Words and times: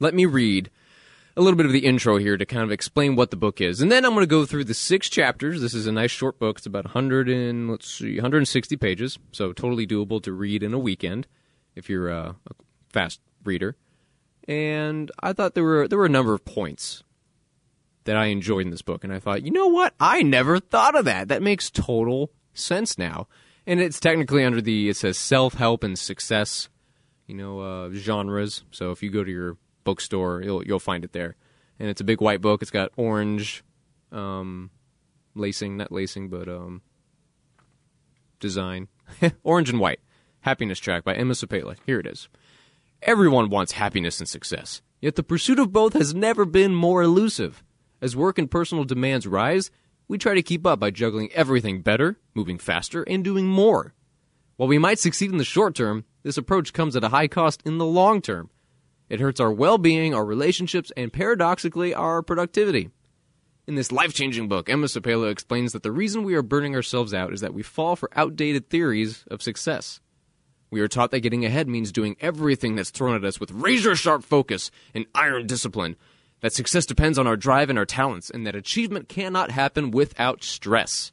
Let 0.00 0.14
me 0.14 0.24
read 0.24 0.70
a 1.36 1.42
little 1.42 1.56
bit 1.56 1.66
of 1.66 1.72
the 1.72 1.84
intro 1.84 2.16
here 2.16 2.36
to 2.36 2.46
kind 2.46 2.62
of 2.62 2.72
explain 2.72 3.14
what 3.14 3.30
the 3.30 3.36
book 3.36 3.60
is, 3.60 3.80
and 3.80 3.92
then 3.92 4.04
I'm 4.04 4.14
going 4.14 4.22
to 4.22 4.26
go 4.26 4.46
through 4.46 4.64
the 4.64 4.74
six 4.74 5.10
chapters. 5.10 5.60
This 5.60 5.74
is 5.74 5.86
a 5.86 5.92
nice 5.92 6.10
short 6.10 6.38
book. 6.38 6.58
It's 6.58 6.66
about 6.66 6.86
100 6.86 7.28
and 7.28 7.70
let's 7.70 7.90
see, 7.90 8.14
160 8.14 8.76
pages, 8.76 9.18
so 9.32 9.52
totally 9.52 9.86
doable 9.86 10.22
to 10.22 10.32
read 10.32 10.62
in 10.62 10.72
a 10.72 10.78
weekend 10.78 11.26
if 11.74 11.90
you're 11.90 12.10
uh, 12.10 12.32
a 12.48 12.54
fast 12.90 13.20
reader 13.44 13.76
and 14.48 15.12
I 15.20 15.34
thought 15.34 15.54
there 15.54 15.62
were 15.62 15.86
there 15.86 15.98
were 15.98 16.06
a 16.06 16.10
number 16.10 16.34
of 16.34 16.44
points 16.44 17.04
that 18.04 18.16
I 18.16 18.26
enjoyed 18.26 18.64
in 18.64 18.70
this 18.70 18.82
book, 18.82 19.04
and 19.04 19.12
I 19.12 19.18
thought, 19.18 19.42
you 19.42 19.50
know 19.50 19.68
what, 19.68 19.94
I 20.00 20.22
never 20.22 20.58
thought 20.58 20.96
of 20.96 21.04
that. 21.04 21.28
That 21.28 21.42
makes 21.42 21.70
total 21.70 22.32
sense 22.54 22.98
now, 22.98 23.28
and 23.66 23.80
it's 23.80 24.00
technically 24.00 24.44
under 24.44 24.60
the 24.60 24.88
it 24.88 24.96
says 24.96 25.18
self 25.18 25.54
help 25.54 25.84
and 25.84 25.98
success, 25.98 26.68
you 27.26 27.34
know, 27.34 27.60
uh, 27.60 27.90
genres. 27.92 28.64
So 28.70 28.90
if 28.90 29.02
you 29.02 29.10
go 29.10 29.24
to 29.24 29.30
your 29.30 29.56
bookstore, 29.84 30.42
you'll 30.42 30.64
you'll 30.64 30.78
find 30.78 31.04
it 31.04 31.12
there, 31.12 31.36
and 31.78 31.88
it's 31.88 32.00
a 32.00 32.04
big 32.04 32.20
white 32.20 32.40
book. 32.40 32.62
It's 32.62 32.70
got 32.70 32.92
orange 32.96 33.62
um, 34.12 34.70
lacing, 35.34 35.76
not 35.76 35.92
lacing, 35.92 36.28
but 36.28 36.48
um, 36.48 36.82
design, 38.40 38.88
orange 39.42 39.70
and 39.70 39.80
white. 39.80 40.00
Happiness 40.40 40.78
Track 40.78 41.04
by 41.04 41.14
Emma 41.14 41.34
Seppala. 41.34 41.76
Here 41.84 41.98
it 41.98 42.06
is. 42.06 42.28
Everyone 43.02 43.50
wants 43.50 43.72
happiness 43.72 44.20
and 44.20 44.28
success, 44.28 44.82
yet 45.00 45.14
the 45.16 45.22
pursuit 45.22 45.58
of 45.58 45.72
both 45.72 45.92
has 45.92 46.14
never 46.14 46.44
been 46.44 46.74
more 46.74 47.02
elusive. 47.02 47.62
As 48.00 48.16
work 48.16 48.38
and 48.38 48.50
personal 48.50 48.84
demands 48.84 49.26
rise, 49.26 49.70
we 50.06 50.18
try 50.18 50.34
to 50.34 50.42
keep 50.42 50.66
up 50.66 50.80
by 50.80 50.90
juggling 50.90 51.30
everything 51.32 51.82
better, 51.82 52.18
moving 52.34 52.58
faster, 52.58 53.02
and 53.02 53.24
doing 53.24 53.46
more. 53.46 53.94
While 54.56 54.68
we 54.68 54.78
might 54.78 54.98
succeed 54.98 55.30
in 55.30 55.38
the 55.38 55.44
short 55.44 55.74
term, 55.74 56.04
this 56.22 56.36
approach 56.36 56.72
comes 56.72 56.96
at 56.96 57.04
a 57.04 57.10
high 57.10 57.28
cost 57.28 57.62
in 57.64 57.78
the 57.78 57.86
long 57.86 58.20
term. 58.20 58.50
It 59.08 59.20
hurts 59.20 59.40
our 59.40 59.52
well 59.52 59.78
being, 59.78 60.14
our 60.14 60.24
relationships, 60.24 60.92
and 60.96 61.12
paradoxically, 61.12 61.94
our 61.94 62.22
productivity. 62.22 62.90
In 63.66 63.74
this 63.74 63.92
life 63.92 64.14
changing 64.14 64.48
book, 64.48 64.70
Emma 64.70 64.86
Seppala 64.86 65.30
explains 65.30 65.72
that 65.72 65.82
the 65.82 65.92
reason 65.92 66.24
we 66.24 66.34
are 66.34 66.42
burning 66.42 66.74
ourselves 66.74 67.12
out 67.12 67.32
is 67.32 67.40
that 67.40 67.52
we 67.52 67.62
fall 67.62 67.96
for 67.96 68.10
outdated 68.16 68.70
theories 68.70 69.24
of 69.30 69.42
success. 69.42 70.00
We 70.70 70.80
are 70.80 70.88
taught 70.88 71.10
that 71.10 71.20
getting 71.20 71.44
ahead 71.44 71.68
means 71.68 71.92
doing 71.92 72.16
everything 72.20 72.76
that's 72.76 72.90
thrown 72.90 73.14
at 73.14 73.24
us 73.24 73.40
with 73.40 73.50
razor 73.50 73.94
sharp 73.94 74.24
focus 74.24 74.70
and 74.94 75.06
iron 75.14 75.46
discipline, 75.46 75.96
that 76.40 76.52
success 76.52 76.86
depends 76.86 77.18
on 77.18 77.26
our 77.26 77.36
drive 77.36 77.70
and 77.70 77.78
our 77.78 77.86
talents, 77.86 78.30
and 78.30 78.46
that 78.46 78.54
achievement 78.54 79.08
cannot 79.08 79.50
happen 79.50 79.90
without 79.90 80.44
stress. 80.44 81.12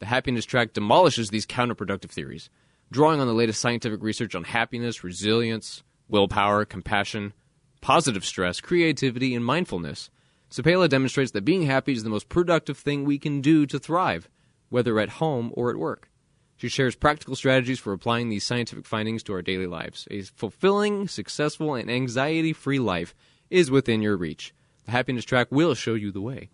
The 0.00 0.06
happiness 0.06 0.44
track 0.44 0.72
demolishes 0.72 1.30
these 1.30 1.46
counterproductive 1.46 2.10
theories, 2.10 2.50
drawing 2.90 3.20
on 3.20 3.26
the 3.26 3.34
latest 3.34 3.60
scientific 3.60 4.02
research 4.02 4.34
on 4.34 4.44
happiness, 4.44 5.04
resilience, 5.04 5.82
willpower, 6.08 6.64
compassion, 6.64 7.32
positive 7.80 8.24
stress, 8.24 8.60
creativity, 8.60 9.34
and 9.34 9.44
mindfulness. 9.44 10.10
Seppala 10.50 10.88
demonstrates 10.88 11.30
that 11.32 11.44
being 11.44 11.62
happy 11.62 11.92
is 11.92 12.02
the 12.02 12.10
most 12.10 12.28
productive 12.28 12.76
thing 12.76 13.04
we 13.04 13.18
can 13.18 13.40
do 13.40 13.66
to 13.66 13.78
thrive, 13.78 14.28
whether 14.68 14.98
at 14.98 15.10
home 15.10 15.52
or 15.54 15.70
at 15.70 15.76
work. 15.76 16.10
She 16.56 16.68
shares 16.68 16.96
practical 16.96 17.36
strategies 17.36 17.78
for 17.78 17.92
applying 17.92 18.28
these 18.28 18.44
scientific 18.44 18.84
findings 18.84 19.22
to 19.22 19.32
our 19.32 19.42
daily 19.42 19.66
lives. 19.66 20.06
A 20.10 20.22
fulfilling, 20.22 21.08
successful, 21.08 21.74
and 21.74 21.90
anxiety 21.90 22.52
free 22.52 22.78
life 22.78 23.14
is 23.50 23.70
within 23.70 24.00
your 24.00 24.16
reach. 24.16 24.54
The 24.84 24.92
happiness 24.92 25.24
track 25.24 25.48
will 25.50 25.74
show 25.74 25.94
you 25.94 26.10
the 26.10 26.20
way. 26.20 26.50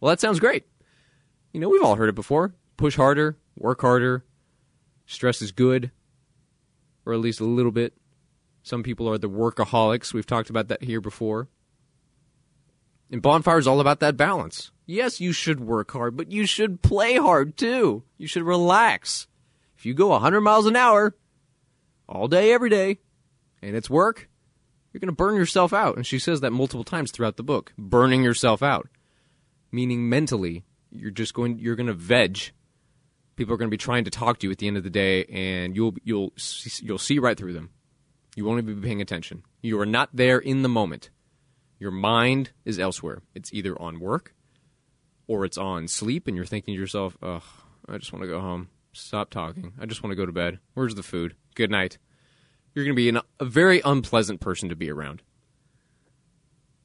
Well, 0.00 0.10
that 0.10 0.20
sounds 0.20 0.40
great. 0.40 0.66
You 1.52 1.60
know, 1.60 1.68
we've 1.68 1.82
all 1.82 1.96
heard 1.96 2.08
it 2.08 2.14
before. 2.14 2.54
Push 2.76 2.96
harder, 2.96 3.36
work 3.56 3.80
harder. 3.80 4.24
Stress 5.06 5.42
is 5.42 5.52
good, 5.52 5.90
or 7.04 7.14
at 7.14 7.20
least 7.20 7.40
a 7.40 7.44
little 7.44 7.72
bit. 7.72 7.94
Some 8.62 8.82
people 8.82 9.08
are 9.08 9.18
the 9.18 9.30
workaholics. 9.30 10.12
We've 10.12 10.26
talked 10.26 10.50
about 10.50 10.68
that 10.68 10.84
here 10.84 11.00
before. 11.00 11.48
And 13.10 13.22
Bonfire 13.22 13.58
is 13.58 13.66
all 13.66 13.80
about 13.80 14.00
that 14.00 14.16
balance. 14.16 14.70
Yes, 14.84 15.20
you 15.20 15.32
should 15.32 15.60
work 15.60 15.92
hard, 15.92 16.16
but 16.16 16.30
you 16.30 16.46
should 16.46 16.82
play 16.82 17.16
hard 17.16 17.56
too. 17.56 18.04
You 18.18 18.26
should 18.26 18.42
relax. 18.42 19.26
If 19.76 19.86
you 19.86 19.94
go 19.94 20.08
100 20.08 20.40
miles 20.42 20.66
an 20.66 20.76
hour 20.76 21.14
all 22.08 22.28
day, 22.28 22.52
every 22.52 22.68
day, 22.68 22.98
and 23.62 23.74
it's 23.74 23.88
work, 23.88 24.27
you're 24.98 25.06
going 25.06 25.14
to 25.14 25.24
burn 25.24 25.36
yourself 25.36 25.72
out. 25.72 25.94
And 25.94 26.04
she 26.04 26.18
says 26.18 26.40
that 26.40 26.50
multiple 26.50 26.82
times 26.82 27.12
throughout 27.12 27.36
the 27.36 27.44
book. 27.44 27.72
Burning 27.78 28.24
yourself 28.24 28.64
out. 28.64 28.88
Meaning 29.70 30.08
mentally, 30.08 30.64
you're 30.90 31.12
just 31.12 31.34
going, 31.34 31.60
you're 31.60 31.76
going 31.76 31.86
to 31.86 31.94
veg. 31.94 32.50
People 33.36 33.54
are 33.54 33.56
going 33.58 33.68
to 33.68 33.74
be 33.74 33.76
trying 33.76 34.02
to 34.04 34.10
talk 34.10 34.40
to 34.40 34.48
you 34.48 34.50
at 34.50 34.58
the 34.58 34.66
end 34.66 34.76
of 34.76 34.82
the 34.82 34.90
day, 34.90 35.24
and 35.26 35.76
you'll, 35.76 35.94
you'll, 36.02 36.32
you'll 36.80 36.98
see 36.98 37.20
right 37.20 37.38
through 37.38 37.52
them. 37.52 37.70
You 38.34 38.44
won't 38.44 38.60
even 38.60 38.80
be 38.80 38.86
paying 38.88 39.00
attention. 39.00 39.44
You 39.62 39.78
are 39.78 39.86
not 39.86 40.10
there 40.12 40.38
in 40.38 40.62
the 40.62 40.68
moment. 40.68 41.10
Your 41.78 41.92
mind 41.92 42.50
is 42.64 42.80
elsewhere. 42.80 43.22
It's 43.36 43.54
either 43.54 43.80
on 43.80 44.00
work 44.00 44.34
or 45.28 45.44
it's 45.44 45.58
on 45.58 45.86
sleep, 45.86 46.26
and 46.26 46.34
you're 46.34 46.44
thinking 46.44 46.74
to 46.74 46.80
yourself, 46.80 47.16
ugh, 47.22 47.44
I 47.88 47.98
just 47.98 48.12
want 48.12 48.24
to 48.24 48.28
go 48.28 48.40
home. 48.40 48.68
Stop 48.94 49.30
talking. 49.30 49.74
I 49.80 49.86
just 49.86 50.02
want 50.02 50.10
to 50.10 50.16
go 50.16 50.26
to 50.26 50.32
bed. 50.32 50.58
Where's 50.74 50.96
the 50.96 51.04
food? 51.04 51.36
Good 51.54 51.70
night. 51.70 51.98
You're 52.78 52.84
going 52.84 52.94
to 52.94 53.02
be 53.02 53.08
an, 53.08 53.20
a 53.40 53.44
very 53.44 53.82
unpleasant 53.84 54.38
person 54.38 54.68
to 54.68 54.76
be 54.76 54.88
around. 54.88 55.20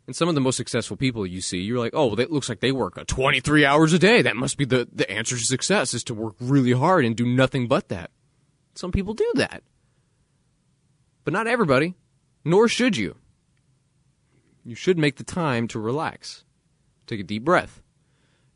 And 0.08 0.16
some 0.16 0.28
of 0.28 0.34
the 0.34 0.42
most 0.42 0.58
successful 0.58 0.98
people 0.98 1.24
you 1.24 1.40
see, 1.40 1.60
you're 1.60 1.78
like, 1.78 1.94
oh, 1.94 2.08
well, 2.08 2.20
it 2.20 2.32
looks 2.32 2.50
like 2.50 2.62
they 2.62 2.72
work 2.72 3.06
23 3.06 3.64
hours 3.64 3.94
a 3.94 4.00
day. 4.00 4.24
That 4.24 4.36
must 4.36 4.58
be 4.58 4.66
the, 4.66 4.88
the 4.92 5.08
answer 5.08 5.38
to 5.38 5.44
success 5.44 5.94
is 5.94 6.04
to 6.06 6.16
work 6.16 6.34
really 6.40 6.72
hard 6.72 7.06
and 7.06 7.16
do 7.16 7.28
nothing 7.28 7.68
but 7.68 7.90
that. 7.90 8.10
Some 8.74 8.92
people 8.92 9.14
do 9.14 9.32
that. 9.36 9.62
But 11.26 11.34
not 11.36 11.46
everybody, 11.46 11.94
nor 12.44 12.68
should 12.68 12.98
you. 12.98 13.16
You 14.66 14.74
should 14.74 14.98
make 14.98 15.18
the 15.18 15.24
time 15.24 15.68
to 15.68 15.80
relax. 15.80 16.44
Take 17.06 17.20
a 17.20 17.24
deep 17.24 17.44
breath. 17.44 17.84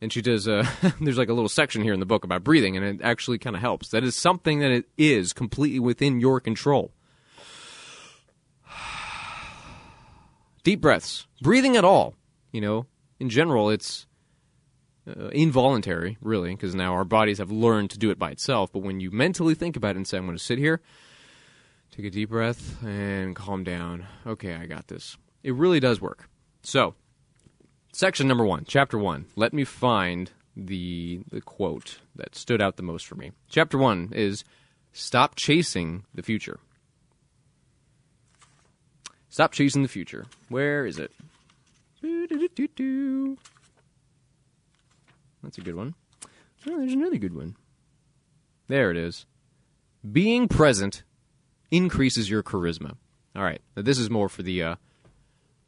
And 0.00 0.12
she 0.12 0.22
does, 0.22 0.48
uh, 0.48 0.66
there's 1.00 1.18
like 1.18 1.28
a 1.28 1.34
little 1.34 1.48
section 1.48 1.82
here 1.82 1.94
in 1.94 2.00
the 2.00 2.04
book 2.04 2.24
about 2.24 2.42
breathing, 2.42 2.76
and 2.76 2.84
it 2.84 3.00
actually 3.00 3.38
kind 3.38 3.54
of 3.54 3.62
helps. 3.62 3.90
That 3.90 4.02
is 4.02 4.16
something 4.16 4.58
that 4.58 4.72
it 4.72 4.86
is 4.98 5.32
completely 5.32 5.78
within 5.78 6.18
your 6.18 6.40
control. 6.40 6.90
Deep 10.68 10.82
breaths. 10.82 11.26
Breathing 11.40 11.78
at 11.78 11.84
all, 11.84 12.14
you 12.52 12.60
know, 12.60 12.84
in 13.18 13.30
general, 13.30 13.70
it's 13.70 14.06
uh, 15.08 15.28
involuntary, 15.28 16.18
really, 16.20 16.54
because 16.54 16.74
now 16.74 16.92
our 16.92 17.06
bodies 17.06 17.38
have 17.38 17.50
learned 17.50 17.88
to 17.92 17.98
do 17.98 18.10
it 18.10 18.18
by 18.18 18.30
itself. 18.32 18.70
But 18.70 18.80
when 18.80 19.00
you 19.00 19.10
mentally 19.10 19.54
think 19.54 19.76
about 19.76 19.92
it 19.92 19.96
and 19.96 20.06
say, 20.06 20.18
I'm 20.18 20.26
going 20.26 20.36
to 20.36 20.44
sit 20.44 20.58
here, 20.58 20.82
take 21.90 22.04
a 22.04 22.10
deep 22.10 22.28
breath, 22.28 22.82
and 22.84 23.34
calm 23.34 23.64
down. 23.64 24.06
Okay, 24.26 24.56
I 24.56 24.66
got 24.66 24.88
this. 24.88 25.16
It 25.42 25.54
really 25.54 25.80
does 25.80 26.02
work. 26.02 26.28
So, 26.62 26.94
section 27.94 28.28
number 28.28 28.44
one, 28.44 28.66
chapter 28.68 28.98
one. 28.98 29.24
Let 29.36 29.54
me 29.54 29.64
find 29.64 30.30
the 30.54 31.20
the 31.30 31.40
quote 31.40 32.00
that 32.14 32.34
stood 32.34 32.60
out 32.60 32.76
the 32.76 32.82
most 32.82 33.06
for 33.06 33.14
me. 33.14 33.32
Chapter 33.48 33.78
one 33.78 34.12
is 34.12 34.44
stop 34.92 35.34
chasing 35.34 36.04
the 36.14 36.22
future. 36.22 36.60
Stop 39.28 39.52
chasing 39.52 39.82
the 39.82 39.88
future. 39.88 40.26
Where 40.48 40.86
is 40.86 40.98
it? 40.98 41.12
That's 45.42 45.58
a 45.58 45.60
good 45.60 45.74
one. 45.74 45.94
Oh, 46.66 46.78
there's 46.78 46.92
another 46.92 47.18
good 47.18 47.34
one. 47.34 47.56
There 48.68 48.90
it 48.90 48.96
is. 48.96 49.26
Being 50.10 50.48
present 50.48 51.02
increases 51.70 52.30
your 52.30 52.42
charisma. 52.42 52.96
All 53.36 53.42
right. 53.42 53.60
Now 53.76 53.82
this 53.82 53.98
is 53.98 54.10
more 54.10 54.28
for 54.28 54.42
the 54.42 54.62
uh, 54.62 54.76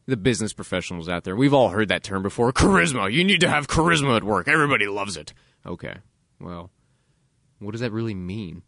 the 0.06 0.16
business 0.16 0.52
professionals 0.52 1.08
out 1.08 1.24
there. 1.24 1.36
We've 1.36 1.54
all 1.54 1.68
heard 1.68 1.88
that 1.88 2.02
term 2.02 2.22
before. 2.22 2.52
Charisma. 2.52 3.12
You 3.12 3.24
need 3.24 3.40
to 3.40 3.48
have 3.48 3.68
charisma 3.68 4.16
at 4.16 4.24
work. 4.24 4.48
Everybody 4.48 4.86
loves 4.86 5.16
it. 5.16 5.32
Okay. 5.66 5.96
Well, 6.40 6.70
what 7.58 7.72
does 7.72 7.80
that 7.80 7.92
really 7.92 8.14
mean? 8.14 8.62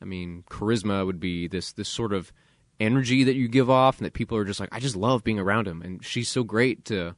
I 0.00 0.04
mean, 0.04 0.44
charisma 0.50 1.06
would 1.06 1.20
be 1.20 1.48
this 1.48 1.72
this 1.72 1.88
sort 1.88 2.12
of 2.12 2.32
energy 2.78 3.24
that 3.24 3.34
you 3.34 3.48
give 3.48 3.70
off 3.70 3.98
and 3.98 4.06
that 4.06 4.12
people 4.12 4.36
are 4.36 4.44
just 4.44 4.60
like, 4.60 4.68
I 4.72 4.80
just 4.80 4.96
love 4.96 5.24
being 5.24 5.38
around 5.38 5.66
him 5.66 5.82
and 5.82 6.04
she's 6.04 6.28
so 6.28 6.44
great 6.44 6.84
to 6.86 7.16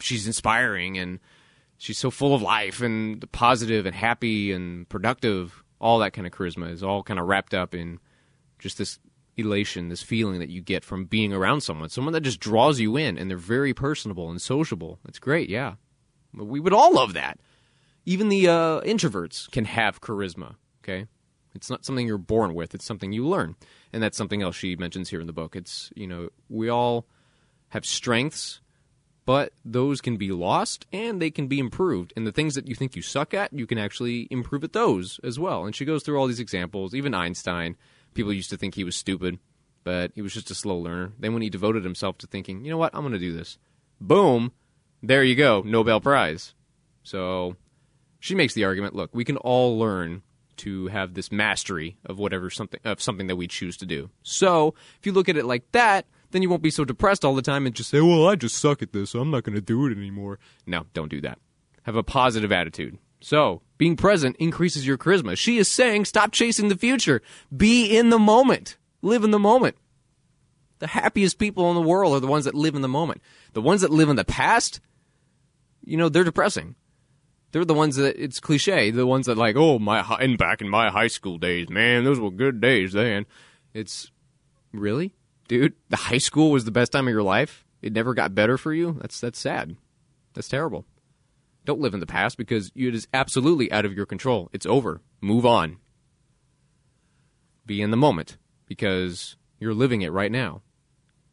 she's 0.00 0.26
inspiring 0.26 0.98
and 0.98 1.20
she's 1.78 1.98
so 1.98 2.10
full 2.10 2.34
of 2.34 2.42
life 2.42 2.80
and 2.80 3.30
positive 3.32 3.86
and 3.86 3.94
happy 3.94 4.52
and 4.52 4.88
productive. 4.88 5.62
All 5.80 5.98
that 5.98 6.12
kind 6.12 6.26
of 6.26 6.32
charisma 6.32 6.70
is 6.70 6.82
all 6.82 7.02
kind 7.02 7.20
of 7.20 7.26
wrapped 7.26 7.54
up 7.54 7.74
in 7.74 7.98
just 8.58 8.78
this 8.78 8.98
elation, 9.36 9.88
this 9.88 10.02
feeling 10.02 10.40
that 10.40 10.48
you 10.48 10.60
get 10.60 10.84
from 10.84 11.04
being 11.04 11.32
around 11.32 11.60
someone, 11.60 11.88
someone 11.88 12.14
that 12.14 12.22
just 12.22 12.40
draws 12.40 12.80
you 12.80 12.96
in, 12.96 13.18
and 13.18 13.30
they're 13.30 13.36
very 13.36 13.74
personable 13.74 14.30
and 14.30 14.40
sociable. 14.40 14.98
It's 15.06 15.18
great, 15.18 15.50
yeah. 15.50 15.74
We 16.34 16.60
would 16.60 16.72
all 16.72 16.94
love 16.94 17.12
that. 17.12 17.38
Even 18.04 18.28
the 18.28 18.48
uh, 18.48 18.80
introverts 18.82 19.50
can 19.50 19.64
have 19.66 20.00
charisma. 20.00 20.54
Okay, 20.82 21.06
it's 21.56 21.70
not 21.70 21.84
something 21.84 22.06
you're 22.06 22.18
born 22.18 22.54
with; 22.54 22.74
it's 22.74 22.84
something 22.84 23.12
you 23.12 23.26
learn, 23.26 23.56
and 23.92 24.02
that's 24.02 24.16
something 24.16 24.42
else 24.42 24.54
she 24.54 24.76
mentions 24.76 25.10
here 25.10 25.20
in 25.20 25.26
the 25.26 25.32
book. 25.32 25.56
It's 25.56 25.90
you 25.96 26.06
know 26.06 26.28
we 26.48 26.68
all 26.68 27.06
have 27.70 27.84
strengths, 27.84 28.60
but 29.24 29.52
those 29.64 30.00
can 30.00 30.16
be 30.16 30.30
lost 30.30 30.86
and 30.92 31.20
they 31.20 31.30
can 31.30 31.48
be 31.48 31.58
improved. 31.58 32.12
And 32.16 32.24
the 32.24 32.32
things 32.32 32.54
that 32.54 32.68
you 32.68 32.76
think 32.76 32.94
you 32.94 33.02
suck 33.02 33.34
at, 33.34 33.52
you 33.52 33.66
can 33.66 33.78
actually 33.78 34.28
improve 34.30 34.62
at 34.62 34.72
those 34.72 35.18
as 35.24 35.36
well. 35.36 35.64
And 35.64 35.74
she 35.74 35.84
goes 35.84 36.04
through 36.04 36.16
all 36.16 36.28
these 36.28 36.38
examples. 36.38 36.94
Even 36.94 37.12
Einstein 37.12 37.76
People 38.16 38.32
used 38.32 38.48
to 38.48 38.56
think 38.56 38.74
he 38.74 38.82
was 38.82 38.96
stupid, 38.96 39.38
but 39.84 40.10
he 40.14 40.22
was 40.22 40.32
just 40.32 40.50
a 40.50 40.54
slow 40.54 40.78
learner. 40.78 41.12
Then 41.18 41.34
when 41.34 41.42
he 41.42 41.50
devoted 41.50 41.84
himself 41.84 42.16
to 42.18 42.26
thinking, 42.26 42.64
you 42.64 42.70
know 42.70 42.78
what, 42.78 42.94
I'm 42.94 43.02
going 43.02 43.12
to 43.12 43.18
do 43.18 43.36
this. 43.36 43.58
Boom, 44.00 44.52
there 45.02 45.22
you 45.22 45.34
go, 45.36 45.62
Nobel 45.64 46.00
Prize. 46.00 46.54
So 47.02 47.56
she 48.18 48.34
makes 48.34 48.54
the 48.54 48.64
argument, 48.64 48.96
look, 48.96 49.14
we 49.14 49.24
can 49.24 49.36
all 49.36 49.78
learn 49.78 50.22
to 50.58 50.88
have 50.88 51.14
this 51.14 51.32
mastery 51.32 51.98
of 52.04 52.18
whatever 52.18 52.50
something 52.50 52.80
of 52.84 53.00
something 53.00 53.26
that 53.26 53.36
we 53.36 53.46
choose 53.46 53.76
to 53.78 53.86
do. 53.86 54.10
So, 54.22 54.74
if 54.98 55.06
you 55.06 55.12
look 55.12 55.28
at 55.28 55.36
it 55.36 55.44
like 55.44 55.70
that, 55.72 56.06
then 56.30 56.42
you 56.42 56.50
won't 56.50 56.62
be 56.62 56.70
so 56.70 56.84
depressed 56.84 57.24
all 57.24 57.34
the 57.34 57.42
time 57.42 57.66
and 57.66 57.74
just 57.74 57.90
say, 57.90 58.00
"Well, 58.00 58.28
I 58.28 58.36
just 58.36 58.56
suck 58.56 58.82
at 58.82 58.92
this, 58.92 59.10
so 59.10 59.20
I'm 59.20 59.30
not 59.30 59.44
going 59.44 59.54
to 59.54 59.60
do 59.60 59.86
it 59.86 59.96
anymore." 59.96 60.38
No, 60.66 60.86
don't 60.92 61.10
do 61.10 61.20
that. 61.22 61.38
Have 61.82 61.96
a 61.96 62.02
positive 62.02 62.52
attitude. 62.52 62.98
So, 63.20 63.62
being 63.78 63.96
present 63.96 64.36
increases 64.36 64.86
your 64.86 64.98
charisma. 64.98 65.36
She 65.36 65.58
is 65.58 65.70
saying, 65.70 66.04
stop 66.04 66.32
chasing 66.32 66.68
the 66.68 66.76
future. 66.76 67.22
Be 67.54 67.96
in 67.96 68.10
the 68.10 68.18
moment. 68.18 68.76
Live 69.02 69.24
in 69.24 69.30
the 69.30 69.38
moment. 69.38 69.76
The 70.78 70.88
happiest 70.88 71.38
people 71.38 71.68
in 71.70 71.74
the 71.74 71.82
world 71.82 72.14
are 72.14 72.20
the 72.20 72.26
ones 72.26 72.44
that 72.44 72.54
live 72.54 72.74
in 72.74 72.82
the 72.82 72.88
moment. 72.88 73.22
The 73.54 73.62
ones 73.62 73.80
that 73.80 73.90
live 73.90 74.08
in 74.08 74.16
the 74.16 74.24
past, 74.24 74.80
you 75.84 75.96
know, 75.96 76.08
they're 76.08 76.24
depressing. 76.24 76.74
They're 77.52 77.64
the 77.64 77.74
ones 77.74 77.96
that 77.96 78.22
it's 78.22 78.40
cliche. 78.40 78.90
The 78.90 79.06
ones 79.06 79.26
that 79.26 79.38
like, 79.38 79.56
oh 79.56 79.78
my, 79.78 80.00
and 80.20 80.36
back 80.36 80.60
in 80.60 80.68
my 80.68 80.90
high 80.90 81.06
school 81.06 81.38
days, 81.38 81.68
man, 81.68 82.04
those 82.04 82.20
were 82.20 82.30
good 82.30 82.60
days 82.60 82.92
then. 82.92 83.26
It's 83.72 84.10
really, 84.72 85.14
dude. 85.48 85.74
The 85.88 85.96
high 85.96 86.18
school 86.18 86.50
was 86.50 86.64
the 86.64 86.70
best 86.70 86.92
time 86.92 87.06
of 87.06 87.12
your 87.12 87.22
life. 87.22 87.64
It 87.82 87.92
never 87.92 88.14
got 88.14 88.34
better 88.34 88.58
for 88.58 88.72
you. 88.72 88.98
That's 89.00 89.20
that's 89.20 89.38
sad. 89.38 89.76
That's 90.34 90.48
terrible. 90.48 90.84
Don't 91.64 91.80
live 91.80 91.94
in 91.94 92.00
the 92.00 92.06
past 92.06 92.36
because 92.38 92.70
it 92.74 92.94
is 92.94 93.08
absolutely 93.12 93.70
out 93.72 93.84
of 93.84 93.92
your 93.92 94.06
control. 94.06 94.48
It's 94.52 94.66
over. 94.66 95.00
Move 95.20 95.44
on. 95.44 95.78
Be 97.64 97.82
in 97.82 97.90
the 97.90 97.96
moment 97.96 98.36
because 98.66 99.36
you're 99.58 99.74
living 99.74 100.02
it 100.02 100.12
right 100.12 100.30
now. 100.30 100.62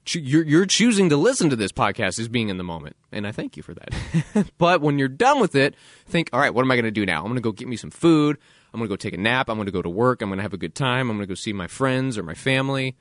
You're, 0.10 0.44
you're 0.44 0.66
choosing 0.66 1.10
to 1.10 1.18
listen 1.18 1.50
to 1.50 1.56
this 1.56 1.72
podcast 1.72 2.20
as 2.20 2.28
being 2.28 2.50
in 2.50 2.58
the 2.58 2.64
moment, 2.64 2.98
and 3.12 3.26
I 3.26 3.32
thank 3.32 3.56
you 3.56 3.64
for 3.64 3.74
that. 3.74 4.48
but 4.58 4.82
when 4.82 5.00
you're 5.00 5.08
done 5.08 5.40
with 5.40 5.56
it, 5.56 5.76
think, 6.06 6.30
all 6.34 6.40
right, 6.40 6.54
what 6.54 6.64
am 6.64 6.72
I 6.72 6.76
going 6.76 6.86
to 6.86 6.92
do 6.92 7.06
now? 7.06 7.20
I'm 7.20 7.28
going 7.28 7.36
to 7.36 7.42
go 7.42 7.54
get 7.54 7.68
me 7.68 7.78
some 7.78 7.90
food. 7.92 8.38
I'm 8.74 8.80
going 8.80 8.90
to 8.90 8.92
go 8.92 8.98
take 8.98 9.14
a 9.14 9.18
nap. 9.18 9.50
I'm 9.50 9.56
going 9.56 9.68
to 9.68 9.72
go 9.72 9.82
to 9.82 9.90
work. 9.90 10.22
I'm 10.22 10.30
going 10.30 10.40
to 10.40 10.44
have 10.44 10.54
a 10.54 10.58
good 10.58 10.76
time. 10.76 11.10
I'm 11.10 11.18
going 11.18 11.28
to 11.28 11.32
go 11.32 11.36
see 11.36 11.54
my 11.54 11.68
friends 11.68 12.18
or 12.18 12.24
my 12.24 12.34
family. 12.34 12.98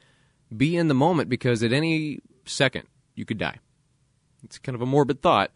Be 0.56 0.76
in 0.76 0.88
the 0.88 0.94
moment 0.94 1.28
because 1.28 1.62
at 1.62 1.72
any 1.72 2.20
second, 2.44 2.86
you 3.14 3.24
could 3.24 3.38
die. 3.38 3.58
It's 4.44 4.58
kind 4.58 4.74
of 4.74 4.82
a 4.82 4.86
morbid 4.86 5.22
thought, 5.22 5.50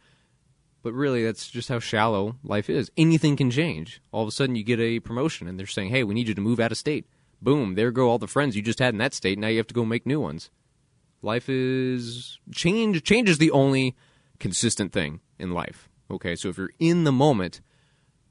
but 0.82 0.92
really, 0.92 1.24
that's 1.24 1.48
just 1.48 1.68
how 1.68 1.80
shallow 1.80 2.36
life 2.44 2.70
is. 2.70 2.90
Anything 2.96 3.36
can 3.36 3.50
change. 3.50 4.00
All 4.12 4.22
of 4.22 4.28
a 4.28 4.32
sudden, 4.32 4.56
you 4.56 4.62
get 4.62 4.80
a 4.80 5.00
promotion, 5.00 5.48
and 5.48 5.58
they're 5.58 5.66
saying, 5.66 5.90
"Hey, 5.90 6.04
we 6.04 6.14
need 6.14 6.28
you 6.28 6.34
to 6.34 6.40
move 6.40 6.60
out 6.60 6.70
of 6.70 6.78
state." 6.78 7.06
Boom! 7.42 7.74
There 7.74 7.90
go 7.90 8.08
all 8.08 8.18
the 8.18 8.28
friends 8.28 8.56
you 8.56 8.62
just 8.62 8.78
had 8.78 8.94
in 8.94 8.98
that 8.98 9.12
state. 9.12 9.38
Now 9.38 9.48
you 9.48 9.58
have 9.58 9.66
to 9.66 9.74
go 9.74 9.84
make 9.84 10.06
new 10.06 10.20
ones. 10.20 10.50
Life 11.22 11.48
is 11.48 12.38
change. 12.52 13.02
Change 13.02 13.28
is 13.28 13.38
the 13.38 13.50
only 13.50 13.96
consistent 14.38 14.92
thing 14.92 15.20
in 15.38 15.50
life. 15.50 15.88
Okay, 16.10 16.36
so 16.36 16.48
if 16.48 16.58
you're 16.58 16.70
in 16.78 17.04
the 17.04 17.12
moment, 17.12 17.60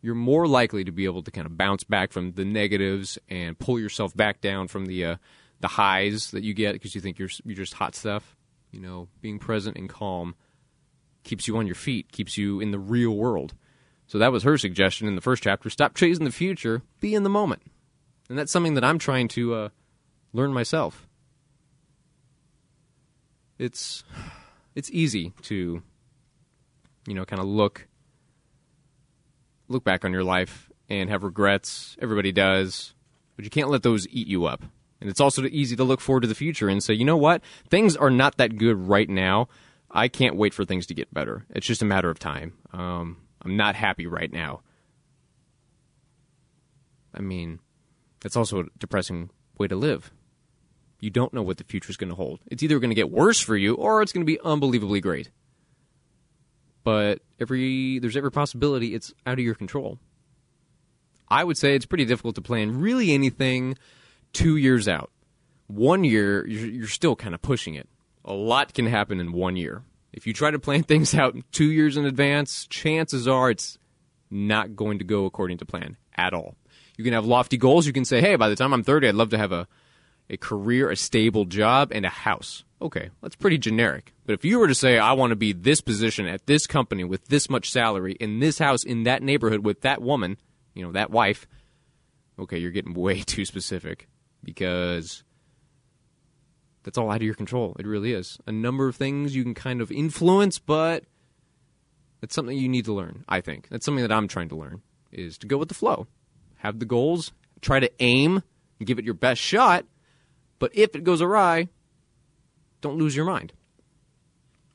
you're 0.02 0.16
more 0.16 0.48
likely 0.48 0.84
to 0.84 0.92
be 0.92 1.06
able 1.06 1.24
to 1.24 1.32
kind 1.32 1.46
of 1.46 1.58
bounce 1.58 1.84
back 1.84 2.12
from 2.12 2.34
the 2.34 2.46
negatives 2.46 3.18
and 3.28 3.58
pull 3.58 3.80
yourself 3.80 4.16
back 4.16 4.40
down 4.40 4.68
from 4.68 4.86
the 4.86 5.04
uh, 5.04 5.16
the 5.62 5.68
highs 5.68 6.32
that 6.32 6.44
you 6.44 6.54
get 6.54 6.74
because 6.74 6.96
you 6.96 7.02
think 7.02 7.20
you're 7.20 7.30
you're 7.44 7.56
just 7.56 7.74
hot 7.74 7.96
stuff. 7.96 8.38
You 8.72 8.80
know, 8.82 9.08
being 9.22 9.40
present 9.40 9.78
and 9.78 9.90
calm 9.90 10.36
keeps 11.24 11.48
you 11.48 11.58
on 11.58 11.66
your 11.66 11.76
feet, 11.76 12.12
keeps 12.12 12.38
you 12.38 12.60
in 12.60 12.72
the 12.72 12.80
real 12.80 13.12
world. 13.12 13.54
So 14.08 14.20
that 14.20 14.32
was 14.32 14.44
her 14.44 14.58
suggestion 14.58 15.08
in 15.08 15.16
the 15.16 15.22
first 15.22 15.44
chapter. 15.44 15.70
Stop 15.70 15.96
chasing 15.96 16.26
the 16.26 16.32
future, 16.32 16.84
be 17.00 17.16
in 17.16 17.24
the 17.24 17.30
moment. 17.30 17.64
And 18.30 18.38
that's 18.38 18.52
something 18.52 18.76
that 18.76 18.84
I'm 18.84 19.00
trying 19.00 19.28
to 19.30 19.54
uh, 19.54 19.70
learn 20.34 20.54
myself. 20.54 21.08
It's 23.58 24.04
it's 24.76 24.90
easy 24.92 25.34
to 25.44 25.82
you 27.08 27.14
know 27.14 27.26
kind 27.26 27.42
of 27.42 27.48
look 27.48 27.88
look 29.68 29.84
back 29.84 30.06
on 30.06 30.12
your 30.12 30.24
life 30.24 30.70
and 30.90 31.10
have 31.10 31.24
regrets. 31.24 31.96
Everybody 32.02 32.32
does, 32.32 32.94
but 33.36 33.46
you 33.46 33.52
can't 33.52 33.70
let 33.70 33.84
those 33.84 34.08
eat 34.10 34.28
you 34.28 34.46
up. 34.46 34.64
And 35.02 35.10
it's 35.10 35.20
also 35.20 35.44
easy 35.46 35.76
to 35.76 35.84
look 35.84 36.02
forward 36.02 36.22
to 36.22 36.28
the 36.28 36.36
future 36.36 36.70
and 36.70 36.84
say, 36.84 36.94
you 36.94 37.06
know 37.06 37.18
what? 37.18 37.42
Things 37.70 37.96
are 37.96 38.10
not 38.10 38.38
that 38.38 38.58
good 38.58 38.88
right 38.88 39.10
now, 39.10 39.50
I 39.92 40.08
can't 40.08 40.36
wait 40.36 40.54
for 40.54 40.66
things 40.66 40.86
to 40.88 40.94
get 40.94 41.14
better. 41.14 41.46
It's 41.50 41.66
just 41.66 41.82
a 41.82 41.86
matter 41.86 42.10
of 42.10 42.20
time. 42.20 42.54
Um, 42.74 43.18
I'm 43.42 43.56
not 43.56 43.76
happy 43.76 44.08
right 44.08 44.32
now. 44.32 44.62
I 47.14 47.22
mean, 47.22 47.60
that's 48.22 48.36
also 48.36 48.62
a 48.62 48.66
depressing 48.78 49.30
way 49.58 49.68
to 49.68 49.76
live. 49.76 50.12
You 51.00 51.10
don't 51.10 51.34
know 51.34 51.42
what 51.42 51.58
the 51.58 51.64
future 51.64 51.90
is 51.90 51.98
going 51.98 52.10
to 52.10 52.16
hold. 52.16 52.40
It's 52.48 52.64
either 52.64 52.80
going 52.80 52.90
to 52.90 52.96
get 52.96 53.12
worse 53.12 53.40
for 53.40 53.56
you 53.56 53.76
or 53.76 54.02
it's 54.02 54.12
going 54.12 54.26
to 54.26 54.32
be 54.32 54.40
unbelievably 54.42 55.02
great. 55.02 55.30
But 56.84 57.22
every 57.40 58.00
there's 58.00 58.16
every 58.16 58.32
possibility 58.32 58.94
it's 58.94 59.14
out 59.26 59.40
of 59.40 59.46
your 59.46 59.56
control. 59.56 60.00
I 61.28 61.44
would 61.44 61.58
say 61.58 61.76
it's 61.76 61.86
pretty 61.86 62.06
difficult 62.06 62.36
to 62.36 62.42
plan 62.42 62.80
really 62.80 63.12
anything 63.12 63.78
2 64.34 64.58
years 64.58 64.88
out. 64.88 65.12
1 65.68 66.04
year 66.04 66.48
you're, 66.48 66.70
you're 66.70 66.88
still 66.88 67.16
kind 67.16 67.34
of 67.34 67.42
pushing 67.42 67.74
it. 67.74 67.90
A 68.24 68.34
lot 68.34 68.74
can 68.74 68.86
happen 68.86 69.20
in 69.20 69.32
1 69.32 69.56
year. 69.56 69.84
If 70.14 70.28
you 70.28 70.34
try 70.34 70.52
to 70.52 70.60
plan 70.60 70.84
things 70.92 71.16
out 71.16 71.36
2 71.52 71.66
years 71.66 71.98
in 71.98 72.06
advance, 72.06 72.68
chances 72.68 73.28
are 73.28 73.50
it's 73.50 73.78
not 74.30 74.76
going 74.76 75.00
to 75.00 75.06
go 75.06 75.26
according 75.26 75.58
to 75.58 75.66
plan 75.66 75.98
at 76.16 76.34
all. 76.34 76.56
You 76.98 77.04
can 77.04 77.14
have 77.14 77.26
lofty 77.26 77.58
goals. 77.58 77.86
You 77.88 77.94
can 77.94 78.06
say, 78.06 78.22
hey, 78.22 78.36
by 78.36 78.50
the 78.50 78.56
time 78.56 78.74
I'm 78.74 78.84
30, 78.84 79.10
I'd 79.10 79.16
love 79.16 79.30
to 79.30 79.38
have 79.38 79.52
a, 79.52 79.68
a 80.30 80.38
career, 80.38 80.90
a 80.90 80.96
stable 80.96 81.46
job, 81.46 81.92
and 81.94 82.06
a 82.06 82.10
house. 82.10 82.64
Okay, 82.82 83.10
that's 83.22 83.36
pretty 83.36 83.58
generic. 83.58 84.14
But 84.26 84.34
if 84.34 84.46
you 84.46 84.60
were 84.60 84.68
to 84.68 84.76
say, 84.76 84.98
I 84.98 85.14
want 85.14 85.32
to 85.32 85.36
be 85.36 85.54
this 85.54 85.82
position 85.82 86.28
at 86.28 86.46
this 86.46 86.68
company 86.68 87.04
with 87.04 87.28
this 87.28 87.50
much 87.50 87.72
salary, 87.72 88.14
in 88.20 88.40
this 88.40 88.60
house, 88.60 88.84
in 88.84 89.04
that 89.04 89.24
neighborhood 89.24 89.66
with 89.66 89.82
that 89.82 90.02
woman, 90.02 90.38
you 90.74 90.84
know, 90.84 90.92
that 90.92 91.12
wife, 91.12 91.48
okay, 92.40 92.58
you're 92.58 92.72
getting 92.72 92.94
way 92.94 93.22
too 93.26 93.46
specific 93.46 94.08
because 94.44 95.24
that's 96.84 96.98
all 96.98 97.10
out 97.10 97.18
of 97.18 97.24
your 97.24 97.34
control. 97.34 97.76
It 97.80 97.88
really 97.88 98.14
is. 98.14 98.38
A 98.46 98.52
number 98.52 98.88
of 98.88 98.96
things 98.96 99.36
you 99.36 99.44
can 99.44 99.54
kind 99.54 99.82
of 99.82 99.92
influence, 99.92 100.60
but 100.60 101.06
it's 102.22 102.36
something 102.36 102.58
you 102.58 102.70
need 102.70 102.86
to 102.86 102.94
learn, 102.94 103.24
I 103.30 103.42
think. 103.42 103.70
That's 103.70 103.86
something 103.86 104.04
that 104.04 104.12
I'm 104.12 104.28
trying 104.28 104.50
to 104.50 104.56
learn 104.56 104.82
is 105.12 105.38
to 105.40 105.48
go 105.48 105.58
with 105.58 105.70
the 105.70 105.76
flow. 105.76 106.08
Have 106.58 106.80
the 106.80 106.86
goals, 106.86 107.32
try 107.62 107.80
to 107.80 107.92
aim 108.00 108.44
give 108.84 109.00
it 109.00 109.06
your 109.06 109.14
best 109.14 109.42
shot, 109.42 109.86
but 110.60 110.72
if 110.74 110.96
it 110.96 111.04
goes 111.04 111.22
awry, 111.22 111.70
don't 112.82 112.98
lose 112.98 113.16
your 113.16 113.26
mind. 113.26 113.54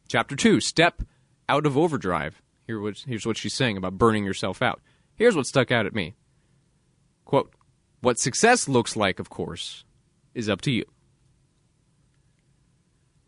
Chapter 0.09 0.35
2, 0.37 0.61
step 0.61 1.03
out 1.49 1.67
of 1.67 1.77
overdrive. 1.79 2.43
Here 2.67 2.81
was, 2.81 3.05
here's 3.05 3.27
what 3.27 3.37
she's 3.37 3.55
saying 3.55 3.77
about 3.77 3.99
burning 3.99 4.25
yourself 4.25 4.63
out. 4.63 4.81
Here's 5.15 5.37
what 5.37 5.47
stuck 5.47 5.71
out 5.71 5.87
at 5.87 5.95
me. 5.95 6.15
Quote, 7.25 7.53
what 8.01 8.19
success 8.19 8.69
looks 8.69 8.97
like, 8.97 9.19
of 9.19 9.31
course, 9.31 9.85
is 10.35 10.49
up 10.49 10.61
to 10.63 10.71
you. 10.71 10.85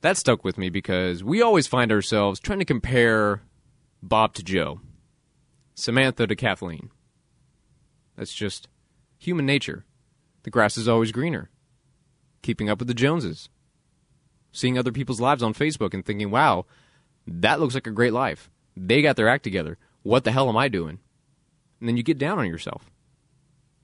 That 0.01 0.17
stuck 0.17 0.45
with 0.45 0.59
me 0.59 0.69
because 0.69 1.23
we 1.23 1.43
always 1.43 1.67
find 1.67 1.93
ourselves 1.93 2.41
trying 2.41 2.59
to 2.59 2.65
compare 2.65 3.43
Bob 4.03 4.35
to 4.35 4.43
Joe, 4.43 4.81
Samantha 5.75 6.27
to 6.27 6.35
Kathleen. 6.35 6.91
That's 8.17 8.35
just 8.35 8.69
human 9.19 9.47
nature. 9.47 9.85
The 10.43 10.51
grass 10.51 10.77
is 10.77 10.89
always 10.89 11.13
greener. 11.13 11.51
Keeping 12.43 12.69
up 12.69 12.79
with 12.79 12.89
the 12.89 12.95
Joneses. 12.95 13.49
Seeing 14.53 14.79
other 14.79 14.93
people's 14.93 15.21
lives 15.21 15.43
on 15.43 15.55
Facebook 15.55 15.95
and 15.95 16.05
thinking, 16.05 16.31
wow, 16.31 16.67
that 17.27 17.61
looks 17.61 17.75
like 17.75 17.87
a 17.87 17.93
great 17.93 18.13
life. 18.13 18.51
They 18.77 19.03
got 19.03 19.17
their 19.17 19.29
act 19.29 19.45
together. 19.45 19.79
What 20.03 20.25
the 20.25 20.33
hell 20.33 20.49
am 20.49 20.57
I 20.57 20.69
doing? 20.69 20.99
And 21.81 21.89
then 21.89 21.97
you 21.97 22.03
get 22.03 22.19
down 22.19 22.39
on 22.39 22.47
yourself. 22.47 22.91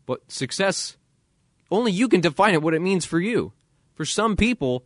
But 0.07 0.31
success, 0.31 0.97
only 1.71 1.93
you 1.93 2.09
can 2.09 2.21
define 2.21 2.55
it 2.55 2.63
what 2.63 2.75
it 2.75 2.83
means 2.83 3.05
for 3.05 3.21
you. 3.21 3.53
For 3.95 4.05
some 4.05 4.37
people, 4.37 4.85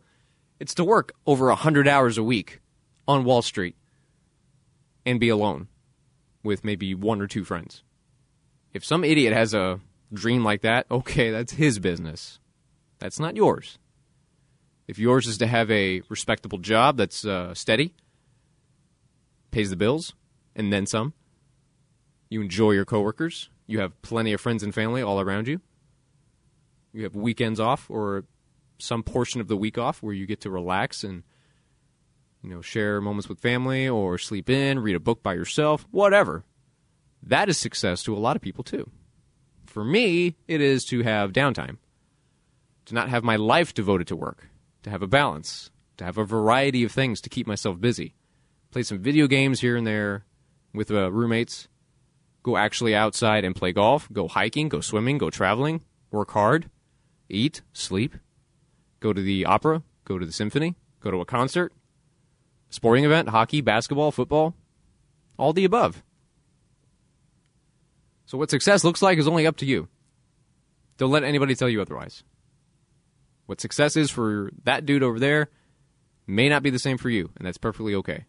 it's 0.59 0.73
to 0.75 0.83
work 0.83 1.13
over 1.25 1.47
100 1.47 1.87
hours 1.87 2.17
a 2.17 2.23
week 2.23 2.59
on 3.07 3.23
Wall 3.23 3.41
Street 3.41 3.75
and 5.05 5.19
be 5.19 5.29
alone 5.29 5.67
with 6.43 6.63
maybe 6.63 6.93
one 6.93 7.21
or 7.21 7.27
two 7.27 7.43
friends. 7.43 7.83
If 8.73 8.83
some 8.83 9.03
idiot 9.03 9.33
has 9.33 9.53
a 9.53 9.79
dream 10.11 10.43
like 10.43 10.61
that, 10.61 10.85
okay, 10.89 11.31
that's 11.31 11.53
his 11.53 11.79
business. 11.79 12.39
That's 13.03 13.19
not 13.19 13.35
yours. 13.35 13.79
If 14.87 14.97
yours 14.97 15.27
is 15.27 15.37
to 15.39 15.47
have 15.47 15.69
a 15.69 16.03
respectable 16.07 16.57
job 16.57 16.95
that's 16.95 17.25
uh, 17.25 17.53
steady, 17.53 17.93
pays 19.51 19.69
the 19.69 19.75
bills, 19.75 20.13
and 20.55 20.71
then 20.71 20.85
some, 20.85 21.11
you 22.29 22.39
enjoy 22.39 22.71
your 22.71 22.85
coworkers, 22.85 23.49
you 23.67 23.81
have 23.81 24.01
plenty 24.03 24.31
of 24.31 24.39
friends 24.39 24.63
and 24.63 24.73
family 24.73 25.01
all 25.01 25.19
around 25.19 25.49
you, 25.49 25.59
you 26.93 27.03
have 27.03 27.13
weekends 27.13 27.59
off 27.59 27.89
or 27.89 28.23
some 28.79 29.03
portion 29.03 29.41
of 29.41 29.49
the 29.49 29.57
week 29.57 29.77
off 29.77 30.01
where 30.01 30.13
you 30.13 30.25
get 30.25 30.39
to 30.39 30.49
relax 30.49 31.03
and 31.03 31.23
you 32.41 32.51
know 32.51 32.61
share 32.61 33.01
moments 33.01 33.27
with 33.27 33.37
family 33.37 33.85
or 33.85 34.17
sleep 34.17 34.49
in, 34.49 34.79
read 34.79 34.95
a 34.95 35.01
book 35.01 35.21
by 35.21 35.33
yourself, 35.33 35.85
whatever. 35.91 36.45
That 37.21 37.49
is 37.49 37.57
success 37.57 38.01
to 38.03 38.15
a 38.15 38.19
lot 38.19 38.37
of 38.37 38.41
people 38.41 38.63
too. 38.63 38.89
For 39.65 39.83
me, 39.83 40.37
it 40.47 40.61
is 40.61 40.85
to 40.85 41.03
have 41.03 41.33
downtime, 41.33 41.79
to 42.85 42.93
not 42.93 43.09
have 43.09 43.23
my 43.23 43.35
life 43.35 43.73
devoted 43.73 44.07
to 44.07 44.15
work, 44.15 44.49
to 44.83 44.89
have 44.89 45.01
a 45.01 45.07
balance, 45.07 45.71
to 45.97 46.03
have 46.03 46.17
a 46.17 46.25
variety 46.25 46.83
of 46.83 46.91
things 46.91 47.21
to 47.21 47.29
keep 47.29 47.47
myself 47.47 47.79
busy. 47.79 48.15
Play 48.71 48.83
some 48.83 48.99
video 48.99 49.27
games 49.27 49.61
here 49.61 49.75
and 49.75 49.85
there 49.85 50.25
with 50.73 50.91
uh, 50.91 51.11
roommates, 51.11 51.67
go 52.41 52.57
actually 52.57 52.95
outside 52.95 53.45
and 53.45 53.55
play 53.55 53.71
golf, 53.71 54.11
go 54.11 54.27
hiking, 54.27 54.69
go 54.69 54.81
swimming, 54.81 55.17
go 55.17 55.29
traveling, 55.29 55.81
work 56.11 56.31
hard, 56.31 56.69
eat, 57.29 57.61
sleep, 57.71 58.15
go 58.99 59.13
to 59.13 59.21
the 59.21 59.45
opera, 59.45 59.83
go 60.05 60.17
to 60.17 60.25
the 60.25 60.31
symphony, 60.31 60.75
go 60.99 61.11
to 61.11 61.21
a 61.21 61.25
concert, 61.25 61.71
sporting 62.69 63.05
event, 63.05 63.29
hockey, 63.29 63.61
basketball, 63.61 64.11
football, 64.11 64.55
all 65.37 65.53
the 65.53 65.65
above. 65.65 66.03
So, 68.25 68.37
what 68.37 68.49
success 68.49 68.83
looks 68.83 69.01
like 69.01 69.17
is 69.17 69.27
only 69.27 69.45
up 69.45 69.57
to 69.57 69.65
you. 69.65 69.87
Don't 70.97 71.11
let 71.11 71.23
anybody 71.23 71.55
tell 71.55 71.69
you 71.69 71.81
otherwise. 71.81 72.23
What 73.53 73.61
success 73.61 73.95
is 73.95 74.09
for 74.09 74.49
that 74.63 74.83
dude 74.83 75.03
over 75.03 75.19
there 75.19 75.47
may 76.25 76.49
not 76.49 76.63
be 76.63 76.71
the 76.71 76.79
same 76.79 76.97
for 76.97 77.11
you, 77.11 77.29
and 77.37 77.45
that's 77.45 77.59
perfectly 77.59 77.93
okay. 77.93 78.25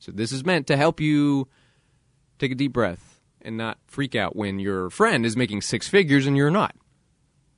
So, 0.00 0.12
this 0.12 0.32
is 0.32 0.44
meant 0.44 0.66
to 0.66 0.76
help 0.76 1.00
you 1.00 1.48
take 2.38 2.52
a 2.52 2.54
deep 2.54 2.74
breath 2.74 3.22
and 3.40 3.56
not 3.56 3.78
freak 3.86 4.14
out 4.14 4.36
when 4.36 4.58
your 4.58 4.90
friend 4.90 5.24
is 5.24 5.34
making 5.34 5.62
six 5.62 5.88
figures 5.88 6.26
and 6.26 6.36
you're 6.36 6.50
not. 6.50 6.76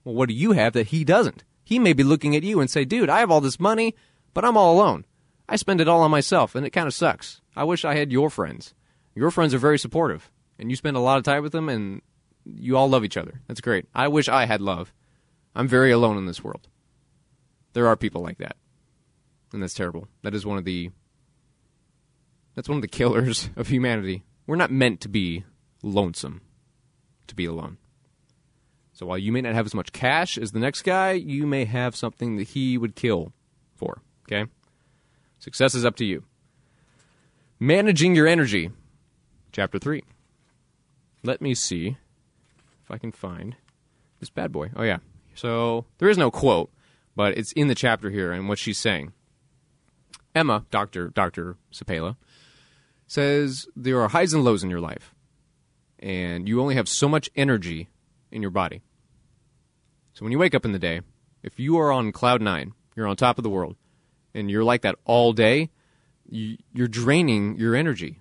Well, 0.05 0.15
what 0.15 0.29
do 0.29 0.35
you 0.37 0.53
have 0.53 0.75
that 0.75 0.87
he 0.87 1.03
doesn't? 1.03 1.43
He 1.65 1.81
may 1.81 1.93
be 1.93 2.05
looking 2.05 2.37
at 2.37 2.45
you 2.45 2.61
and 2.61 2.71
say, 2.71 2.85
dude, 2.85 3.11
I 3.11 3.19
have 3.19 3.33
all 3.33 3.41
this 3.41 3.59
money, 3.59 3.97
but 4.33 4.45
I'm 4.45 4.57
all 4.57 4.73
alone. 4.73 5.05
I 5.49 5.57
spend 5.57 5.81
it 5.81 5.89
all 5.89 6.03
on 6.03 6.11
myself, 6.13 6.55
and 6.55 6.65
it 6.65 6.71
kind 6.71 6.87
of 6.87 6.95
sucks. 6.95 7.41
I 7.57 7.65
wish 7.65 7.85
I 7.85 7.97
had 7.97 8.13
your 8.13 8.31
friends. 8.31 8.75
Your 9.17 9.33
friends 9.33 9.55
are 9.55 9.59
very 9.59 9.81
supportive 9.81 10.31
and 10.57 10.71
you 10.71 10.77
spend 10.77 10.97
a 10.97 11.01
lot 11.01 11.19
of 11.19 11.25
time 11.25 11.43
with 11.43 11.51
them 11.51 11.69
and 11.69 12.01
you 12.45 12.77
all 12.77 12.89
love 12.89 13.05
each 13.05 13.17
other. 13.17 13.41
That's 13.49 13.61
great. 13.61 13.87
I 13.93 14.07
wish 14.07 14.29
I 14.29 14.47
had 14.47 14.61
love. 14.61 14.93
I'm 15.55 15.69
very 15.69 15.91
alone 15.91 16.17
in 16.17 16.27
this 16.27 16.43
world. 16.43 16.69
There 17.73 17.87
are 17.87 17.97
people 17.97 18.23
like 18.23 18.39
that. 18.39 18.57
And 19.53 19.63
that's 19.63 19.75
terrible. 19.75 20.09
That 20.23 20.35
is 20.35 20.47
one 20.47 20.59
of 20.59 20.65
the 20.65 20.91
that's 22.55 22.69
one 22.69 22.77
of 22.77 22.83
the 22.83 22.89
killers 22.89 23.51
of 23.57 23.69
humanity. 23.69 24.25
We're 24.47 24.57
not 24.57 24.71
meant 24.71 25.01
to 25.03 25.09
be 25.09 25.45
lonesome, 25.83 26.43
to 27.27 27.35
be 27.35 27.45
alone. 27.45 27.79
So 28.93 29.07
while 29.07 29.19
you 29.19 29.33
may 29.33 29.41
not 29.41 29.55
have 29.55 29.67
as 29.67 29.75
much 29.75 29.93
cash 29.93 30.37
as 30.37 30.53
the 30.53 30.59
next 30.59 30.83
guy, 30.83 31.13
you 31.13 31.47
may 31.47 31.65
have 31.65 31.97
something 31.97 32.37
that 32.37 32.49
he 32.49 32.77
would 32.77 32.95
kill 32.95 33.33
for. 33.75 34.03
Okay? 34.27 34.51
Success 35.39 35.75
is 35.75 35.85
up 35.85 35.97
to 35.97 36.05
you. 36.05 36.25
Managing 37.59 38.15
your 38.15 38.27
energy. 38.27 38.71
Chapter 39.51 39.79
3. 39.79 40.03
Let 41.23 41.41
me 41.41 41.55
see 41.55 41.97
if 42.85 42.91
I 42.91 42.99
can 42.99 43.13
find 43.13 43.57
this 44.21 44.31
bad 44.31 44.53
boy. 44.53 44.71
Oh, 44.77 44.83
yeah. 44.83 44.99
So 45.35 45.87
there 45.99 46.09
is 46.09 46.19
no 46.19 46.31
quote, 46.31 46.71
but 47.15 47.37
it's 47.37 47.53
in 47.53 47.69
the 47.69 47.75
chapter 47.75 48.11
here 48.11 48.33
and 48.33 48.49
what 48.49 48.59
she's 48.59 48.79
saying. 48.79 49.13
Emma, 50.35 50.65
Dr. 50.71 51.09
Dr. 51.09 51.57
Seppala, 51.73 52.17
says 53.07 53.67
there 53.77 54.01
are 54.01 54.09
highs 54.09 54.33
and 54.33 54.45
lows 54.45 54.65
in 54.65 54.71
your 54.71 54.81
life, 54.81 55.15
and 55.99 56.49
you 56.49 56.61
only 56.61 56.75
have 56.75 56.89
so 56.89 57.09
much 57.09 57.31
energy 57.37 57.89
in 58.31 58.41
your 58.41 58.51
body. 58.51 58.83
So 60.15 60.25
when 60.25 60.33
you 60.33 60.39
wake 60.39 60.55
up 60.55 60.65
in 60.65 60.73
the 60.73 60.79
day, 60.79 61.03
if 61.43 61.59
you 61.59 61.79
are 61.79 61.93
on 61.93 62.13
cloud 62.13 62.41
nine, 62.41 62.73
you're 62.97 63.07
on 63.07 63.17
top 63.17 63.39
of 63.39 63.45
the 63.45 63.51
world, 63.51 63.77
and 64.35 64.51
you're 64.51 64.65
like 64.65 64.83
that 64.83 64.97
all 65.05 65.33
day, 65.33 65.71
you're 66.25 66.89
draining 66.89 67.59
your 67.59 67.75
energy. 67.75 68.21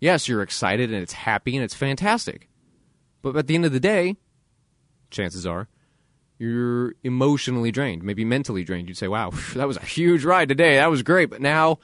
Yes, 0.00 0.28
you're 0.28 0.42
excited 0.42 0.92
and 0.92 1.02
it's 1.02 1.12
happy 1.12 1.56
and 1.56 1.64
it's 1.64 1.74
fantastic. 1.74 2.48
But 3.22 3.36
at 3.36 3.46
the 3.46 3.54
end 3.54 3.64
of 3.64 3.72
the 3.72 3.80
day, 3.80 4.16
chances 5.10 5.46
are, 5.46 5.68
you're 6.38 6.94
emotionally 7.02 7.70
drained, 7.70 8.02
maybe 8.02 8.24
mentally 8.24 8.64
drained. 8.64 8.88
You'd 8.88 8.98
say, 8.98 9.08
wow, 9.08 9.30
that 9.54 9.66
was 9.66 9.76
a 9.76 9.84
huge 9.84 10.24
ride 10.24 10.48
today. 10.48 10.76
That 10.76 10.90
was 10.90 11.02
great. 11.02 11.30
But 11.30 11.40
now, 11.40 11.78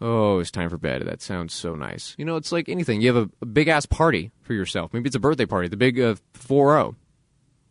oh, 0.00 0.38
it's 0.38 0.50
time 0.50 0.70
for 0.70 0.78
bed. 0.78 1.02
That 1.02 1.22
sounds 1.22 1.52
so 1.52 1.74
nice. 1.74 2.14
You 2.18 2.24
know, 2.24 2.36
it's 2.36 2.52
like 2.52 2.68
anything. 2.68 3.00
You 3.00 3.14
have 3.14 3.28
a, 3.28 3.30
a 3.42 3.46
big 3.46 3.68
ass 3.68 3.86
party 3.86 4.30
for 4.42 4.54
yourself. 4.54 4.92
Maybe 4.92 5.06
it's 5.06 5.16
a 5.16 5.20
birthday 5.20 5.46
party, 5.46 5.68
the 5.68 5.76
big 5.76 6.00
uh, 6.00 6.16
4 6.34 6.74
0. 6.74 6.96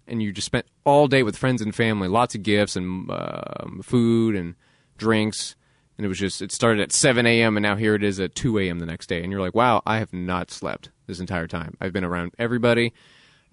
And 0.06 0.22
you 0.22 0.34
just 0.34 0.46
spent 0.46 0.66
all 0.84 1.08
day 1.08 1.24
with 1.24 1.38
friends 1.38 1.62
and 1.62 1.74
family, 1.74 2.10
lots 2.10 2.36
of 2.36 2.44
gifts 2.44 2.76
and 2.76 3.10
uh, 3.10 3.66
food 3.82 4.36
and 4.36 4.56
drinks 4.98 5.56
and 5.98 6.06
it 6.06 6.08
was 6.08 6.20
just 6.20 6.42
it 6.42 6.52
started 6.52 6.82
at 6.82 6.92
7 6.92 7.26
a.m. 7.26 7.58
and 7.58 7.64
now 7.64 7.76
here 7.76 7.96
it 7.96 8.04
is 8.04 8.20
at 8.20 8.36
2 8.36 8.60
a.m. 8.60 8.80
the 8.80 8.86
next 8.86 9.08
day 9.08 9.22
and 9.24 9.32
you're 9.32 9.42
like 9.42 9.56
wow 9.56 9.82
i 9.86 9.98
have 9.98 10.14
not 10.14 10.52
slept 10.52 10.90
this 11.08 11.20
entire 11.20 11.48
time 11.48 11.76
i've 11.80 11.94
been 11.94 12.04
around 12.04 12.34
everybody 12.40 12.94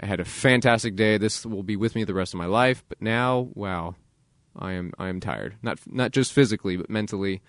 i 0.00 0.06
had 0.06 0.20
a 0.20 0.24
fantastic 0.24 0.96
day 0.96 1.18
this 1.18 1.46
will 1.46 1.62
be 1.62 1.76
with 1.76 1.94
me 1.94 2.04
the 2.04 2.14
rest 2.14 2.34
of 2.34 2.38
my 2.38 2.46
life 2.46 2.84
but 2.88 3.00
now 3.00 3.48
wow 3.54 3.94
I 4.56 4.72
am 4.72 4.92
I 4.98 5.08
am 5.08 5.20
tired. 5.20 5.56
Not 5.62 5.78
not 5.86 6.12
just 6.12 6.32
physically, 6.32 6.76
but 6.76 6.90
mentally. 6.90 7.42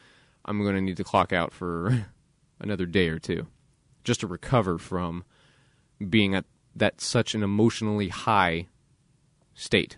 I'm 0.46 0.62
going 0.62 0.76
to 0.76 0.82
need 0.82 0.98
to 0.98 1.04
clock 1.04 1.32
out 1.34 1.54
for 1.54 2.08
another 2.60 2.86
day 2.86 3.10
or 3.10 3.20
two 3.20 3.48
just 4.04 4.22
to 4.22 4.28
recover 4.28 4.78
from 4.78 5.24
being 6.10 6.34
at 6.34 6.46
that 6.76 7.00
such 7.00 7.36
an 7.36 7.44
emotionally 7.44 8.08
high 8.08 8.68
state. 9.54 9.98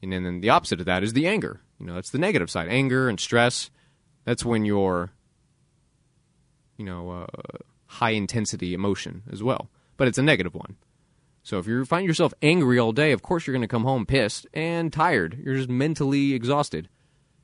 And 0.00 0.12
then 0.12 0.40
the 0.40 0.50
opposite 0.50 0.80
of 0.80 0.86
that 0.86 1.02
is 1.02 1.12
the 1.12 1.26
anger. 1.26 1.60
You 1.78 1.86
know, 1.86 1.94
that's 1.94 2.10
the 2.10 2.18
negative 2.18 2.50
side. 2.50 2.68
Anger 2.68 3.08
and 3.08 3.20
stress. 3.20 3.70
That's 4.24 4.44
when 4.44 4.64
you're, 4.64 5.10
you 6.76 6.84
know, 6.84 7.10
uh, 7.10 7.58
high 7.86 8.10
intensity 8.10 8.72
emotion 8.72 9.22
as 9.30 9.42
well. 9.42 9.68
But 9.96 10.08
it's 10.08 10.18
a 10.18 10.22
negative 10.22 10.54
one. 10.54 10.76
So 11.42 11.58
if 11.58 11.66
you 11.66 11.84
find 11.84 12.06
yourself 12.06 12.32
angry 12.40 12.78
all 12.78 12.92
day, 12.92 13.12
of 13.12 13.22
course 13.22 13.46
you're 13.46 13.54
going 13.54 13.62
to 13.62 13.68
come 13.68 13.82
home 13.82 14.06
pissed 14.06 14.46
and 14.54 14.92
tired. 14.92 15.38
You're 15.42 15.56
just 15.56 15.68
mentally 15.68 16.34
exhausted. 16.34 16.88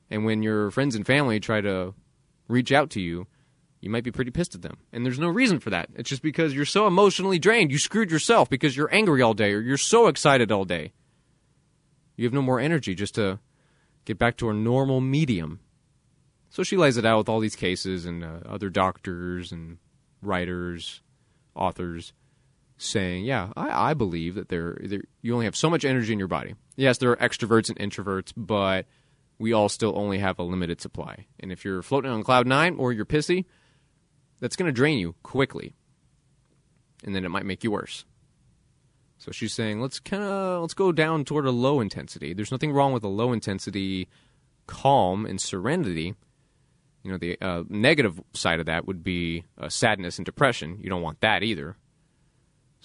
And 0.09 0.25
when 0.25 0.41
your 0.41 0.71
friends 0.71 0.95
and 0.95 1.05
family 1.05 1.39
try 1.39 1.61
to 1.61 1.93
reach 2.47 2.71
out 2.71 2.89
to 2.91 3.01
you, 3.01 3.27
you 3.81 3.89
might 3.89 4.03
be 4.03 4.11
pretty 4.11 4.31
pissed 4.31 4.55
at 4.55 4.61
them. 4.61 4.77
And 4.91 5.05
there's 5.05 5.19
no 5.19 5.27
reason 5.27 5.59
for 5.59 5.69
that. 5.69 5.89
It's 5.95 6.09
just 6.09 6.21
because 6.21 6.53
you're 6.53 6.65
so 6.65 6.87
emotionally 6.87 7.39
drained. 7.39 7.71
You 7.71 7.77
screwed 7.77 8.11
yourself 8.11 8.49
because 8.49 8.75
you're 8.75 8.93
angry 8.93 9.21
all 9.21 9.33
day 9.33 9.53
or 9.53 9.59
you're 9.59 9.77
so 9.77 10.07
excited 10.07 10.51
all 10.51 10.65
day. 10.65 10.93
You 12.15 12.25
have 12.25 12.33
no 12.33 12.41
more 12.41 12.59
energy 12.59 12.95
just 12.95 13.15
to 13.15 13.39
get 14.05 14.17
back 14.17 14.37
to 14.37 14.49
a 14.49 14.53
normal 14.53 15.01
medium. 15.01 15.59
So 16.49 16.63
she 16.63 16.77
lays 16.77 16.97
it 16.97 17.05
out 17.05 17.19
with 17.19 17.29
all 17.29 17.39
these 17.39 17.55
cases 17.55 18.05
and 18.05 18.23
uh, 18.23 18.39
other 18.45 18.69
doctors 18.69 19.51
and 19.51 19.77
writers, 20.21 21.01
authors 21.55 22.11
saying, 22.79 23.25
yeah, 23.25 23.51
I, 23.55 23.91
I 23.91 23.93
believe 23.93 24.35
that 24.35 24.49
there, 24.49 24.77
there, 24.81 25.01
you 25.21 25.33
only 25.33 25.45
have 25.45 25.55
so 25.55 25.69
much 25.69 25.85
energy 25.85 26.13
in 26.13 26.19
your 26.19 26.27
body. 26.27 26.55
Yes, 26.75 26.97
there 26.97 27.11
are 27.11 27.17
extroverts 27.17 27.69
and 27.69 27.77
introverts, 27.77 28.31
but 28.35 28.85
we 29.37 29.53
all 29.53 29.69
still 29.69 29.93
only 29.97 30.19
have 30.19 30.39
a 30.39 30.43
limited 30.43 30.81
supply. 30.81 31.25
And 31.39 31.51
if 31.51 31.63
you're 31.63 31.81
floating 31.81 32.09
on 32.09 32.23
cloud 32.23 32.47
nine 32.47 32.75
or 32.77 32.91
you're 32.93 33.05
pissy, 33.05 33.45
that's 34.39 34.55
going 34.55 34.67
to 34.67 34.73
drain 34.73 34.97
you 34.97 35.15
quickly. 35.23 35.73
And 37.03 37.13
then 37.13 37.25
it 37.25 37.29
might 37.29 37.45
make 37.45 37.63
you 37.63 37.71
worse. 37.71 38.05
So 39.17 39.31
she's 39.31 39.53
saying, 39.53 39.81
let's 39.81 39.99
kind 39.99 40.23
of 40.23 40.61
let's 40.61 40.73
go 40.73 40.93
down 40.93 41.25
toward 41.25 41.45
a 41.45 41.51
low 41.51 41.81
intensity. 41.81 42.33
There's 42.33 42.51
nothing 42.51 42.71
wrong 42.71 42.93
with 42.93 43.03
a 43.03 43.09
low 43.09 43.33
intensity 43.33 44.07
calm 44.67 45.25
and 45.25 45.41
serenity. 45.41 46.15
You 47.03 47.11
know, 47.11 47.17
the 47.17 47.37
uh, 47.41 47.63
negative 47.67 48.21
side 48.33 48.61
of 48.61 48.65
that 48.67 48.85
would 48.87 49.03
be 49.03 49.43
uh, 49.57 49.67
sadness 49.67 50.17
and 50.17 50.25
depression. 50.25 50.79
You 50.81 50.89
don't 50.89 51.01
want 51.01 51.19
that 51.21 51.43
either. 51.43 51.75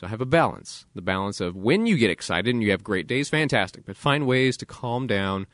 Have 0.09 0.21
a 0.21 0.27
balance. 0.27 0.87
The 0.95 1.03
balance 1.03 1.41
of 1.41 1.57
when 1.57 1.87
you 1.87 1.97
get 1.97 2.11
excited 2.11 2.55
and 2.55 2.63
you 2.63 2.71
have 2.71 2.85
great 2.85 3.07
days, 3.07 3.29
fantastic. 3.29 3.85
But 3.85 3.97
find 3.97 4.27
ways 4.27 4.57
to 4.59 4.67
calm 4.67 5.07
down 5.07 5.47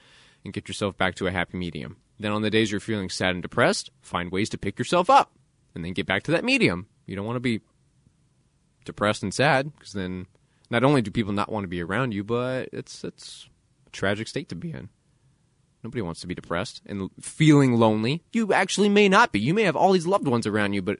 and 0.45 0.53
get 0.53 0.69
yourself 0.69 0.97
back 0.97 1.15
to 1.17 1.27
a 1.27 1.31
happy 1.31 1.59
medium. 1.59 1.97
Then 2.19 2.33
on 2.33 2.43
the 2.43 2.51
days 2.51 2.71
you're 2.71 2.81
feeling 2.81 3.09
sad 3.09 3.33
and 3.33 3.43
depressed, 3.43 3.91
find 4.03 4.31
ways 4.31 4.49
to 4.51 4.59
pick 4.59 4.79
yourself 4.79 5.09
up 5.09 5.33
and 5.75 5.85
then 5.85 5.93
get 5.93 6.07
back 6.07 6.23
to 6.25 6.31
that 6.33 6.45
medium. 6.45 6.87
You 7.07 7.17
don't 7.17 7.27
want 7.27 7.37
to 7.37 7.41
be 7.41 7.61
depressed 8.85 9.23
and 9.23 9.33
sad 9.33 9.73
because 9.75 9.93
then 9.93 10.27
not 10.71 10.85
only 10.85 11.03
do 11.03 11.11
people 11.11 11.33
not 11.33 11.51
want 11.51 11.65
to 11.65 11.69
be 11.69 11.83
around 11.83 12.13
you, 12.13 12.25
but 12.25 12.69
it's 12.73 13.05
it's 13.05 13.49
a 13.87 13.91
tragic 13.91 14.29
state 14.29 14.49
to 14.51 14.55
be 14.55 14.71
in. 14.71 14.89
Nobody 15.83 16.03
wants 16.03 16.21
to 16.21 16.27
be 16.27 16.35
depressed 16.35 16.83
and 16.85 17.11
feeling 17.21 17.75
lonely. 17.75 18.23
You 18.33 18.53
actually 18.53 18.91
may 18.91 19.09
not 19.09 19.33
be. 19.33 19.41
You 19.41 19.55
may 19.55 19.63
have 19.63 19.77
all 19.77 19.93
these 19.93 20.07
loved 20.07 20.29
ones 20.29 20.47
around 20.47 20.75
you, 20.75 20.83
but 20.83 20.99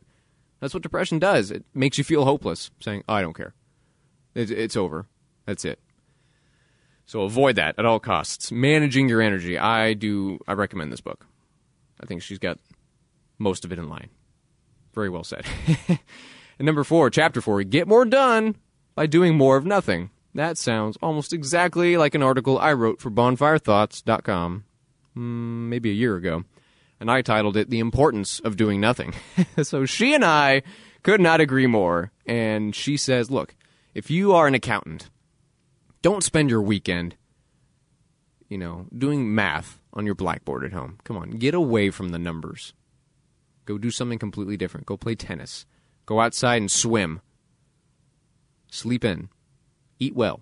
that's 0.61 0.75
what 0.75 0.83
depression 0.83 1.19
does. 1.19 1.51
It 1.51 1.65
makes 1.75 1.99
you 1.99 2.05
feel 2.05 2.25
hopeless, 2.25 2.71
saying, 2.81 3.05
oh, 3.09 3.15
"I 3.15 3.23
don't 3.23 3.37
care. 3.37 3.55
It's, 4.35 4.51
it's 4.51 4.77
over. 4.77 5.07
That's 5.47 5.65
it." 5.65 5.81
So 7.07 7.23
avoid 7.23 7.57
that 7.57 7.77
at 7.79 7.85
all 7.85 7.99
costs. 7.99 8.53
Managing 8.53 9.09
your 9.09 9.21
energy. 9.21 9.59
I 9.59 9.95
do. 9.95 10.39
I 10.47 10.53
recommend 10.53 10.93
this 10.93 11.01
book. 11.01 11.27
I 12.01 12.07
think 12.07 12.23
she's 12.23 12.39
got 12.39 12.59
most 13.39 13.65
of 13.65 13.73
it 13.73 13.79
in 13.79 13.89
line. 13.89 14.11
Very 14.95 15.09
well 15.09 15.25
said. 15.25 15.45
and 15.89 15.99
number 16.67 16.85
four, 16.85 17.11
chapter 17.11 17.41
four, 17.41 17.63
get 17.65 17.89
more 17.89 18.05
done 18.05 18.57
by 18.95 19.07
doing 19.07 19.37
more 19.37 19.57
of 19.57 19.65
nothing. 19.65 20.11
That 20.35 20.57
sounds 20.57 20.97
almost 21.03 21.33
exactly 21.33 21.97
like 21.97 22.15
an 22.15 22.23
article 22.23 22.59
I 22.59 22.73
wrote 22.73 23.01
for 23.01 23.11
bonfirethoughts.com 23.11 24.65
mm, 25.17 25.69
maybe 25.69 25.91
a 25.91 25.95
year 25.95 26.17
ago. 26.17 26.45
And 27.01 27.11
I 27.11 27.23
titled 27.23 27.57
it 27.57 27.71
The 27.71 27.81
Importance 27.81 28.41
of 28.41 28.57
Doing 28.57 28.81
Nothing. 28.81 29.15
so 29.63 29.87
she 29.87 30.15
and 30.15 30.25
I 30.25 30.63
could 31.03 31.21
not 31.21 31.41
agree 31.41 31.67
more. 31.67 32.13
And 32.27 32.75
she 32.77 32.99
says, 32.99 33.31
look, 33.31 33.57
if 33.95 34.11
you 34.11 34.33
are 34.35 34.47
an 34.47 34.55
accountant, 34.55 35.09
don't 36.03 36.23
spend 36.23 36.51
your 36.51 36.63
weekend, 36.63 37.17
you 38.49 38.59
know, 38.59 38.87
doing 38.97 39.35
math 39.35 39.81
on 39.95 40.07
your 40.07 40.15
blackboard 40.15 40.63
at 40.63 40.73
home. 40.73 40.99
Come 41.05 41.17
on, 41.17 41.31
get 41.31 41.55
away 41.55 41.91
from 41.91 42.11
the 42.11 42.19
numbers. 42.19 42.75
Go 43.65 43.79
do 43.79 43.91
something 43.91 44.19
completely 44.19 44.57
different. 44.57 44.87
Go 44.87 44.97
play 44.97 45.15
tennis. 45.15 45.67
Go 46.07 46.21
outside 46.21 46.57
and 46.57 46.71
swim. 46.71 47.21
Sleep 48.71 49.05
in. 49.05 49.29
Eat 49.99 50.15
well. 50.15 50.41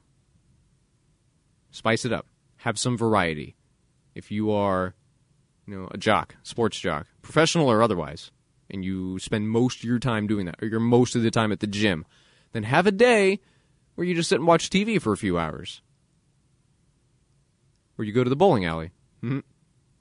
Spice 1.71 2.05
it 2.05 2.13
up. 2.13 2.27
Have 2.59 2.79
some 2.79 2.97
variety. 2.97 3.55
If 4.15 4.31
you 4.31 4.51
are, 4.51 4.95
you 5.69 5.79
know, 5.79 5.89
a 5.91 5.99
jock, 5.99 6.35
sports 6.43 6.81
jock, 6.81 7.07
professional 7.21 7.71
or 7.71 7.83
otherwise, 7.83 8.31
and 8.71 8.85
you 8.85 9.19
spend 9.19 9.51
most 9.51 9.79
of 9.79 9.85
your 9.85 9.99
time 9.99 10.27
doing 10.27 10.47
that, 10.47 10.57
or 10.63 10.67
you're 10.67 10.81
most 10.81 11.15
of 11.15 11.23
the 11.23 11.31
time 11.31 11.53
at 11.53 11.61
the 11.61 11.67
gym, 11.67 12.07
then 12.53 12.63
have 12.63 12.87
a 12.87 12.91
day 12.91 13.41
where 13.95 14.07
you 14.07 14.15
just 14.15 14.31
sit 14.31 14.39
and 14.39 14.47
watch 14.47 14.71
TV 14.71 15.01
for 15.01 15.13
a 15.13 15.17
few 15.19 15.39
hours. 15.39 15.83
Or 17.99 18.05
you 18.05 18.13
go 18.13 18.25
to 18.25 18.31
the 18.31 18.37
bowling 18.37 18.65
alley. 18.65 18.93
Mm-hmm. 19.23 19.41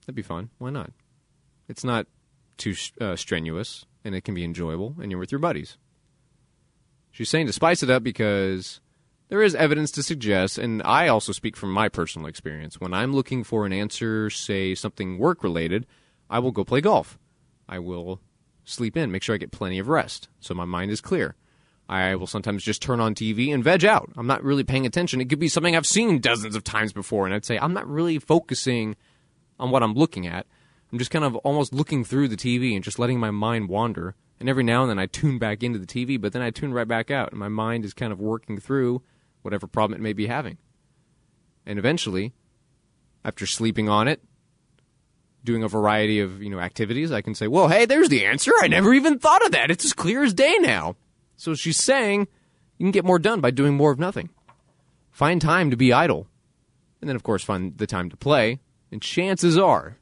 That'd 0.01 0.15
be 0.15 0.21
fun. 0.21 0.51
Why 0.57 0.69
not? 0.69 0.91
It's 1.67 1.83
not 1.83 2.07
too 2.55 2.75
uh, 3.01 3.17
strenuous, 3.17 3.85
and 4.05 4.15
it 4.15 4.23
can 4.23 4.35
be 4.35 4.45
enjoyable, 4.45 4.95
and 5.01 5.11
you're 5.11 5.19
with 5.19 5.33
your 5.33 5.39
buddies. 5.39 5.77
She's 7.11 7.29
saying 7.29 7.47
to 7.47 7.53
spice 7.53 7.83
it 7.83 7.89
up 7.89 8.03
because 8.03 8.79
there 9.29 9.41
is 9.41 9.55
evidence 9.55 9.91
to 9.91 10.03
suggest, 10.03 10.57
and 10.57 10.81
I 10.83 11.07
also 11.07 11.31
speak 11.31 11.57
from 11.57 11.71
my 11.71 11.89
personal 11.89 12.27
experience, 12.27 12.79
when 12.79 12.93
I'm 12.93 13.13
looking 13.13 13.43
for 13.43 13.65
an 13.65 13.73
answer, 13.73 14.29
say 14.29 14.73
something 14.73 15.17
work 15.17 15.43
related, 15.43 15.85
I 16.29 16.39
will 16.39 16.51
go 16.51 16.63
play 16.63 16.81
golf. 16.81 17.19
I 17.67 17.79
will 17.79 18.21
sleep 18.63 18.95
in, 18.95 19.11
make 19.11 19.23
sure 19.23 19.35
I 19.35 19.37
get 19.39 19.51
plenty 19.51 19.79
of 19.79 19.89
rest 19.89 20.29
so 20.39 20.53
my 20.53 20.65
mind 20.65 20.91
is 20.91 21.01
clear. 21.01 21.35
I 21.89 22.15
will 22.15 22.27
sometimes 22.27 22.63
just 22.63 22.81
turn 22.81 22.99
on 22.99 23.15
TV 23.15 23.53
and 23.53 23.63
veg 23.63 23.85
out. 23.85 24.09
I'm 24.17 24.27
not 24.27 24.43
really 24.43 24.63
paying 24.63 24.85
attention. 24.85 25.21
It 25.21 25.29
could 25.29 25.39
be 25.39 25.47
something 25.47 25.75
I've 25.75 25.85
seen 25.85 26.19
dozens 26.19 26.55
of 26.55 26.63
times 26.63 26.91
before, 26.91 27.25
and 27.25 27.33
I'd 27.33 27.45
say 27.45 27.57
I'm 27.57 27.73
not 27.73 27.87
really 27.87 28.19
focusing 28.19 28.95
on 29.59 29.71
what 29.71 29.83
I'm 29.83 29.93
looking 29.93 30.27
at. 30.27 30.45
I'm 30.91 30.99
just 30.99 31.11
kind 31.11 31.25
of 31.25 31.35
almost 31.37 31.73
looking 31.73 32.03
through 32.03 32.29
the 32.29 32.37
TV 32.37 32.75
and 32.75 32.83
just 32.83 32.99
letting 32.99 33.19
my 33.19 33.31
mind 33.31 33.69
wander. 33.69 34.15
And 34.39 34.47
every 34.47 34.63
now 34.63 34.83
and 34.83 34.89
then 34.89 34.99
I 34.99 35.05
tune 35.05 35.39
back 35.39 35.63
into 35.63 35.79
the 35.79 35.85
TV, 35.85 36.19
but 36.19 36.33
then 36.33 36.41
I 36.41 36.51
tune 36.51 36.73
right 36.73 36.87
back 36.87 37.09
out, 37.09 37.31
and 37.31 37.39
my 37.39 37.49
mind 37.49 37.85
is 37.85 37.93
kind 37.93 38.13
of 38.13 38.19
working 38.19 38.59
through 38.59 39.01
whatever 39.47 39.65
problem 39.65 39.97
it 39.97 40.03
may 40.03 40.11
be 40.11 40.27
having. 40.27 40.57
And 41.65 41.79
eventually, 41.79 42.33
after 43.23 43.45
sleeping 43.45 43.87
on 43.87 44.09
it, 44.09 44.21
doing 45.41 45.63
a 45.63 45.69
variety 45.69 46.19
of 46.19 46.43
you 46.43 46.49
know 46.49 46.59
activities, 46.59 47.13
I 47.13 47.21
can 47.21 47.33
say, 47.33 47.47
"Well, 47.47 47.69
hey, 47.69 47.85
there's 47.85 48.09
the 48.09 48.25
answer. 48.25 48.51
I 48.59 48.67
never 48.67 48.93
even 48.93 49.19
thought 49.19 49.45
of 49.45 49.53
that. 49.53 49.71
It's 49.71 49.85
as 49.85 49.93
clear 49.93 50.21
as 50.21 50.33
day 50.33 50.57
now." 50.59 50.97
So 51.37 51.55
she's 51.55 51.81
saying 51.81 52.27
you 52.77 52.83
can 52.83 52.91
get 52.91 53.05
more 53.05 53.19
done 53.19 53.39
by 53.39 53.51
doing 53.51 53.73
more 53.75 53.91
of 53.91 53.99
nothing. 53.99 54.29
Find 55.11 55.41
time 55.41 55.71
to 55.71 55.77
be 55.77 55.93
idle, 55.93 56.27
and 56.99 57.07
then 57.07 57.15
of 57.15 57.23
course 57.23 57.41
find 57.41 57.77
the 57.77 57.87
time 57.87 58.09
to 58.09 58.17
play. 58.17 58.59
And 58.91 59.01
chances 59.01 59.57
are 59.57 59.97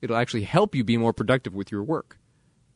it'll 0.00 0.16
actually 0.16 0.42
help 0.42 0.74
you 0.74 0.82
be 0.82 0.96
more 0.96 1.12
productive 1.12 1.54
with 1.54 1.70
your 1.70 1.84
work. 1.84 2.18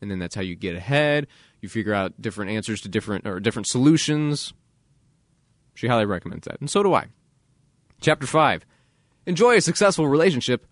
And 0.00 0.10
then 0.10 0.20
that's 0.20 0.36
how 0.36 0.42
you 0.42 0.54
get 0.54 0.76
ahead. 0.76 1.26
You 1.60 1.68
figure 1.68 1.94
out 1.94 2.20
different 2.20 2.52
answers 2.52 2.80
to 2.82 2.88
different 2.88 3.26
or 3.26 3.40
different 3.40 3.66
solutions. 3.66 4.52
She 5.74 5.88
highly 5.88 6.06
recommends 6.06 6.46
that. 6.46 6.60
And 6.60 6.70
so 6.70 6.82
do 6.82 6.94
I. 6.94 7.06
Chapter 8.00 8.26
5 8.26 8.64
Enjoy 9.26 9.56
a 9.56 9.60
successful 9.60 10.06
relationship 10.06 10.66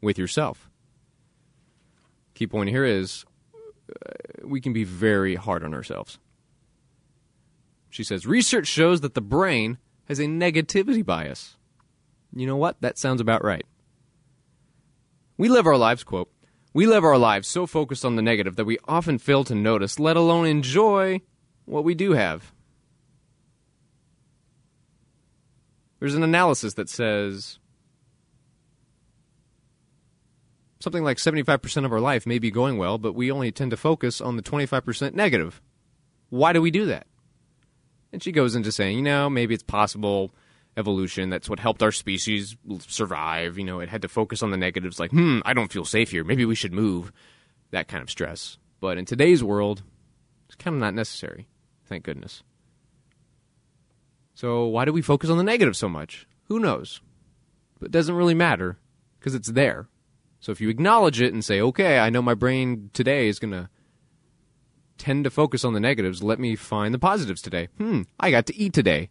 with 0.00 0.18
yourself. 0.18 0.70
Key 2.34 2.46
point 2.46 2.70
here 2.70 2.84
is 2.84 3.24
uh, 3.54 4.46
we 4.46 4.60
can 4.60 4.72
be 4.72 4.84
very 4.84 5.34
hard 5.34 5.64
on 5.64 5.74
ourselves. 5.74 6.18
She 7.90 8.04
says 8.04 8.26
research 8.26 8.68
shows 8.68 9.00
that 9.00 9.14
the 9.14 9.20
brain 9.20 9.78
has 10.04 10.20
a 10.20 10.26
negativity 10.26 11.04
bias. 11.04 11.56
You 12.34 12.46
know 12.46 12.56
what? 12.56 12.80
That 12.80 12.98
sounds 12.98 13.20
about 13.20 13.44
right. 13.44 13.66
We 15.36 15.48
live 15.48 15.66
our 15.66 15.76
lives, 15.76 16.04
quote, 16.04 16.30
we 16.72 16.86
live 16.86 17.02
our 17.02 17.18
lives 17.18 17.48
so 17.48 17.66
focused 17.66 18.04
on 18.04 18.14
the 18.14 18.22
negative 18.22 18.54
that 18.56 18.64
we 18.64 18.78
often 18.86 19.18
fail 19.18 19.42
to 19.44 19.54
notice, 19.54 19.98
let 19.98 20.16
alone 20.16 20.46
enjoy, 20.46 21.20
what 21.64 21.82
we 21.82 21.94
do 21.94 22.12
have. 22.12 22.52
There's 26.00 26.14
an 26.14 26.22
analysis 26.22 26.74
that 26.74 26.88
says 26.88 27.58
something 30.80 31.04
like 31.04 31.18
75% 31.18 31.84
of 31.84 31.92
our 31.92 32.00
life 32.00 32.26
may 32.26 32.38
be 32.38 32.50
going 32.50 32.78
well, 32.78 32.98
but 32.98 33.14
we 33.14 33.30
only 33.30 33.52
tend 33.52 33.70
to 33.70 33.76
focus 33.76 34.20
on 34.20 34.36
the 34.36 34.42
25% 34.42 35.14
negative. 35.14 35.60
Why 36.30 36.52
do 36.52 36.62
we 36.62 36.70
do 36.70 36.86
that? 36.86 37.06
And 38.12 38.22
she 38.22 38.32
goes 38.32 38.56
into 38.56 38.72
saying, 38.72 38.96
you 38.96 39.02
know, 39.02 39.30
maybe 39.30 39.54
it's 39.54 39.62
possible 39.62 40.32
evolution. 40.76 41.30
That's 41.30 41.48
what 41.48 41.60
helped 41.60 41.82
our 41.82 41.92
species 41.92 42.56
survive. 42.80 43.58
You 43.58 43.64
know, 43.64 43.80
it 43.80 43.88
had 43.88 44.02
to 44.02 44.08
focus 44.08 44.42
on 44.42 44.50
the 44.50 44.56
negatives 44.56 44.98
like, 44.98 45.10
hmm, 45.10 45.40
I 45.44 45.52
don't 45.52 45.70
feel 45.70 45.84
safe 45.84 46.10
here. 46.10 46.24
Maybe 46.24 46.44
we 46.44 46.54
should 46.54 46.72
move. 46.72 47.12
That 47.70 47.88
kind 47.88 48.02
of 48.02 48.10
stress. 48.10 48.58
But 48.80 48.98
in 48.98 49.04
today's 49.04 49.44
world, 49.44 49.82
it's 50.46 50.56
kind 50.56 50.74
of 50.74 50.80
not 50.80 50.94
necessary. 50.94 51.46
Thank 51.84 52.04
goodness. 52.04 52.42
So 54.40 54.64
why 54.64 54.86
do 54.86 54.92
we 54.94 55.02
focus 55.02 55.28
on 55.28 55.36
the 55.36 55.44
negative 55.44 55.76
so 55.76 55.86
much? 55.86 56.26
Who 56.44 56.58
knows? 56.58 57.02
But 57.78 57.88
it 57.88 57.92
doesn't 57.92 58.14
really 58.14 58.32
matter 58.32 58.78
because 59.18 59.34
it's 59.34 59.50
there. 59.50 59.86
So 60.40 60.50
if 60.50 60.62
you 60.62 60.70
acknowledge 60.70 61.20
it 61.20 61.34
and 61.34 61.44
say, 61.44 61.60
okay, 61.60 61.98
I 61.98 62.08
know 62.08 62.22
my 62.22 62.32
brain 62.32 62.88
today 62.94 63.28
is 63.28 63.38
going 63.38 63.50
to 63.50 63.68
tend 64.96 65.24
to 65.24 65.30
focus 65.30 65.62
on 65.62 65.74
the 65.74 65.78
negatives, 65.78 66.22
let 66.22 66.40
me 66.40 66.56
find 66.56 66.94
the 66.94 66.98
positives 66.98 67.42
today. 67.42 67.68
Hmm, 67.76 68.04
I 68.18 68.30
got 68.30 68.46
to 68.46 68.56
eat 68.56 68.72
today. 68.72 69.10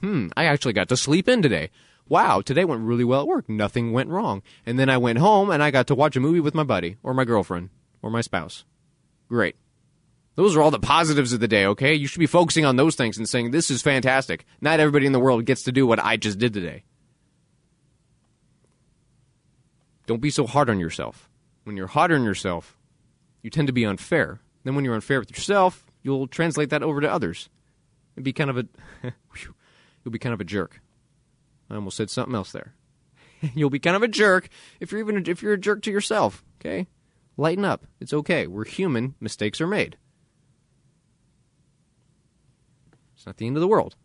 Hmm, 0.00 0.28
I 0.34 0.44
actually 0.46 0.72
got 0.72 0.88
to 0.88 0.96
sleep 0.96 1.28
in 1.28 1.42
today. 1.42 1.68
Wow, 2.08 2.40
today 2.40 2.64
went 2.64 2.80
really 2.80 3.04
well 3.04 3.20
at 3.20 3.28
work. 3.28 3.50
Nothing 3.50 3.92
went 3.92 4.08
wrong. 4.08 4.42
And 4.64 4.78
then 4.78 4.88
I 4.88 4.96
went 4.96 5.18
home 5.18 5.50
and 5.50 5.62
I 5.62 5.70
got 5.70 5.88
to 5.88 5.94
watch 5.94 6.16
a 6.16 6.20
movie 6.20 6.40
with 6.40 6.54
my 6.54 6.64
buddy 6.64 6.96
or 7.02 7.12
my 7.12 7.26
girlfriend 7.26 7.68
or 8.00 8.10
my 8.10 8.22
spouse. 8.22 8.64
Great. 9.28 9.56
Those 10.36 10.56
are 10.56 10.62
all 10.62 10.70
the 10.70 10.78
positives 10.78 11.32
of 11.32 11.40
the 11.40 11.48
day, 11.48 11.66
okay? 11.66 11.94
You 11.94 12.06
should 12.06 12.20
be 12.20 12.26
focusing 12.26 12.64
on 12.64 12.76
those 12.76 12.94
things 12.94 13.18
and 13.18 13.28
saying, 13.28 13.50
this 13.50 13.70
is 13.70 13.82
fantastic. 13.82 14.44
Not 14.60 14.80
everybody 14.80 15.06
in 15.06 15.12
the 15.12 15.20
world 15.20 15.44
gets 15.44 15.64
to 15.64 15.72
do 15.72 15.86
what 15.86 15.98
I 15.98 16.16
just 16.16 16.38
did 16.38 16.54
today. 16.54 16.84
Don't 20.06 20.22
be 20.22 20.30
so 20.30 20.46
hard 20.46 20.70
on 20.70 20.80
yourself. 20.80 21.28
When 21.64 21.76
you're 21.76 21.86
hard 21.86 22.10
on 22.12 22.24
yourself, 22.24 22.76
you 23.42 23.50
tend 23.50 23.66
to 23.68 23.72
be 23.72 23.84
unfair. 23.84 24.40
Then 24.64 24.74
when 24.74 24.84
you're 24.84 24.94
unfair 24.94 25.20
with 25.20 25.30
yourself, 25.30 25.86
you'll 26.02 26.26
translate 26.26 26.70
that 26.70 26.82
over 26.82 27.00
to 27.00 27.10
others. 27.10 27.48
It'd 28.14 28.24
be 28.24 28.32
kind 28.32 28.50
of 28.50 28.58
a 28.58 28.66
you'll 30.04 30.12
be 30.12 30.18
kind 30.18 30.34
of 30.34 30.40
a 30.40 30.44
jerk. 30.44 30.80
I 31.70 31.76
almost 31.76 31.96
said 31.96 32.10
something 32.10 32.34
else 32.34 32.52
there. 32.52 32.74
you'll 33.54 33.70
be 33.70 33.78
kind 33.78 33.96
of 33.96 34.02
a 34.02 34.08
jerk 34.08 34.48
if 34.80 34.90
you're 34.90 35.00
even 35.00 35.24
if 35.26 35.42
you're 35.42 35.54
a 35.54 35.58
jerk 35.58 35.82
to 35.82 35.90
yourself, 35.90 36.44
okay? 36.60 36.88
Lighten 37.36 37.64
up. 37.64 37.86
It's 38.00 38.12
okay. 38.12 38.46
We're 38.46 38.64
human. 38.64 39.14
Mistakes 39.20 39.60
are 39.60 39.66
made. 39.66 39.96
It's 43.20 43.26
not 43.26 43.36
the 43.36 43.46
end 43.46 43.58
of 43.58 43.60
the 43.60 43.68
world. 43.68 43.96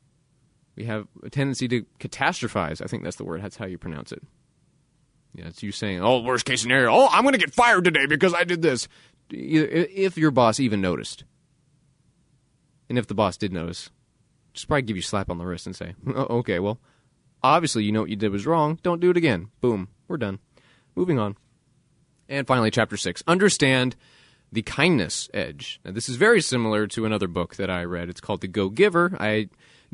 We 0.76 0.84
have 0.84 1.08
a 1.24 1.30
tendency 1.30 1.70
to 1.70 1.86
catastrophize. 2.02 2.82
I 2.82 2.88
think 2.88 3.06
that's 3.06 3.16
the 3.16 3.24
word. 3.24 3.42
That's 3.42 3.56
how 3.56 3.66
you 3.66 3.78
pronounce 3.78 4.12
it. 4.12 4.22
Yeah, 5.34 5.46
it's 5.46 5.64
you 5.64 5.72
saying, 5.72 6.02
"Oh, 6.02 6.20
worst 6.20 6.44
case 6.44 6.62
scenario. 6.62 6.92
Oh, 6.92 7.08
I'm 7.10 7.24
going 7.24 7.32
to 7.32 7.40
get 7.40 7.54
fired 7.54 7.86
today 7.86 8.08
because 8.08 8.34
I 8.34 8.44
did 8.44 8.62
this." 8.62 8.90
If 9.30 10.18
your 10.18 10.32
boss 10.32 10.60
even 10.60 10.82
noticed, 10.82 11.24
and 12.90 12.98
if 12.98 13.08
the 13.08 13.14
boss 13.14 13.38
did 13.38 13.54
notice, 13.54 13.90
just 14.52 14.68
probably 14.68 14.82
give 14.82 14.98
you 14.98 15.02
a 15.02 15.04
slap 15.04 15.30
on 15.30 15.38
the 15.38 15.46
wrist 15.46 15.66
and 15.66 15.78
say, 15.78 15.96
oh, 16.08 16.40
"Okay, 16.40 16.60
well, 16.60 16.78
obviously 17.42 17.86
you 17.86 17.94
know 17.94 18.02
what 18.02 18.10
you 18.10 18.18
did 18.18 18.34
was 18.34 18.46
wrong. 18.46 18.80
Don't 18.84 19.00
do 19.00 19.12
it 19.12 19.18
again." 19.18 19.48
Boom, 19.62 19.88
we're 20.10 20.18
done. 20.18 20.40
Moving 20.94 21.20
on. 21.20 21.38
And 22.28 22.46
finally, 22.46 22.70
chapter 22.70 22.98
six: 22.98 23.24
understand 23.28 23.96
the 24.52 24.62
kindness 24.62 25.30
edge. 25.34 25.80
Now, 25.84 25.92
this 25.92 26.10
is 26.10 26.16
very 26.16 26.42
similar 26.42 26.88
to 26.88 27.06
another 27.06 27.28
book 27.28 27.56
that 27.56 27.70
I 27.70 27.84
read. 27.84 28.10
It's 28.10 28.22
called 28.22 28.42
The 28.42 28.48
Go 28.48 28.70
Giver. 28.70 29.16
I 29.20 29.50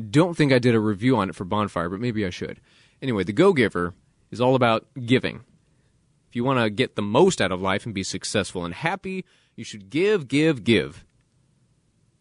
don't 0.10 0.36
think 0.36 0.52
I 0.52 0.60
did 0.60 0.76
a 0.76 0.80
review 0.80 1.18
on 1.18 1.30
it 1.30 1.36
for 1.36 1.46
Bonfire, 1.46 1.90
but 1.90 2.00
maybe 2.00 2.26
I 2.26 2.30
should. 2.30 2.60
Anyway, 3.02 3.24
The 3.24 3.34
Go 3.34 3.54
Giver 3.54 3.94
is 4.30 4.42
all 4.42 4.56
about 4.56 4.88
giving. 5.06 5.42
If 6.30 6.36
you 6.36 6.44
want 6.44 6.60
to 6.60 6.70
get 6.70 6.96
the 6.96 7.02
most 7.02 7.42
out 7.42 7.52
of 7.52 7.62
life 7.62 7.86
and 7.86 7.94
be 7.94 8.04
successful 8.04 8.64
and 8.64 8.74
happy, 8.74 9.26
you 9.56 9.64
should 9.64 9.90
give, 9.90 10.28
give, 10.28 10.64
give. 10.64 11.04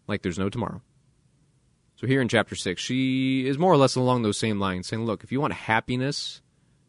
Like 0.08 0.22
there's 0.22 0.38
no 0.38 0.48
tomorrow. 0.48 0.82
So 1.96 2.06
here 2.06 2.22
in 2.22 2.28
chapter 2.28 2.54
6, 2.56 2.80
she 2.80 3.46
is 3.46 3.58
more 3.58 3.72
or 3.72 3.76
less 3.76 3.94
along 3.94 4.22
those 4.22 4.38
same 4.38 4.58
lines, 4.58 4.88
saying, 4.88 5.04
look, 5.04 5.22
if 5.22 5.30
you 5.30 5.40
want 5.40 5.52
happiness 5.52 6.40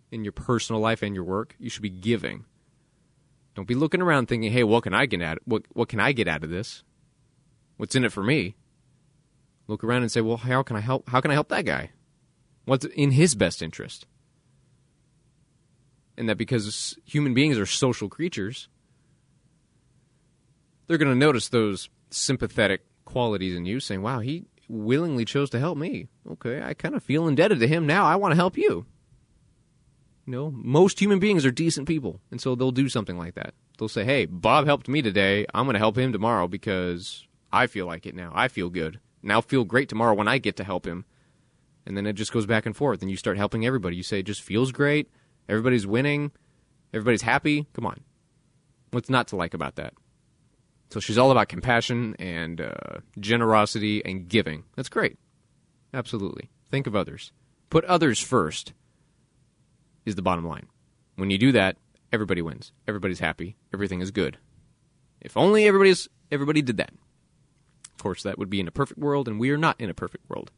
in 0.09 0.23
your 0.23 0.31
personal 0.31 0.81
life 0.81 1.01
and 1.01 1.13
your 1.13 1.25
work, 1.25 1.55
you 1.59 1.69
should 1.69 1.81
be 1.81 1.89
giving. 1.89 2.45
Don't 3.55 3.67
be 3.67 3.75
looking 3.75 4.01
around 4.01 4.27
thinking, 4.27 4.51
"Hey, 4.51 4.63
what 4.63 4.83
can 4.83 4.93
I 4.93 5.05
get 5.05 5.21
out? 5.21 5.39
What 5.45 5.63
what 5.73 5.89
can 5.89 5.99
I 5.99 6.11
get 6.11 6.27
out 6.27 6.43
of 6.43 6.49
this? 6.49 6.83
What's 7.77 7.95
in 7.95 8.05
it 8.05 8.11
for 8.11 8.23
me?" 8.23 8.55
Look 9.67 9.83
around 9.83 10.03
and 10.03 10.11
say, 10.11 10.21
"Well, 10.21 10.37
how 10.37 10.63
can 10.63 10.75
I 10.75 10.81
help? 10.81 11.09
How 11.09 11.21
can 11.21 11.31
I 11.31 11.35
help 11.35 11.49
that 11.49 11.65
guy? 11.65 11.91
What's 12.65 12.85
in 12.85 13.11
his 13.11 13.35
best 13.35 13.61
interest?" 13.61 14.07
And 16.17 16.29
that 16.29 16.37
because 16.37 16.97
human 17.05 17.33
beings 17.33 17.57
are 17.57 17.65
social 17.65 18.09
creatures, 18.09 18.69
they're 20.87 20.97
going 20.97 21.11
to 21.11 21.15
notice 21.15 21.49
those 21.49 21.89
sympathetic 22.09 22.85
qualities 23.05 23.55
in 23.55 23.65
you, 23.65 23.79
saying, 23.79 24.01
"Wow, 24.01 24.19
he 24.19 24.45
willingly 24.67 25.25
chose 25.25 25.49
to 25.49 25.59
help 25.59 25.77
me. 25.77 26.07
Okay, 26.29 26.61
I 26.61 26.73
kind 26.73 26.95
of 26.95 27.03
feel 27.03 27.27
indebted 27.27 27.59
to 27.59 27.67
him 27.67 27.85
now. 27.85 28.05
I 28.05 28.15
want 28.15 28.31
to 28.31 28.37
help 28.37 28.57
you." 28.57 28.85
You 30.31 30.37
know, 30.37 30.51
most 30.55 31.01
human 31.01 31.19
beings 31.19 31.45
are 31.45 31.51
decent 31.51 31.89
people, 31.89 32.21
and 32.31 32.39
so 32.39 32.55
they'll 32.55 32.71
do 32.71 32.87
something 32.87 33.17
like 33.17 33.33
that. 33.33 33.53
They'll 33.77 33.89
say, 33.89 34.05
"Hey, 34.05 34.25
Bob 34.25 34.65
helped 34.65 34.87
me 34.87 35.01
today. 35.01 35.45
I'm 35.53 35.65
going 35.65 35.73
to 35.73 35.79
help 35.79 35.97
him 35.97 36.13
tomorrow 36.13 36.47
because 36.47 37.27
I 37.51 37.67
feel 37.67 37.85
like 37.85 38.05
it 38.05 38.15
now. 38.15 38.31
I 38.33 38.47
feel 38.47 38.69
good. 38.69 39.01
Now 39.21 39.41
feel 39.41 39.65
great 39.65 39.89
tomorrow 39.89 40.13
when 40.13 40.29
I 40.29 40.37
get 40.37 40.55
to 40.55 40.63
help 40.63 40.87
him." 40.87 41.03
And 41.85 41.97
then 41.97 42.05
it 42.05 42.13
just 42.13 42.31
goes 42.31 42.45
back 42.45 42.65
and 42.65 42.73
forth, 42.73 43.01
and 43.01 43.11
you 43.11 43.17
start 43.17 43.35
helping 43.35 43.65
everybody. 43.65 43.97
You 43.97 44.03
say 44.03 44.19
it 44.19 44.25
just 44.25 44.41
feels 44.41 44.71
great. 44.71 45.11
Everybody's 45.49 45.85
winning. 45.85 46.31
Everybody's 46.93 47.23
happy. 47.23 47.67
Come 47.73 47.85
on, 47.85 47.99
what's 48.91 49.09
not 49.09 49.27
to 49.29 49.35
like 49.35 49.53
about 49.53 49.75
that? 49.75 49.95
So 50.91 51.01
she's 51.01 51.17
all 51.17 51.31
about 51.31 51.49
compassion 51.49 52.15
and 52.19 52.61
uh, 52.61 53.01
generosity 53.19 54.01
and 54.05 54.29
giving. 54.29 54.63
That's 54.77 54.87
great. 54.87 55.17
Absolutely. 55.93 56.49
Think 56.69 56.87
of 56.87 56.95
others. 56.95 57.33
Put 57.69 57.83
others 57.83 58.21
first 58.21 58.71
is 60.05 60.15
the 60.15 60.21
bottom 60.21 60.47
line. 60.47 60.67
When 61.15 61.29
you 61.29 61.37
do 61.37 61.51
that, 61.51 61.77
everybody 62.11 62.41
wins. 62.41 62.71
Everybody's 62.87 63.19
happy. 63.19 63.57
Everything 63.73 64.01
is 64.01 64.11
good. 64.11 64.37
If 65.19 65.37
only 65.37 65.67
everybody's 65.67 66.07
everybody 66.31 66.61
did 66.61 66.77
that. 66.77 66.91
Of 67.93 68.03
course, 68.03 68.23
that 68.23 68.39
would 68.39 68.49
be 68.49 68.59
in 68.59 68.67
a 68.67 68.71
perfect 68.71 68.99
world, 68.99 69.27
and 69.27 69.39
we 69.39 69.51
are 69.51 69.57
not 69.57 69.79
in 69.79 69.89
a 69.89 69.93
perfect 69.93 70.27
world. 70.29 70.51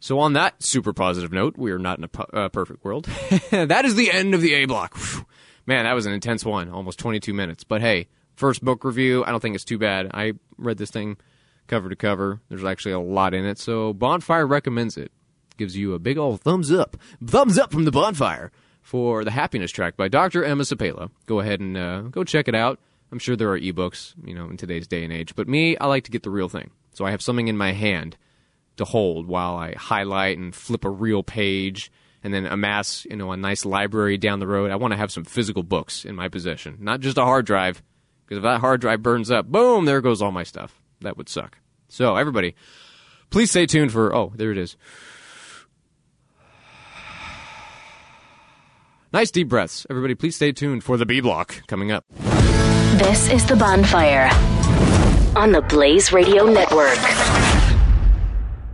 So, 0.00 0.18
on 0.18 0.32
that 0.34 0.62
super 0.62 0.92
positive 0.92 1.32
note, 1.32 1.56
we 1.56 1.70
are 1.70 1.78
not 1.78 1.98
in 1.98 2.04
a 2.04 2.36
uh, 2.36 2.48
perfect 2.48 2.84
world. 2.84 3.04
that 3.50 3.84
is 3.84 3.94
the 3.94 4.10
end 4.10 4.34
of 4.34 4.40
the 4.40 4.54
A 4.54 4.64
block. 4.64 4.96
Whew. 4.96 5.26
Man, 5.66 5.84
that 5.84 5.92
was 5.92 6.06
an 6.06 6.12
intense 6.12 6.44
one, 6.44 6.70
almost 6.70 6.98
22 6.98 7.34
minutes. 7.34 7.62
But 7.62 7.80
hey, 7.80 8.08
first 8.34 8.64
book 8.64 8.84
review, 8.84 9.24
I 9.24 9.30
don't 9.30 9.40
think 9.40 9.54
it's 9.54 9.64
too 9.64 9.78
bad. 9.78 10.10
I 10.14 10.32
read 10.56 10.78
this 10.78 10.90
thing 10.90 11.18
cover 11.66 11.88
to 11.88 11.96
cover. 11.96 12.40
There's 12.48 12.64
actually 12.64 12.92
a 12.92 13.00
lot 13.00 13.34
in 13.34 13.44
it, 13.44 13.58
so 13.58 13.92
Bonfire 13.92 14.46
recommends 14.46 14.96
it 14.96 15.12
gives 15.58 15.76
you 15.76 15.92
a 15.92 15.98
big 15.98 16.16
old 16.16 16.40
thumbs 16.40 16.72
up. 16.72 16.96
Thumbs 17.24 17.58
up 17.58 17.72
from 17.72 17.84
the 17.84 17.90
bonfire 17.90 18.50
for 18.80 19.24
the 19.24 19.30
happiness 19.30 19.70
track 19.70 19.96
by 19.96 20.08
Dr. 20.08 20.42
Emma 20.42 20.62
Seppala. 20.62 21.10
Go 21.26 21.40
ahead 21.40 21.60
and 21.60 21.76
uh, 21.76 22.00
go 22.02 22.24
check 22.24 22.48
it 22.48 22.54
out. 22.54 22.80
I'm 23.12 23.18
sure 23.18 23.36
there 23.36 23.50
are 23.50 23.60
ebooks, 23.60 24.14
you 24.24 24.34
know, 24.34 24.48
in 24.48 24.56
today's 24.56 24.86
day 24.86 25.04
and 25.04 25.12
age. 25.12 25.34
But 25.34 25.48
me, 25.48 25.76
I 25.76 25.86
like 25.86 26.04
to 26.04 26.10
get 26.10 26.22
the 26.22 26.30
real 26.30 26.48
thing. 26.48 26.70
So 26.94 27.04
I 27.04 27.10
have 27.10 27.22
something 27.22 27.48
in 27.48 27.56
my 27.56 27.72
hand 27.72 28.16
to 28.76 28.84
hold 28.84 29.26
while 29.26 29.56
I 29.56 29.74
highlight 29.74 30.38
and 30.38 30.54
flip 30.54 30.84
a 30.84 30.90
real 30.90 31.22
page 31.22 31.90
and 32.22 32.32
then 32.34 32.46
amass, 32.46 33.04
you 33.04 33.16
know, 33.16 33.32
a 33.32 33.36
nice 33.36 33.64
library 33.64 34.18
down 34.18 34.40
the 34.40 34.46
road. 34.46 34.70
I 34.70 34.76
want 34.76 34.92
to 34.92 34.98
have 34.98 35.12
some 35.12 35.24
physical 35.24 35.62
books 35.62 36.04
in 36.04 36.14
my 36.14 36.28
possession, 36.28 36.78
not 36.80 37.00
just 37.00 37.18
a 37.18 37.24
hard 37.24 37.46
drive. 37.46 37.82
Because 38.24 38.38
if 38.38 38.42
that 38.42 38.60
hard 38.60 38.80
drive 38.80 39.02
burns 39.02 39.30
up, 39.30 39.46
boom, 39.46 39.84
there 39.84 40.00
goes 40.00 40.20
all 40.20 40.32
my 40.32 40.42
stuff. 40.42 40.80
That 41.00 41.16
would 41.16 41.28
suck. 41.28 41.58
So 41.88 42.16
everybody, 42.16 42.54
please 43.30 43.50
stay 43.50 43.66
tuned 43.66 43.92
for, 43.92 44.14
oh, 44.14 44.32
there 44.34 44.52
it 44.52 44.58
is. 44.58 44.76
Nice 49.10 49.30
deep 49.30 49.48
breaths. 49.48 49.86
Everybody, 49.88 50.14
please 50.14 50.36
stay 50.36 50.52
tuned 50.52 50.84
for 50.84 50.98
the 50.98 51.06
B 51.06 51.20
block 51.20 51.66
coming 51.66 51.90
up. 51.90 52.04
This 52.98 53.30
is 53.30 53.46
The 53.46 53.56
Bonfire 53.56 54.28
on 55.34 55.52
the 55.52 55.62
Blaze 55.62 56.12
Radio 56.12 56.44
Network. 56.44 56.98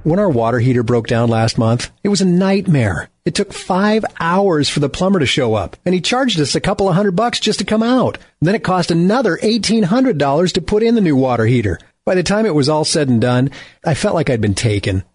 When 0.03 0.19
our 0.19 0.29
water 0.29 0.59
heater 0.59 0.83
broke 0.83 1.07
down 1.07 1.29
last 1.29 1.57
month, 1.57 1.93
it 2.03 2.09
was 2.09 2.21
a 2.21 2.27
nightmare. 2.27 3.11
It 3.25 3.37
took 3.37 3.53
five 3.53 4.05
hours 4.19 4.69
for 4.69 4.81
the 4.81 4.89
plumber 4.89 5.21
to 5.21 5.27
show 5.27 5.55
up, 5.55 5.77
and 5.87 5.95
he 5.95 6.01
charged 6.01 6.41
us 6.41 6.57
a 6.57 6.61
couple 6.61 6.89
of 6.89 6.97
hundred 6.97 7.13
bucks 7.13 7.39
just 7.39 7.61
to 7.61 7.65
come 7.65 7.83
out. 7.83 8.19
then 8.41 8.57
it 8.57 8.65
cost 8.65 8.91
another 8.91 9.39
$1,800 9.41 10.53
to 10.53 10.61
put 10.61 10.83
in 10.83 10.97
the 10.97 11.01
new 11.01 11.17
water 11.17 11.47
heater. 11.47 11.79
By 12.05 12.17
the 12.17 12.23
time 12.25 12.45
it 12.45 12.55
was 12.55 12.69
all 12.69 12.85
said 12.85 13.09
and 13.09 13.21
done, 13.21 13.51
I 13.85 13.95
felt 13.95 14.15
like 14.15 14.29
I'd 14.29 14.41
been 14.41 14.55
taken. 14.55 15.05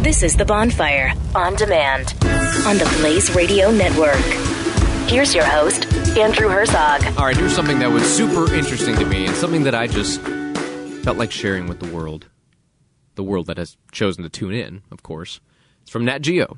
This 0.02 0.22
is 0.24 0.38
The 0.38 0.46
Bonfire 0.46 1.14
on 1.36 1.56
demand 1.56 2.14
on 2.66 2.78
the 2.78 2.90
Blaze 3.00 3.36
Radio 3.36 3.70
Network. 3.72 4.16
Here's 5.10 5.34
your 5.34 5.46
host, 5.46 5.92
Andrew 6.18 6.48
Herzog. 6.50 7.04
All 7.18 7.26
right, 7.26 7.36
here's 7.36 7.56
something 7.56 7.80
that 7.80 7.92
was 7.92 8.04
super 8.04 8.54
interesting 8.54 8.96
to 8.98 9.06
me 9.06 9.26
and 9.26 9.36
something 9.36 9.64
that 9.64 9.74
I 9.74 9.88
just 9.88 10.22
felt 11.04 11.18
like 11.18 11.32
sharing 11.32 11.68
with 11.68 11.80
the 11.80 11.88
world. 11.88 12.28
The 13.16 13.24
world 13.24 13.48
that 13.48 13.58
has 13.58 13.78
chosen 13.92 14.24
to 14.24 14.30
tune 14.30 14.54
in, 14.54 14.82
of 14.92 15.04
course. 15.04 15.40
It's 15.82 15.92
from 15.92 16.06
Nat 16.06 16.20
Geo. 16.20 16.58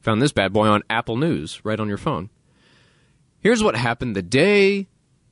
Found 0.00 0.20
this 0.20 0.32
bad 0.32 0.52
boy 0.52 0.66
on 0.66 0.82
Apple 0.90 1.16
News, 1.16 1.60
right 1.64 1.78
on 1.78 1.88
your 1.88 1.98
phone. 1.98 2.30
Here's 3.40 3.62
what 3.62 3.76
happened 3.76 4.16
the 4.16 4.22
day 4.22 4.86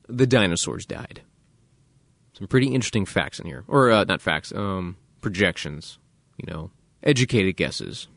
the 0.07 0.27
dinosaurs 0.27 0.85
died. 0.85 1.21
Some 2.33 2.47
pretty 2.47 2.73
interesting 2.73 3.05
facts 3.05 3.39
in 3.39 3.47
here. 3.47 3.63
Or, 3.67 3.91
uh, 3.91 4.03
not 4.03 4.21
facts, 4.21 4.51
um, 4.53 4.97
projections. 5.21 5.97
You 6.37 6.51
know, 6.51 6.71
educated 7.03 7.55
guesses, 7.55 8.07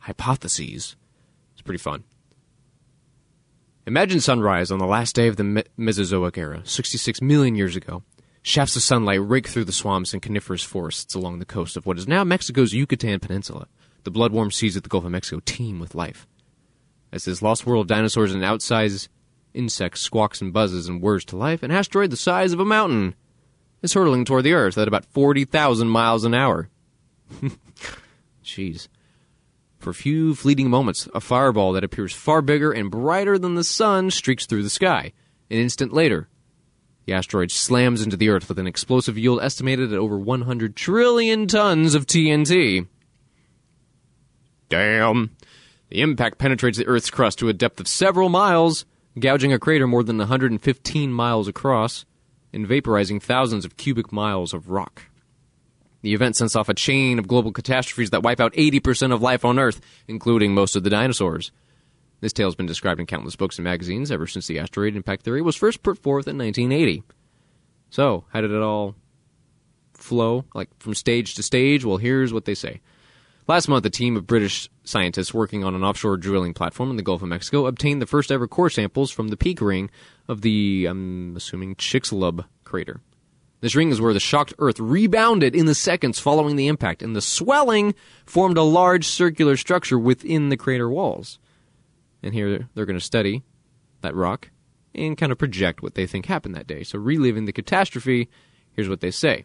hypotheses. 0.00 0.96
It's 1.52 1.62
pretty 1.62 1.78
fun. 1.78 2.04
Imagine 3.86 4.20
sunrise 4.20 4.70
on 4.70 4.78
the 4.78 4.86
last 4.86 5.14
day 5.14 5.28
of 5.28 5.36
the 5.36 5.64
Mesozoic 5.76 6.36
era, 6.36 6.60
66 6.64 7.22
million 7.22 7.54
years 7.54 7.74
ago. 7.74 8.02
Shafts 8.42 8.76
of 8.76 8.82
sunlight 8.82 9.20
rake 9.20 9.48
through 9.48 9.64
the 9.64 9.72
swamps 9.72 10.12
and 10.12 10.22
coniferous 10.22 10.62
forests 10.62 11.14
along 11.14 11.38
the 11.38 11.44
coast 11.44 11.76
of 11.76 11.86
what 11.86 11.98
is 11.98 12.08
now 12.08 12.24
Mexico's 12.24 12.72
Yucatan 12.72 13.20
Peninsula. 13.20 13.66
The 14.04 14.10
blood 14.10 14.32
warm 14.32 14.50
seas 14.50 14.76
of 14.76 14.82
the 14.82 14.88
Gulf 14.88 15.04
of 15.04 15.10
Mexico 15.10 15.42
teem 15.44 15.80
with 15.80 15.94
life. 15.94 16.26
As 17.12 17.24
this 17.24 17.42
lost 17.42 17.66
world 17.66 17.82
of 17.82 17.88
dinosaurs 17.88 18.32
and 18.32 18.42
outsized 18.42 19.08
insects 19.54 20.00
squawks 20.00 20.40
and 20.40 20.52
buzzes 20.52 20.88
and 20.88 21.02
whirs 21.02 21.24
to 21.26 21.36
life, 21.36 21.62
an 21.62 21.70
asteroid 21.70 22.10
the 22.10 22.16
size 22.16 22.52
of 22.52 22.60
a 22.60 22.64
mountain 22.64 23.14
is 23.82 23.94
hurtling 23.94 24.24
toward 24.24 24.44
the 24.44 24.52
Earth 24.52 24.78
at 24.78 24.88
about 24.88 25.04
40,000 25.06 25.88
miles 25.88 26.24
an 26.24 26.34
hour. 26.34 26.68
Jeez. 28.44 28.88
For 29.78 29.90
a 29.90 29.94
few 29.94 30.34
fleeting 30.34 30.70
moments, 30.70 31.08
a 31.14 31.20
fireball 31.20 31.72
that 31.72 31.84
appears 31.84 32.12
far 32.12 32.42
bigger 32.42 32.72
and 32.72 32.90
brighter 32.90 33.38
than 33.38 33.54
the 33.54 33.64
sun 33.64 34.10
streaks 34.10 34.46
through 34.46 34.62
the 34.64 34.70
sky. 34.70 35.12
An 35.50 35.58
instant 35.58 35.92
later, 35.92 36.28
the 37.08 37.14
asteroid 37.14 37.50
slams 37.50 38.02
into 38.02 38.18
the 38.18 38.28
Earth 38.28 38.50
with 38.50 38.58
an 38.58 38.66
explosive 38.66 39.16
yield 39.16 39.40
estimated 39.40 39.94
at 39.94 39.98
over 39.98 40.18
100 40.18 40.76
trillion 40.76 41.46
tons 41.46 41.94
of 41.94 42.04
TNT. 42.04 42.86
Damn. 44.68 45.34
The 45.88 46.02
impact 46.02 46.36
penetrates 46.36 46.76
the 46.76 46.86
Earth's 46.86 47.08
crust 47.08 47.38
to 47.38 47.48
a 47.48 47.54
depth 47.54 47.80
of 47.80 47.88
several 47.88 48.28
miles, 48.28 48.84
gouging 49.18 49.54
a 49.54 49.58
crater 49.58 49.86
more 49.86 50.04
than 50.04 50.18
115 50.18 51.10
miles 51.10 51.48
across 51.48 52.04
and 52.52 52.68
vaporizing 52.68 53.22
thousands 53.22 53.64
of 53.64 53.78
cubic 53.78 54.12
miles 54.12 54.52
of 54.52 54.68
rock. 54.68 55.04
The 56.02 56.12
event 56.12 56.36
sends 56.36 56.54
off 56.54 56.68
a 56.68 56.74
chain 56.74 57.18
of 57.18 57.26
global 57.26 57.52
catastrophes 57.52 58.10
that 58.10 58.22
wipe 58.22 58.38
out 58.38 58.52
80% 58.52 59.14
of 59.14 59.22
life 59.22 59.46
on 59.46 59.58
Earth, 59.58 59.80
including 60.08 60.52
most 60.52 60.76
of 60.76 60.82
the 60.82 60.90
dinosaurs. 60.90 61.52
This 62.20 62.32
tale 62.32 62.48
has 62.48 62.54
been 62.54 62.66
described 62.66 63.00
in 63.00 63.06
countless 63.06 63.36
books 63.36 63.58
and 63.58 63.64
magazines 63.64 64.10
ever 64.10 64.26
since 64.26 64.46
the 64.46 64.58
asteroid 64.58 64.96
impact 64.96 65.24
theory 65.24 65.42
was 65.42 65.56
first 65.56 65.82
put 65.82 65.98
forth 65.98 66.26
in 66.26 66.36
1980. 66.38 67.02
So, 67.90 68.24
how 68.32 68.40
did 68.40 68.50
it 68.50 68.60
all 68.60 68.96
flow, 69.94 70.44
like 70.54 70.68
from 70.78 70.94
stage 70.94 71.34
to 71.34 71.42
stage? 71.42 71.84
Well, 71.84 71.96
here's 71.96 72.32
what 72.32 72.44
they 72.44 72.54
say. 72.54 72.80
Last 73.46 73.66
month, 73.66 73.86
a 73.86 73.90
team 73.90 74.14
of 74.16 74.26
British 74.26 74.68
scientists 74.84 75.32
working 75.32 75.64
on 75.64 75.74
an 75.74 75.82
offshore 75.82 76.18
drilling 76.18 76.52
platform 76.52 76.90
in 76.90 76.96
the 76.96 77.02
Gulf 77.02 77.22
of 77.22 77.28
Mexico 77.28 77.66
obtained 77.66 78.02
the 78.02 78.06
first 78.06 78.30
ever 78.30 78.46
core 78.46 78.68
samples 78.68 79.10
from 79.10 79.28
the 79.28 79.38
peak 79.38 79.62
ring 79.62 79.90
of 80.28 80.42
the, 80.42 80.84
I'm 80.84 81.34
assuming, 81.34 81.74
Chicxulub 81.76 82.44
crater. 82.64 83.00
This 83.60 83.74
ring 83.74 83.90
is 83.90 84.00
where 84.02 84.12
the 84.12 84.20
shocked 84.20 84.52
Earth 84.58 84.78
rebounded 84.78 85.56
in 85.56 85.64
the 85.64 85.74
seconds 85.74 86.20
following 86.20 86.56
the 86.56 86.68
impact, 86.68 87.02
and 87.02 87.16
the 87.16 87.22
swelling 87.22 87.94
formed 88.26 88.58
a 88.58 88.62
large 88.62 89.06
circular 89.06 89.56
structure 89.56 89.98
within 89.98 90.50
the 90.50 90.56
crater 90.56 90.90
walls. 90.90 91.38
And 92.22 92.34
here 92.34 92.68
they're 92.74 92.86
going 92.86 92.98
to 92.98 93.04
study 93.04 93.42
that 94.00 94.14
rock 94.14 94.50
and 94.94 95.16
kind 95.16 95.32
of 95.32 95.38
project 95.38 95.82
what 95.82 95.94
they 95.94 96.06
think 96.06 96.26
happened 96.26 96.54
that 96.54 96.66
day. 96.66 96.82
So, 96.82 96.98
reliving 96.98 97.44
the 97.44 97.52
catastrophe, 97.52 98.28
here's 98.72 98.88
what 98.88 99.00
they 99.00 99.10
say. 99.10 99.44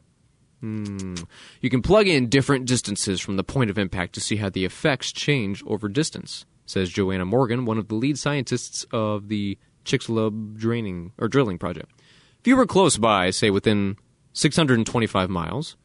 Hmm. 0.61 1.15
You 1.59 1.69
can 1.69 1.81
plug 1.81 2.07
in 2.07 2.29
different 2.29 2.65
distances 2.65 3.19
from 3.19 3.35
the 3.35 3.43
point 3.43 3.69
of 3.69 3.77
impact 3.77 4.13
to 4.13 4.21
see 4.21 4.37
how 4.37 4.49
the 4.49 4.63
effects 4.65 5.11
change 5.11 5.61
over 5.67 5.89
distance, 5.89 6.45
says 6.65 6.89
Joanna 6.89 7.25
Morgan, 7.25 7.65
one 7.65 7.77
of 7.77 7.89
the 7.89 7.95
lead 7.95 8.17
scientists 8.17 8.85
of 8.91 9.27
the 9.27 9.57
Chicxulub 9.83 10.55
draining 10.55 11.11
or 11.17 11.27
drilling 11.27 11.57
project. 11.57 11.91
If 12.39 12.47
you 12.47 12.55
were 12.55 12.65
close 12.65 12.97
by, 12.97 13.29
say 13.29 13.49
within 13.49 13.97
625 14.33 15.29
miles, 15.29 15.75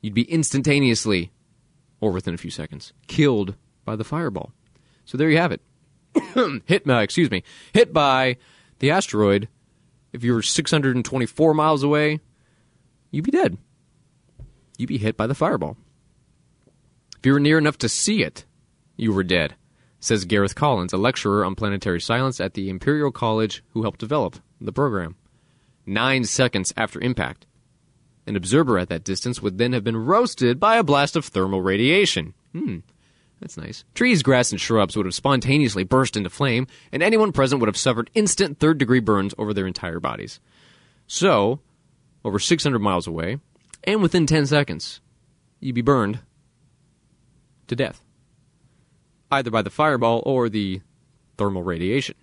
you'd 0.00 0.14
be 0.14 0.30
instantaneously, 0.30 1.32
or 2.00 2.12
within 2.12 2.34
a 2.34 2.38
few 2.38 2.50
seconds, 2.50 2.92
killed 3.08 3.56
by 3.84 3.96
the 3.96 4.04
fireball. 4.04 4.52
So 5.04 5.18
there 5.18 5.30
you 5.30 5.38
have 5.38 5.52
it. 5.52 5.60
hit, 6.66 6.88
uh, 6.88 6.98
excuse 6.98 7.30
me, 7.30 7.42
hit 7.72 7.92
by 7.92 8.36
the 8.78 8.90
asteroid. 8.90 9.48
If 10.12 10.24
you 10.24 10.32
were 10.32 10.42
624 10.42 11.54
miles 11.54 11.82
away, 11.82 12.20
you'd 13.10 13.24
be 13.24 13.30
dead. 13.30 13.58
You'd 14.78 14.88
be 14.88 14.98
hit 14.98 15.16
by 15.16 15.26
the 15.26 15.34
fireball. 15.34 15.76
If 17.18 17.26
you 17.26 17.32
were 17.32 17.40
near 17.40 17.58
enough 17.58 17.78
to 17.78 17.88
see 17.88 18.22
it, 18.22 18.44
you 18.96 19.12
were 19.12 19.24
dead, 19.24 19.54
says 20.00 20.24
Gareth 20.24 20.54
Collins, 20.54 20.92
a 20.92 20.98
lecturer 20.98 21.44
on 21.44 21.54
planetary 21.54 22.00
science 22.00 22.40
at 22.40 22.54
the 22.54 22.68
Imperial 22.68 23.10
College 23.10 23.62
who 23.70 23.82
helped 23.82 24.00
develop 24.00 24.36
the 24.60 24.72
program. 24.72 25.16
Nine 25.84 26.24
seconds 26.24 26.72
after 26.76 27.00
impact, 27.00 27.46
an 28.26 28.36
observer 28.36 28.78
at 28.78 28.88
that 28.88 29.04
distance 29.04 29.40
would 29.40 29.58
then 29.58 29.72
have 29.72 29.84
been 29.84 29.96
roasted 29.96 30.58
by 30.58 30.76
a 30.76 30.82
blast 30.82 31.16
of 31.16 31.24
thermal 31.24 31.62
radiation. 31.62 32.34
Hmm, 32.52 32.78
that's 33.40 33.56
nice. 33.56 33.84
Trees, 33.94 34.22
grass, 34.22 34.50
and 34.50 34.60
shrubs 34.60 34.96
would 34.96 35.06
have 35.06 35.14
spontaneously 35.14 35.84
burst 35.84 36.16
into 36.16 36.30
flame, 36.30 36.66
and 36.90 37.02
anyone 37.02 37.32
present 37.32 37.60
would 37.60 37.68
have 37.68 37.76
suffered 37.76 38.10
instant 38.14 38.58
third 38.58 38.78
degree 38.78 39.00
burns 39.00 39.34
over 39.36 39.52
their 39.52 39.66
entire 39.66 40.00
bodies. 40.00 40.40
So, 41.06 41.60
over 42.24 42.38
600 42.38 42.78
miles 42.78 43.06
away, 43.06 43.38
and 43.84 44.02
within 44.02 44.26
10 44.26 44.46
seconds, 44.46 45.00
you'd 45.60 45.74
be 45.74 45.82
burned 45.82 46.20
to 47.68 47.76
death, 47.76 48.02
either 49.30 49.50
by 49.50 49.62
the 49.62 49.70
fireball 49.70 50.22
or 50.24 50.48
the 50.48 50.80
thermal 51.36 51.62
radiation. 51.62 52.16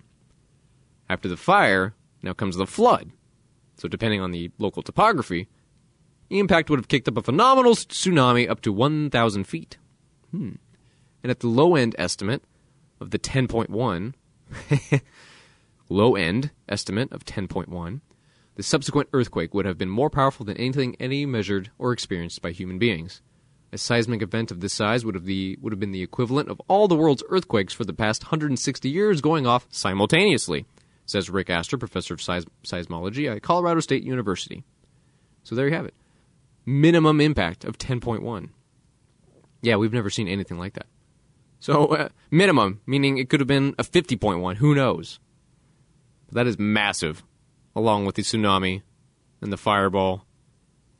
After 1.08 1.28
the 1.28 1.36
fire, 1.36 1.94
now 2.22 2.32
comes 2.32 2.56
the 2.56 2.66
flood. 2.66 3.12
So, 3.76 3.88
depending 3.88 4.20
on 4.20 4.30
the 4.30 4.50
local 4.58 4.82
topography, 4.82 5.48
the 6.28 6.38
impact 6.38 6.70
would 6.70 6.78
have 6.78 6.88
kicked 6.88 7.08
up 7.08 7.16
a 7.16 7.22
phenomenal 7.22 7.74
tsunami 7.74 8.48
up 8.48 8.60
to 8.62 8.72
1,000 8.72 9.44
feet. 9.44 9.78
Hmm. 10.30 10.52
And 11.24 11.30
at 11.30 11.40
the 11.40 11.48
low 11.48 11.74
end 11.74 11.96
estimate 11.96 12.42
of 13.00 13.10
the 13.10 13.18
10.1, 13.18 14.12
low 15.88 16.16
end 16.16 16.50
estimate 16.68 17.10
of 17.12 17.24
10.1, 17.24 18.00
the 18.56 18.62
subsequent 18.62 19.08
earthquake 19.14 19.54
would 19.54 19.64
have 19.64 19.78
been 19.78 19.88
more 19.88 20.10
powerful 20.10 20.44
than 20.44 20.58
anything 20.58 20.96
any 21.00 21.24
measured 21.24 21.70
or 21.78 21.92
experienced 21.92 22.42
by 22.42 22.50
human 22.50 22.78
beings. 22.78 23.22
A 23.72 23.78
seismic 23.78 24.20
event 24.20 24.50
of 24.50 24.60
this 24.60 24.74
size 24.74 25.02
would 25.06 25.14
have, 25.14 25.24
the, 25.24 25.58
would 25.62 25.72
have 25.72 25.80
been 25.80 25.92
the 25.92 26.02
equivalent 26.02 26.50
of 26.50 26.60
all 26.68 26.88
the 26.88 26.94
world's 26.94 27.24
earthquakes 27.30 27.72
for 27.72 27.86
the 27.86 27.94
past 27.94 28.24
160 28.24 28.90
years 28.90 29.22
going 29.22 29.46
off 29.46 29.66
simultaneously, 29.70 30.66
says 31.06 31.30
Rick 31.30 31.48
Aster, 31.48 31.78
professor 31.78 32.12
of 32.12 32.20
seis- 32.20 32.44
seismology 32.64 33.34
at 33.34 33.42
Colorado 33.42 33.80
State 33.80 34.04
University. 34.04 34.62
So 35.42 35.54
there 35.54 35.68
you 35.68 35.74
have 35.74 35.86
it. 35.86 35.94
Minimum 36.66 37.22
impact 37.22 37.64
of 37.64 37.78
10.1. 37.78 38.50
Yeah, 39.62 39.76
we've 39.76 39.94
never 39.94 40.10
seen 40.10 40.28
anything 40.28 40.58
like 40.58 40.74
that. 40.74 40.86
So, 41.64 41.86
uh, 41.86 42.08
minimum, 42.30 42.82
meaning 42.84 43.16
it 43.16 43.30
could 43.30 43.40
have 43.40 43.46
been 43.46 43.74
a 43.78 43.84
50.1. 43.84 44.56
Who 44.56 44.74
knows? 44.74 45.18
But 46.26 46.34
that 46.34 46.46
is 46.46 46.58
massive 46.58 47.24
along 47.74 48.04
with 48.04 48.16
the 48.16 48.22
tsunami 48.22 48.82
and 49.40 49.50
the 49.50 49.56
fireball, 49.56 50.26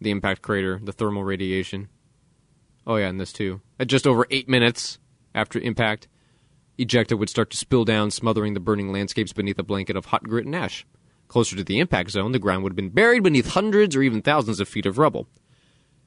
the 0.00 0.10
impact 0.10 0.40
crater, 0.40 0.80
the 0.82 0.94
thermal 0.94 1.22
radiation. 1.22 1.90
Oh, 2.86 2.96
yeah, 2.96 3.08
and 3.08 3.20
this 3.20 3.30
too. 3.30 3.60
At 3.78 3.88
just 3.88 4.06
over 4.06 4.26
eight 4.30 4.48
minutes 4.48 4.98
after 5.34 5.58
impact, 5.58 6.08
ejecta 6.78 7.18
would 7.18 7.28
start 7.28 7.50
to 7.50 7.58
spill 7.58 7.84
down, 7.84 8.10
smothering 8.10 8.54
the 8.54 8.58
burning 8.58 8.90
landscapes 8.90 9.34
beneath 9.34 9.58
a 9.58 9.62
blanket 9.62 9.96
of 9.96 10.06
hot 10.06 10.24
grit 10.24 10.46
and 10.46 10.56
ash. 10.56 10.86
Closer 11.28 11.56
to 11.56 11.64
the 11.64 11.78
impact 11.78 12.12
zone, 12.12 12.32
the 12.32 12.38
ground 12.38 12.62
would 12.62 12.72
have 12.72 12.76
been 12.76 12.88
buried 12.88 13.22
beneath 13.22 13.50
hundreds 13.50 13.94
or 13.94 14.00
even 14.00 14.22
thousands 14.22 14.60
of 14.60 14.68
feet 14.68 14.86
of 14.86 14.96
rubble. 14.96 15.28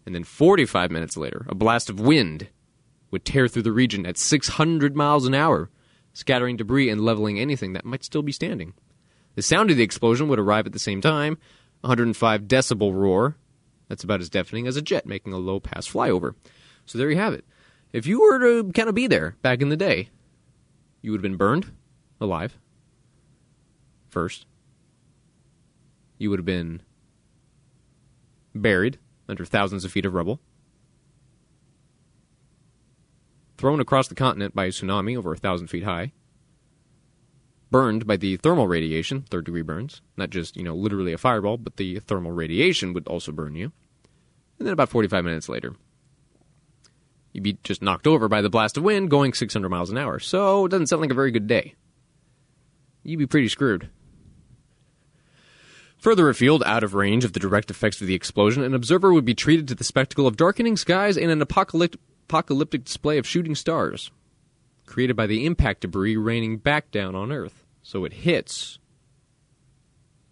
And 0.07 0.15
then 0.15 0.23
45 0.23 0.89
minutes 0.89 1.15
later, 1.15 1.45
a 1.47 1.53
blast 1.53 1.91
of 1.91 1.99
wind 1.99 2.47
would 3.11 3.25
tear 3.25 3.47
through 3.47 3.63
the 3.63 3.71
region 3.71 4.05
at 4.05 4.17
600 4.17 4.95
miles 4.95 5.25
an 5.25 5.33
hour, 5.33 5.69
scattering 6.13 6.57
debris 6.57 6.89
and 6.89 7.01
leveling 7.01 7.39
anything 7.39 7.73
that 7.73 7.85
might 7.85 8.03
still 8.03 8.21
be 8.21 8.31
standing. 8.31 8.73
The 9.35 9.41
sound 9.41 9.69
of 9.69 9.77
the 9.77 9.83
explosion 9.83 10.27
would 10.27 10.39
arrive 10.39 10.65
at 10.65 10.73
the 10.73 10.79
same 10.79 11.01
time 11.01 11.37
105 11.81 12.43
decibel 12.43 12.93
roar. 12.93 13.37
That's 13.87 14.03
about 14.03 14.21
as 14.21 14.29
deafening 14.29 14.67
as 14.67 14.75
a 14.75 14.81
jet 14.81 15.05
making 15.05 15.33
a 15.33 15.37
low 15.37 15.59
pass 15.59 15.87
flyover. 15.87 16.33
So 16.85 16.97
there 16.97 17.09
you 17.09 17.17
have 17.17 17.33
it. 17.33 17.45
If 17.93 18.05
you 18.05 18.21
were 18.21 18.39
to 18.39 18.71
kind 18.71 18.89
of 18.89 18.95
be 18.95 19.07
there 19.07 19.35
back 19.41 19.61
in 19.61 19.69
the 19.69 19.77
day, 19.77 20.09
you 21.01 21.11
would 21.11 21.19
have 21.19 21.23
been 21.23 21.37
burned 21.37 21.71
alive 22.19 22.57
first. 24.09 24.45
You 26.17 26.29
would 26.29 26.39
have 26.39 26.45
been 26.45 26.81
buried 28.55 28.97
under 29.29 29.45
thousands 29.45 29.85
of 29.85 29.91
feet 29.91 30.05
of 30.05 30.13
rubble, 30.13 30.39
thrown 33.57 33.79
across 33.79 34.07
the 34.07 34.15
continent 34.15 34.55
by 34.55 34.65
a 34.65 34.69
tsunami 34.69 35.17
over 35.17 35.33
a 35.33 35.37
thousand 35.37 35.67
feet 35.67 35.83
high, 35.83 36.11
burned 37.71 38.05
by 38.05 38.17
the 38.17 38.37
thermal 38.37 38.67
radiation, 38.67 39.23
third 39.23 39.45
degree 39.45 39.61
burns, 39.61 40.01
not 40.15 40.29
just, 40.29 40.55
you 40.55 40.63
know, 40.63 40.75
literally 40.75 41.13
a 41.13 41.17
fireball, 41.17 41.57
but 41.57 41.77
the 41.77 41.99
thermal 41.99 42.31
radiation 42.31 42.93
would 42.93 43.07
also 43.07 43.31
burn 43.31 43.55
you. 43.55 43.71
And 44.59 44.65
then 44.65 44.73
about 44.73 44.89
45 44.89 45.23
minutes 45.23 45.49
later, 45.49 45.75
you'd 47.33 47.43
be 47.43 47.57
just 47.63 47.81
knocked 47.81 48.07
over 48.07 48.27
by 48.27 48.41
the 48.41 48.49
blast 48.49 48.77
of 48.77 48.83
wind 48.83 49.09
going 49.09 49.33
600 49.33 49.69
miles 49.69 49.89
an 49.89 49.97
hour. 49.97 50.19
So 50.19 50.65
it 50.65 50.69
doesn't 50.69 50.87
sound 50.87 51.01
like 51.01 51.11
a 51.11 51.15
very 51.15 51.31
good 51.31 51.47
day. 51.47 51.75
You'd 53.03 53.19
be 53.19 53.27
pretty 53.27 53.47
screwed. 53.47 53.89
Further 55.99 56.29
afield, 56.29 56.63
out 56.65 56.83
of 56.83 56.93
range 56.93 57.25
of 57.25 57.33
the 57.33 57.39
direct 57.39 57.71
effects 57.71 58.01
of 58.01 58.07
the 58.07 58.13
explosion, 58.13 58.63
an 58.63 58.75
observer 58.75 59.11
would 59.11 59.25
be 59.25 59.33
treated 59.33 59.67
to 59.67 59.75
the 59.75 59.83
spectacle 59.83 60.27
of 60.27 60.37
darkening 60.37 60.77
skies 60.77 61.17
and 61.17 61.31
an 61.31 61.41
apocalyptic, 61.41 61.99
apocalyptic 62.27 62.83
display 62.83 63.17
of 63.17 63.25
shooting 63.25 63.55
stars, 63.55 64.11
created 64.85 65.15
by 65.15 65.27
the 65.27 65.45
impact 65.45 65.81
debris 65.81 66.17
raining 66.17 66.57
back 66.57 66.91
down 66.91 67.15
on 67.15 67.31
Earth. 67.31 67.65
So 67.81 68.03
it 68.03 68.13
hits, 68.13 68.79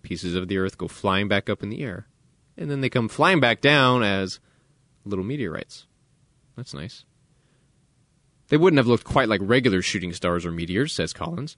pieces 0.02 0.36
of 0.36 0.50
the 0.50 0.58
Earth 0.58 0.78
go 0.78 0.90
flying 0.90 1.30
back 1.30 1.50
up 1.50 1.64
in 1.64 1.70
the 1.70 1.82
air, 1.82 2.08
and 2.58 2.70
then 2.70 2.82
they 2.82 2.90
come 2.90 3.08
flying 3.08 3.40
back 3.40 3.62
down 3.62 4.04
as 4.04 4.40
little 5.06 5.24
meteorites. 5.24 5.88
That's 6.58 6.74
nice. 6.74 7.06
They 8.50 8.58
wouldn't 8.58 8.78
have 8.78 8.88
looked 8.88 9.06
quite 9.06 9.30
like 9.30 9.42
regular 9.44 9.82
shooting 9.82 10.14
stars 10.14 10.46
or 10.46 10.52
meteors, 10.52 10.94
says 10.94 11.14
Collins. 11.14 11.56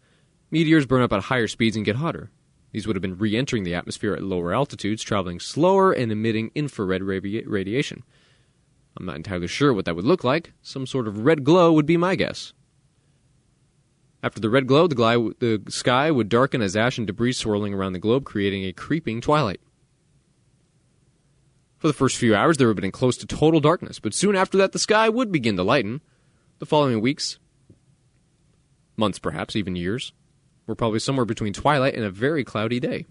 Meteors 0.51 0.85
burn 0.85 1.01
up 1.01 1.11
at 1.11 1.23
higher 1.23 1.47
speeds 1.47 1.75
and 1.75 1.83
get 1.83 1.97
hotter. 1.97 2.31
These 2.71 2.85
would 2.85 2.95
have 2.95 3.01
been 3.01 3.17
re 3.17 3.35
entering 3.35 3.63
the 3.63 3.75
atmosphere 3.75 4.13
at 4.13 4.23
lower 4.23 4.53
altitudes, 4.53 5.03
traveling 5.03 5.39
slower 5.39 5.91
and 5.91 6.11
emitting 6.11 6.51
infrared 6.53 7.01
radi- 7.01 7.43
radiation. 7.45 8.03
I'm 8.97 9.05
not 9.05 9.15
entirely 9.15 9.47
sure 9.47 9.73
what 9.73 9.85
that 9.85 9.95
would 9.95 10.05
look 10.05 10.23
like. 10.23 10.53
Some 10.61 10.87
sort 10.87 11.07
of 11.07 11.19
red 11.19 11.43
glow 11.43 11.71
would 11.71 11.85
be 11.85 11.97
my 11.97 12.15
guess. 12.15 12.53
After 14.23 14.41
the 14.41 14.49
red 14.49 14.65
glow, 14.65 14.87
the, 14.87 15.35
the 15.39 15.71
sky 15.71 16.09
would 16.09 16.29
darken 16.29 16.61
as 16.63 16.75
ash 16.75 16.97
and 16.97 17.05
debris 17.05 17.33
swirling 17.33 17.73
around 17.73 17.93
the 17.93 17.99
globe, 17.99 18.25
creating 18.25 18.65
a 18.65 18.73
creeping 18.73 19.21
twilight. 19.21 19.61
For 21.77 21.87
the 21.87 21.93
first 21.93 22.17
few 22.17 22.35
hours, 22.35 22.57
there 22.57 22.67
would 22.67 22.77
have 22.77 22.81
been 22.81 22.91
close 22.91 23.17
to 23.17 23.27
total 23.27 23.59
darkness, 23.59 23.99
but 23.99 24.15
soon 24.15 24.35
after 24.35 24.57
that, 24.57 24.71
the 24.71 24.79
sky 24.79 25.07
would 25.09 25.31
begin 25.31 25.55
to 25.57 25.63
lighten. 25.63 26.01
The 26.57 26.65
following 26.65 26.99
weeks, 27.01 27.37
months 28.95 29.19
perhaps, 29.19 29.55
even 29.55 29.75
years, 29.75 30.11
were 30.65 30.73
probably 30.73 30.99
somewhere 30.99 31.25
between 31.25 31.53
twilight 31.53 31.93
and 31.93 32.03
a 32.03 32.09
very 32.09 32.43
cloudy 32.43 32.79
day. 32.79 33.05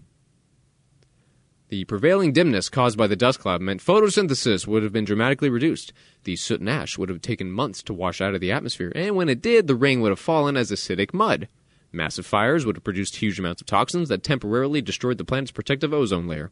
The 1.69 1.83
prevailing 1.83 2.31
dimness 2.31 2.69
caused 2.69 2.97
by 2.97 3.07
the 3.07 3.17
dust 3.17 3.39
cloud 3.39 3.61
meant 3.61 3.83
photosynthesis 3.83 4.65
would 4.67 4.83
have 4.83 4.93
been 4.93 5.03
dramatically 5.03 5.49
reduced. 5.49 5.91
The 6.23 6.37
soot 6.37 6.61
and 6.61 6.69
ash 6.69 6.97
would 6.97 7.09
have 7.09 7.21
taken 7.21 7.51
months 7.51 7.83
to 7.83 7.93
wash 7.93 8.21
out 8.21 8.33
of 8.33 8.39
the 8.39 8.53
atmosphere, 8.53 8.91
and 8.95 9.17
when 9.17 9.27
it 9.27 9.41
did, 9.41 9.67
the 9.67 9.75
rain 9.75 9.99
would 9.99 10.11
have 10.11 10.19
fallen 10.19 10.55
as 10.55 10.71
acidic 10.71 11.13
mud. 11.13 11.49
Massive 11.91 12.25
fires 12.25 12.65
would 12.65 12.77
have 12.77 12.85
produced 12.85 13.17
huge 13.17 13.37
amounts 13.37 13.61
of 13.61 13.67
toxins 13.67 14.07
that 14.07 14.23
temporarily 14.23 14.81
destroyed 14.81 15.17
the 15.17 15.25
planet's 15.25 15.51
protective 15.51 15.93
ozone 15.93 16.27
layer. 16.27 16.51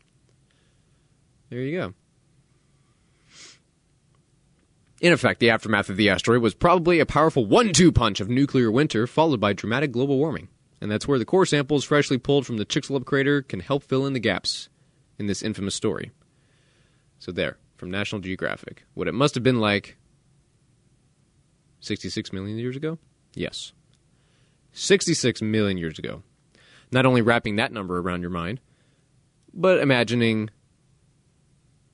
There 1.49 1.61
you 1.61 1.77
go. 1.77 1.93
In 4.99 5.13
effect, 5.13 5.39
the 5.39 5.49
aftermath 5.49 5.89
of 5.89 5.97
the 5.97 6.09
asteroid 6.09 6.41
was 6.41 6.53
probably 6.53 6.99
a 6.99 7.05
powerful 7.05 7.45
one 7.45 7.71
two 7.71 7.93
punch 7.93 8.19
of 8.19 8.29
nuclear 8.29 8.69
winter, 8.69 9.07
followed 9.07 9.39
by 9.39 9.53
dramatic 9.53 9.93
global 9.93 10.17
warming. 10.17 10.49
And 10.81 10.91
that's 10.91 11.07
where 11.07 11.19
the 11.19 11.25
core 11.25 11.45
samples 11.45 11.85
freshly 11.85 12.17
pulled 12.17 12.45
from 12.45 12.57
the 12.57 12.65
Chicxulub 12.65 13.05
crater 13.05 13.41
can 13.41 13.61
help 13.61 13.83
fill 13.83 14.05
in 14.05 14.13
the 14.13 14.19
gaps 14.19 14.67
in 15.17 15.27
this 15.27 15.41
infamous 15.41 15.75
story. 15.75 16.11
So, 17.19 17.31
there, 17.31 17.57
from 17.77 17.91
National 17.91 18.21
Geographic. 18.21 18.83
What 18.93 19.07
it 19.07 19.13
must 19.13 19.35
have 19.35 19.43
been 19.43 19.59
like 19.59 19.97
66 21.79 22.33
million 22.33 22.57
years 22.57 22.75
ago? 22.75 22.97
Yes. 23.33 23.73
66 24.73 25.41
million 25.41 25.77
years 25.77 25.97
ago. 25.99 26.23
Not 26.91 27.05
only 27.05 27.21
wrapping 27.21 27.55
that 27.55 27.71
number 27.71 27.99
around 27.99 28.21
your 28.21 28.29
mind, 28.29 28.59
but 29.53 29.79
imagining 29.79 30.49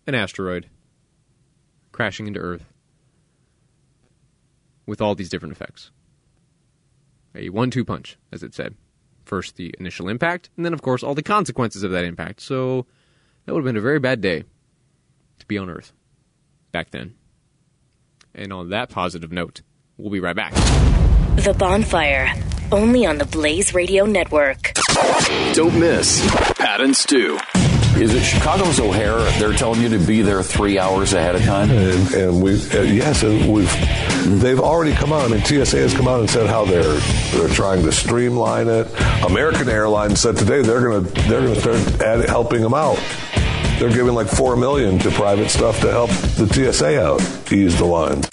an 0.07 0.15
asteroid 0.15 0.67
crashing 1.91 2.27
into 2.27 2.39
Earth 2.39 2.65
with 4.86 5.01
all 5.01 5.15
these 5.15 5.29
different 5.29 5.53
effects. 5.53 5.91
A 7.36 7.49
one 7.49 7.71
two 7.71 7.86
punch, 7.86 8.17
as 8.31 8.43
it 8.43 8.53
said. 8.53 8.75
First, 9.23 9.55
the 9.55 9.73
initial 9.79 10.10
impact, 10.10 10.49
and 10.57 10.65
then, 10.65 10.73
of 10.73 10.81
course, 10.81 11.03
all 11.03 11.13
the 11.13 11.23
consequences 11.23 11.84
of 11.84 11.91
that 11.91 12.03
impact. 12.03 12.41
So, 12.41 12.86
that 13.52 13.56
would 13.56 13.66
have 13.66 13.74
been 13.74 13.78
a 13.78 13.82
very 13.82 14.00
bad 14.00 14.22
day 14.22 14.46
to 15.40 15.46
be 15.46 15.58
on 15.58 15.70
Earth 15.70 15.92
back 16.72 16.90
then. 16.92 17.16
And 18.34 18.54
on 18.54 18.70
that 18.70 18.90
positive 18.90 19.30
note, 19.30 19.60
we'll 19.98 20.10
be 20.10 20.22
right 20.22 20.38
back. 20.38 20.54
The 21.36 21.54
Bonfire, 21.60 22.32
only 22.72 23.06
on 23.06 23.18
the 23.18 23.26
Blaze 23.26 23.74
Radio 23.74 24.06
Network. 24.06 24.72
Don't 25.52 25.78
miss 25.78 26.26
Pat 26.56 26.80
and 26.80 26.96
Stu. 26.96 27.38
Is 27.96 28.16
it 28.16 28.24
Chicago's 28.24 28.80
O'Hare? 28.80 29.20
They're 29.38 29.52
telling 29.52 29.82
you 29.82 29.90
to 29.90 30.00
be 30.00 30.22
there 30.22 30.42
three 30.42 30.80
hours 30.80 31.12
ahead 31.12 31.36
of 31.36 31.44
time. 31.44 31.70
And, 31.72 32.14
and 32.14 32.42
we, 32.42 32.54
uh, 32.54 32.84
yes, 32.84 33.22
and 33.22 33.52
we've, 33.52 34.42
they've 34.42 34.62
already 34.62 34.94
come 34.94 35.12
out. 35.12 35.26
I 35.26 35.28
mean, 35.28 35.44
TSA 35.44 35.78
has 35.78 35.94
come 35.94 36.08
out 36.08 36.22
and 36.22 36.30
said 36.30 36.48
how 36.48 36.64
they're 36.64 37.00
they're 37.32 37.54
trying 37.54 37.84
to 37.84 37.92
streamline 37.92 38.70
it. 38.70 38.88
American 39.30 39.68
Airlines 39.68 40.22
said 40.22 40.38
today 40.38 40.62
they're 40.62 40.82
gonna 40.82 41.02
they're 41.02 41.42
gonna 41.42 41.60
start 41.60 42.02
add, 42.02 42.30
helping 42.30 42.62
them 42.62 42.74
out. 42.74 42.98
They're 43.82 43.89
giving 43.89 44.13
like 44.13 44.28
four 44.28 44.56
million 44.56 45.00
to 45.00 45.10
private 45.10 45.50
stuff 45.50 45.82
to 45.82 45.89
help 45.89 46.12
the 46.12 46.46
TSA 46.46 47.02
out, 47.02 47.20
ease 47.52 47.76
the 47.80 47.86
lines. 47.86 48.30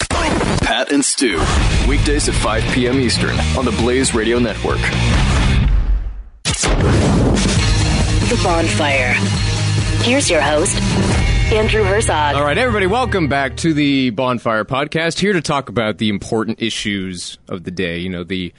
Pat 0.61 0.91
and 0.91 1.03
Stu. 1.03 1.39
Weekdays 1.87 2.29
at 2.29 2.35
5 2.35 2.63
p.m. 2.71 2.99
Eastern 2.99 3.35
on 3.57 3.65
the 3.65 3.71
Blaze 3.71 4.13
Radio 4.13 4.37
Network. 4.37 4.77
The 6.43 8.39
Bonfire. 8.43 9.13
Here's 10.03 10.29
your 10.29 10.39
host, 10.39 10.79
Andrew 11.51 11.83
Herzog. 11.83 12.35
All 12.35 12.43
right, 12.43 12.55
everybody, 12.55 12.85
welcome 12.85 13.27
back 13.27 13.57
to 13.57 13.73
the 13.73 14.11
Bonfire 14.11 14.65
Podcast. 14.65 15.17
Here 15.17 15.33
to 15.33 15.41
talk 15.41 15.69
about 15.69 15.97
the 15.97 16.09
important 16.09 16.61
issues 16.61 17.39
of 17.47 17.63
the 17.63 17.71
day. 17.71 17.97
You 17.97 18.09
know, 18.09 18.23
the 18.23 18.53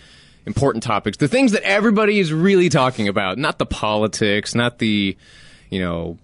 important 0.45 0.83
topics, 0.83 1.19
the 1.19 1.29
things 1.29 1.53
that 1.53 1.63
everybody 1.63 2.19
is 2.19 2.33
really 2.33 2.69
talking 2.69 3.07
about, 3.07 3.39
not 3.39 3.61
the 3.61 3.67
politics, 3.67 4.57
not 4.57 4.81
the, 4.81 5.17
you 5.71 5.79
know, 5.79 6.19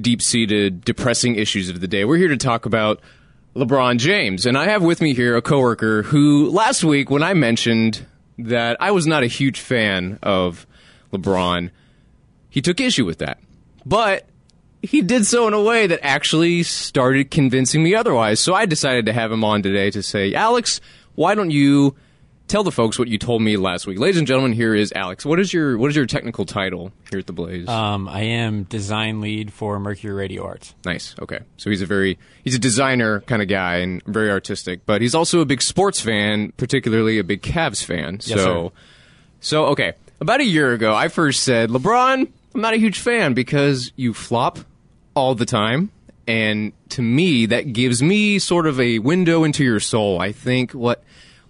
deep 0.00 0.22
seated, 0.22 0.84
depressing 0.84 1.36
issues 1.36 1.68
of 1.68 1.80
the 1.80 1.88
day. 1.88 2.04
We're 2.04 2.16
here 2.16 2.28
to 2.28 2.36
talk 2.36 2.66
about 2.66 3.00
LeBron 3.54 3.98
James. 3.98 4.46
And 4.46 4.56
I 4.56 4.66
have 4.66 4.82
with 4.82 5.00
me 5.00 5.14
here 5.14 5.36
a 5.36 5.42
coworker 5.42 6.02
who 6.02 6.50
last 6.50 6.84
week, 6.84 7.10
when 7.10 7.22
I 7.22 7.34
mentioned 7.34 8.06
that 8.38 8.76
I 8.80 8.90
was 8.90 9.06
not 9.06 9.22
a 9.22 9.26
huge 9.26 9.60
fan 9.60 10.18
of 10.22 10.66
LeBron, 11.12 11.70
he 12.48 12.62
took 12.62 12.80
issue 12.80 13.04
with 13.04 13.18
that. 13.18 13.38
But 13.84 14.26
he 14.82 15.02
did 15.02 15.26
so 15.26 15.46
in 15.46 15.54
a 15.54 15.62
way 15.62 15.86
that 15.86 16.00
actually 16.02 16.62
started 16.62 17.30
convincing 17.30 17.82
me 17.82 17.94
otherwise. 17.94 18.40
So 18.40 18.54
I 18.54 18.66
decided 18.66 19.06
to 19.06 19.12
have 19.12 19.30
him 19.30 19.44
on 19.44 19.62
today 19.62 19.90
to 19.90 20.02
say, 20.02 20.34
Alex, 20.34 20.80
why 21.14 21.34
don't 21.34 21.50
you 21.50 21.94
tell 22.52 22.62
the 22.62 22.70
folks 22.70 22.98
what 22.98 23.08
you 23.08 23.16
told 23.16 23.40
me 23.40 23.56
last 23.56 23.86
week? 23.86 23.98
Ladies 23.98 24.18
and 24.18 24.26
gentlemen, 24.26 24.52
here 24.52 24.74
is 24.74 24.92
Alex. 24.94 25.24
What 25.24 25.40
is 25.40 25.54
your 25.54 25.78
what 25.78 25.88
is 25.88 25.96
your 25.96 26.04
technical 26.04 26.44
title 26.44 26.92
here 27.10 27.18
at 27.18 27.26
the 27.26 27.32
Blaze? 27.32 27.66
Um, 27.66 28.06
I 28.06 28.20
am 28.20 28.64
design 28.64 29.22
lead 29.22 29.50
for 29.50 29.80
Mercury 29.80 30.12
Radio 30.12 30.44
Arts. 30.44 30.74
Nice. 30.84 31.14
Okay. 31.18 31.38
So 31.56 31.70
he's 31.70 31.80
a 31.80 31.86
very 31.86 32.18
he's 32.44 32.54
a 32.54 32.58
designer 32.58 33.22
kind 33.22 33.40
of 33.40 33.48
guy 33.48 33.76
and 33.76 34.02
very 34.04 34.30
artistic, 34.30 34.84
but 34.84 35.00
he's 35.00 35.14
also 35.14 35.40
a 35.40 35.46
big 35.46 35.62
sports 35.62 36.02
fan, 36.02 36.52
particularly 36.58 37.18
a 37.18 37.24
big 37.24 37.40
Cavs 37.40 37.82
fan. 37.82 38.20
Yes, 38.22 38.26
so 38.26 38.68
sir. 38.68 38.74
so 39.40 39.64
okay. 39.68 39.94
About 40.20 40.40
a 40.40 40.44
year 40.44 40.74
ago, 40.74 40.94
I 40.94 41.08
first 41.08 41.44
said, 41.44 41.70
"LeBron, 41.70 42.28
I'm 42.54 42.60
not 42.60 42.74
a 42.74 42.78
huge 42.78 42.98
fan 42.98 43.32
because 43.32 43.92
you 43.96 44.12
flop 44.12 44.58
all 45.14 45.34
the 45.34 45.46
time." 45.46 45.90
And 46.28 46.72
to 46.90 47.02
me, 47.02 47.46
that 47.46 47.72
gives 47.72 48.02
me 48.02 48.38
sort 48.38 48.66
of 48.66 48.78
a 48.78 48.98
window 48.98 49.42
into 49.42 49.64
your 49.64 49.80
soul. 49.80 50.20
I 50.20 50.32
think 50.32 50.72
what 50.72 51.02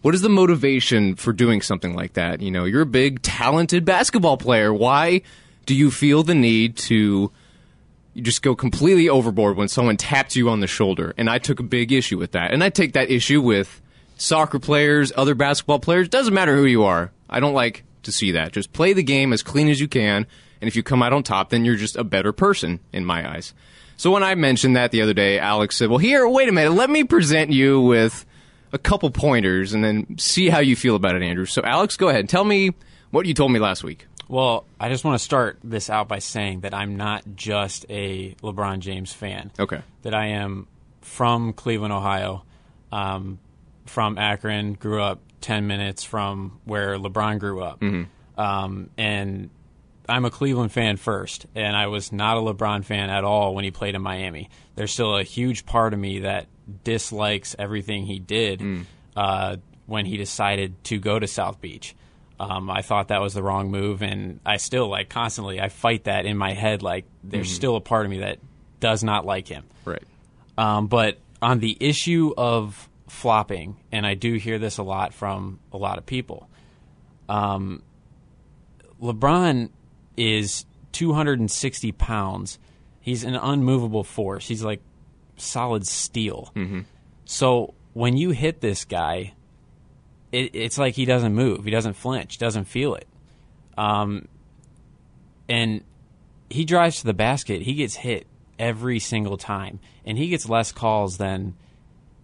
what 0.03 0.15
is 0.15 0.21
the 0.21 0.29
motivation 0.29 1.17
for 1.17 1.33
doing 1.33 1.63
something 1.63 1.95
like 1.95 2.13
that? 2.15 2.41
You 2.41 2.51
know, 2.51 2.65
you're 2.65 2.83
a 2.83 2.87
big 2.87 3.23
talented 3.23 3.85
basketball 3.85 4.37
player. 4.37 4.73
Why 4.73 5.23
do 5.67 5.75
you 5.75 5.91
feel 5.91 6.23
the 6.23 6.35
need 6.35 6.77
to 6.77 7.33
just 8.17 8.43
go 8.43 8.55
completely 8.55 9.09
overboard 9.09 9.57
when 9.57 9.69
someone 9.69 9.97
taps 9.97 10.37
you 10.37 10.49
on 10.51 10.61
the 10.61 10.67
shoulder. 10.67 11.15
And 11.17 11.31
I 11.31 11.39
took 11.39 11.61
a 11.61 11.65
big 11.65 11.93
issue 11.93 12.19
with 12.19 12.33
that. 12.33 12.53
And 12.53 12.63
I 12.63 12.69
take 12.69 12.93
that 12.93 13.11
issue 13.11 13.41
with 13.41 13.81
soccer 14.17 14.59
players, 14.59 15.13
other 15.17 15.35
basketball 15.35 15.79
players. 15.79 16.09
Doesn't 16.09 16.35
matter 16.35 16.57
who 16.57 16.65
you 16.65 16.85
are. 16.85 17.11
I 17.31 17.41
don't 17.41 17.55
like 17.55 17.85
to 18.03 18.13
see 18.13 18.33
that. 18.33 18.53
Just 18.53 18.73
play 18.73 18.93
the 18.93 19.03
game 19.03 19.33
as 19.33 19.43
clean 19.43 19.69
as 19.69 19.81
you 19.81 19.89
can. 19.89 20.27
And 20.61 20.69
if 20.69 20.77
you 20.77 20.83
come 20.83 21.03
out 21.03 21.13
on 21.13 21.23
top, 21.23 21.51
then 21.51 21.65
you're 21.65 21.77
just 21.77 21.97
a 21.97 22.05
better 22.05 22.33
person 22.33 22.81
in 22.93 23.05
my 23.05 23.29
eyes. 23.29 23.55
So 23.97 24.11
when 24.11 24.23
I 24.23 24.35
mentioned 24.35 24.77
that 24.77 24.91
the 24.91 25.03
other 25.03 25.15
day, 25.15 25.39
Alex 25.39 25.77
said, 25.77 25.89
well, 25.89 25.99
here, 25.99 26.29
wait 26.29 26.49
a 26.49 26.53
minute. 26.53 26.73
Let 26.73 26.91
me 26.91 27.05
present 27.05 27.51
you 27.51 27.81
with 27.81 28.27
a 28.73 28.79
couple 28.79 29.11
pointers 29.11 29.75
and 29.75 29.85
then 29.85 30.19
see 30.19 30.49
how 30.49 30.59
you 30.61 30.77
feel 30.77 30.97
about 30.97 31.15
it, 31.15 31.23
Andrew. 31.23 31.47
So, 31.47 31.63
Alex, 31.63 31.97
go 31.97 32.09
ahead. 32.09 32.29
Tell 32.29 32.45
me 32.45 32.73
what 33.11 33.27
you 33.27 33.35
told 33.35 33.53
me 33.53 33.59
last 33.59 33.85
week. 33.85 34.07
Well, 34.29 34.65
I 34.81 34.89
just 34.89 35.05
want 35.05 35.19
to 35.19 35.25
start 35.25 35.59
this 35.63 35.91
out 35.91 36.09
by 36.09 36.19
saying 36.19 36.61
that 36.61 36.73
I'm 36.73 36.97
not 36.97 37.23
just 37.37 37.85
a 37.91 38.35
LeBron 38.43 38.79
James 38.79 39.13
fan. 39.13 39.51
Okay. 39.59 39.83
That 40.03 40.15
I 40.15 40.29
am 40.29 40.69
from 41.03 41.53
Cleveland, 41.53 41.93
Ohio, 41.93 42.45
um, 42.91 43.39
from 43.85 44.17
Akron, 44.17 44.75
grew 44.75 45.03
up 45.03 45.21
10 45.43 45.67
minutes 45.67 46.03
from 46.05 46.61
where 46.65 46.97
LeBron 46.97 47.41
grew 47.41 47.63
up. 47.63 47.83
Um, 48.39 48.89
and 48.97 49.51
I'm 50.09 50.25
a 50.25 50.31
Cleveland 50.31 50.73
fan 50.73 50.97
first, 50.97 51.47
and 51.55 51.77
I 51.77 51.89
was 51.89 52.13
not 52.13 52.37
a 52.37 52.41
LeBron 52.41 52.85
fan 52.85 53.11
at 53.11 53.25
all 53.25 53.55
when 53.55 53.65
he 53.65 53.71
played 53.71 53.95
in 53.95 54.03
Miami. 54.03 54.49
There's 54.77 54.93
still 54.93 55.17
a 55.17 55.23
huge 55.23 55.67
part 55.67 55.93
of 55.93 55.99
me 55.99 56.21
that 56.21 56.47
dislikes 56.85 57.57
everything 57.59 58.07
he 58.07 58.19
did 58.19 58.63
uh, 59.17 59.57
when 59.87 60.07
he 60.07 60.17
decided 60.17 60.83
to 60.85 60.99
go 60.99 61.19
to 61.19 61.27
South 61.27 61.61
Beach. 61.61 61.95
Um, 62.41 62.71
I 62.71 62.83
thought 62.83 63.09
that 63.09 63.21
was 63.21 63.35
the 63.35 63.43
wrong 63.43 63.71
move, 63.71 64.03
and 64.03 64.41
I 64.45 64.57
still 64.57 64.89
like 64.89 65.09
constantly 65.09 65.61
I 65.61 65.69
fight 65.69 66.05
that 66.05 66.27
in 66.27 66.37
my 66.37 66.55
head. 66.55 66.83
Like 66.83 67.05
there's 67.23 67.53
still 67.53 67.77
a 67.77 67.81
part 67.81 68.05
of 68.05 68.11
me 68.11 68.19
that 68.21 68.39
does 68.81 69.05
not 69.05 69.25
like 69.25 69.47
him. 69.47 69.65
Right. 69.85 70.03
Um, 70.59 70.89
but 70.89 71.19
on 71.41 71.61
the 71.61 71.77
issue 71.79 72.35
of 72.37 72.89
flopping, 73.09 73.77
and 73.93 74.07
I 74.07 74.15
do 74.15 74.35
hear 74.35 74.59
this 74.59 74.79
a 74.79 74.83
lot 74.83 75.15
from 75.15 75.61
a 75.73 75.77
lot 75.77 75.99
of 75.99 76.07
people, 76.07 76.49
um, 77.29 77.83
LeBron 79.01 79.71
is 80.17 80.65
260 80.93 81.93
pounds. 81.93 82.59
He's 83.01 83.25
an 83.25 83.35
unmovable 83.35 84.05
force. 84.05 84.47
He's 84.49 84.63
like 84.63 84.81
solid 85.37 85.87
steel. 85.87 86.53
So 87.25 87.75
when 87.93 88.17
you 88.17 88.31
hit 88.31 88.61
this 88.61 88.85
guy, 88.85 89.35
it, 90.31 90.55
it's 90.55 90.79
like 90.79 90.95
he 90.95 91.05
doesn't 91.05 91.35
move. 91.35 91.65
He 91.65 91.71
doesn't 91.71 91.95
flinch. 91.95 92.39
Doesn't 92.39 92.65
feel 92.65 92.95
it. 92.95 93.07
Um, 93.77 94.29
and 95.49 95.83
he 96.51 96.65
drives 96.65 97.01
to 97.01 97.07
the 97.07 97.15
basket. 97.15 97.63
He 97.63 97.75
gets 97.75 97.97
hit 97.97 98.27
every 98.59 98.99
single 98.99 99.37
time, 99.37 99.81
and 100.05 100.17
he 100.19 100.29
gets 100.29 100.49
less 100.49 100.73
calls 100.73 101.19
than 101.19 101.55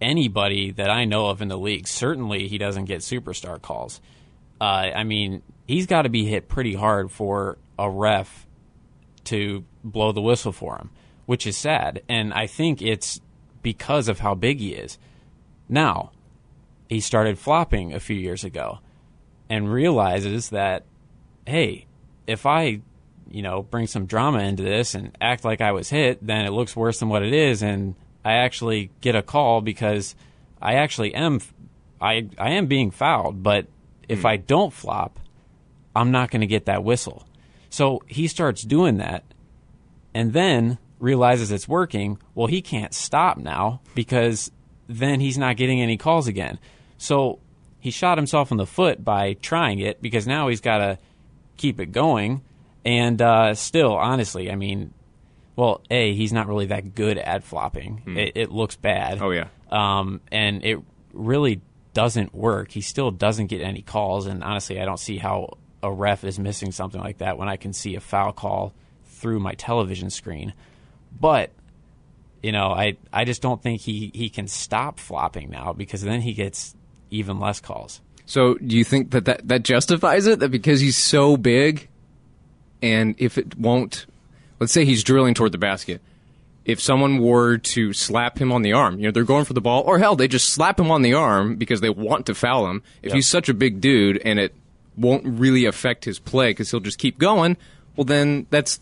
anybody 0.01 0.71
that 0.71 0.89
I 0.89 1.05
know 1.05 1.27
of 1.27 1.41
in 1.41 1.47
the 1.47 1.57
league. 1.57 1.87
Certainly, 1.87 2.47
he 2.47 2.57
doesn't 2.57 2.85
get 2.85 3.01
superstar 3.01 3.61
calls. 3.61 3.99
Uh, 4.61 4.89
I 4.95 5.03
mean, 5.03 5.41
he's 5.67 5.85
got 5.85 6.03
to 6.03 6.09
be 6.09 6.25
hit 6.25 6.47
pretty 6.47 6.73
hard 6.73 7.11
for 7.11 7.57
a 7.77 7.89
ref 7.89 8.47
to 9.25 9.63
blow 9.83 10.11
the 10.11 10.21
whistle 10.21 10.51
for 10.51 10.77
him, 10.77 10.89
which 11.29 11.45
is 11.45 11.55
sad. 11.55 12.01
And 12.09 12.33
I 12.33 12.47
think 12.47 12.81
it's 12.81 13.21
because 13.61 14.07
of 14.07 14.17
how 14.17 14.33
big 14.33 14.59
he 14.59 14.73
is. 14.73 14.97
Now, 15.69 16.09
he 16.89 16.99
started 16.99 17.37
flopping 17.37 17.93
a 17.93 17.99
few 17.99 18.15
years 18.15 18.43
ago 18.43 18.79
and 19.47 19.71
realizes 19.71 20.49
that, 20.49 20.85
hey, 21.45 21.85
if 22.25 22.47
I, 22.47 22.81
you 23.29 23.43
know, 23.43 23.61
bring 23.61 23.85
some 23.85 24.07
drama 24.07 24.39
into 24.39 24.63
this 24.63 24.95
and 24.95 25.15
act 25.21 25.45
like 25.45 25.61
I 25.61 25.71
was 25.71 25.91
hit, 25.91 26.17
then 26.25 26.45
it 26.45 26.49
looks 26.49 26.75
worse 26.75 26.97
than 26.97 27.09
what 27.09 27.21
it 27.21 27.31
is, 27.31 27.61
and 27.61 27.93
I 28.25 28.37
actually 28.37 28.89
get 28.99 29.15
a 29.15 29.21
call 29.21 29.61
because 29.61 30.15
I 30.59 30.77
actually 30.77 31.13
am, 31.13 31.41
I 32.01 32.27
I 32.39 32.53
am 32.53 32.65
being 32.65 32.89
fouled. 32.89 33.43
But 33.43 33.67
if 34.07 34.21
hmm. 34.21 34.27
I 34.29 34.37
don't 34.37 34.73
flop, 34.73 35.19
I'm 35.95 36.09
not 36.09 36.31
going 36.31 36.41
to 36.41 36.47
get 36.47 36.65
that 36.65 36.83
whistle. 36.83 37.27
So 37.69 38.01
he 38.07 38.27
starts 38.27 38.63
doing 38.63 38.97
that, 38.97 39.23
and 40.11 40.33
then 40.33 40.79
realizes 40.99 41.51
it's 41.51 41.67
working. 41.67 42.19
Well, 42.35 42.47
he 42.47 42.61
can't 42.61 42.93
stop 42.93 43.37
now 43.37 43.81
because 43.95 44.51
then 44.87 45.19
he's 45.19 45.37
not 45.37 45.57
getting 45.57 45.81
any 45.81 45.97
calls 45.97 46.27
again. 46.27 46.59
So 46.97 47.39
he 47.79 47.91
shot 47.91 48.17
himself 48.17 48.51
in 48.51 48.57
the 48.57 48.65
foot 48.65 49.03
by 49.03 49.33
trying 49.33 49.79
it 49.79 50.01
because 50.01 50.27
now 50.27 50.49
he's 50.49 50.61
got 50.61 50.79
to 50.79 50.97
keep 51.57 51.79
it 51.79 51.91
going. 51.91 52.41
And 52.85 53.21
uh, 53.21 53.53
still, 53.55 53.95
honestly, 53.95 54.51
I 54.51 54.55
mean, 54.55 54.93
well, 55.55 55.81
A, 55.89 56.13
he's 56.13 56.33
not 56.33 56.47
really 56.47 56.67
that 56.67 56.95
good 56.95 57.17
at 57.17 57.43
flopping. 57.43 58.01
It, 58.17 58.31
it 58.35 58.51
looks 58.51 58.75
bad. 58.75 59.21
Oh, 59.21 59.31
yeah. 59.31 59.47
Um, 59.71 60.21
and 60.31 60.63
it 60.63 60.79
really 61.13 61.61
doesn't 61.93 62.33
work. 62.33 62.71
He 62.71 62.81
still 62.81 63.11
doesn't 63.11 63.47
get 63.47 63.61
any 63.61 63.81
calls. 63.81 64.25
And 64.25 64.43
honestly, 64.43 64.79
I 64.79 64.85
don't 64.85 64.99
see 64.99 65.17
how 65.17 65.57
a 65.83 65.91
ref 65.91 66.23
is 66.23 66.39
missing 66.39 66.71
something 66.71 66.99
like 66.99 67.19
that 67.19 67.37
when 67.37 67.49
I 67.49 67.57
can 67.57 67.73
see 67.73 67.95
a 67.95 67.99
foul 67.99 68.31
call 68.31 68.73
through 69.05 69.39
my 69.39 69.53
television 69.53 70.09
screen. 70.09 70.53
But 71.17 71.51
you 72.41 72.51
know, 72.51 72.67
I 72.67 72.97
I 73.11 73.25
just 73.25 73.41
don't 73.41 73.61
think 73.61 73.81
he 73.81 74.11
he 74.13 74.29
can 74.29 74.47
stop 74.47 74.99
flopping 74.99 75.49
now 75.49 75.73
because 75.73 76.01
then 76.01 76.21
he 76.21 76.33
gets 76.33 76.75
even 77.11 77.39
less 77.39 77.59
calls. 77.59 78.01
So, 78.25 78.55
do 78.55 78.77
you 78.77 78.83
think 78.83 79.11
that, 79.11 79.25
that 79.25 79.47
that 79.47 79.63
justifies 79.63 80.27
it? 80.27 80.39
That 80.39 80.49
because 80.49 80.81
he's 80.81 80.97
so 80.97 81.35
big, 81.35 81.89
and 82.81 83.15
if 83.17 83.37
it 83.37 83.57
won't, 83.57 84.05
let's 84.59 84.71
say 84.71 84.85
he's 84.85 85.03
drilling 85.03 85.33
toward 85.33 85.51
the 85.51 85.57
basket, 85.57 86.01
if 86.63 86.79
someone 86.79 87.17
were 87.17 87.57
to 87.57 87.91
slap 87.93 88.37
him 88.37 88.51
on 88.51 88.61
the 88.61 88.73
arm, 88.73 88.99
you 88.99 89.05
know, 89.05 89.11
they're 89.11 89.23
going 89.23 89.45
for 89.45 89.53
the 89.53 89.61
ball, 89.61 89.81
or 89.81 89.97
hell, 89.97 90.15
they 90.15 90.27
just 90.27 90.49
slap 90.49 90.79
him 90.79 90.91
on 90.91 91.01
the 91.01 91.13
arm 91.13 91.55
because 91.55 91.81
they 91.81 91.89
want 91.89 92.27
to 92.27 92.35
foul 92.35 92.67
him. 92.69 92.83
If 93.01 93.13
he's 93.13 93.27
such 93.27 93.49
a 93.49 93.53
big 93.53 93.81
dude 93.81 94.21
and 94.23 94.37
it 94.37 94.53
won't 94.95 95.25
really 95.25 95.65
affect 95.65 96.05
his 96.05 96.19
play 96.19 96.51
because 96.51 96.69
he'll 96.69 96.79
just 96.79 96.99
keep 96.99 97.17
going, 97.17 97.57
well, 97.95 98.05
then 98.05 98.45
that's 98.51 98.79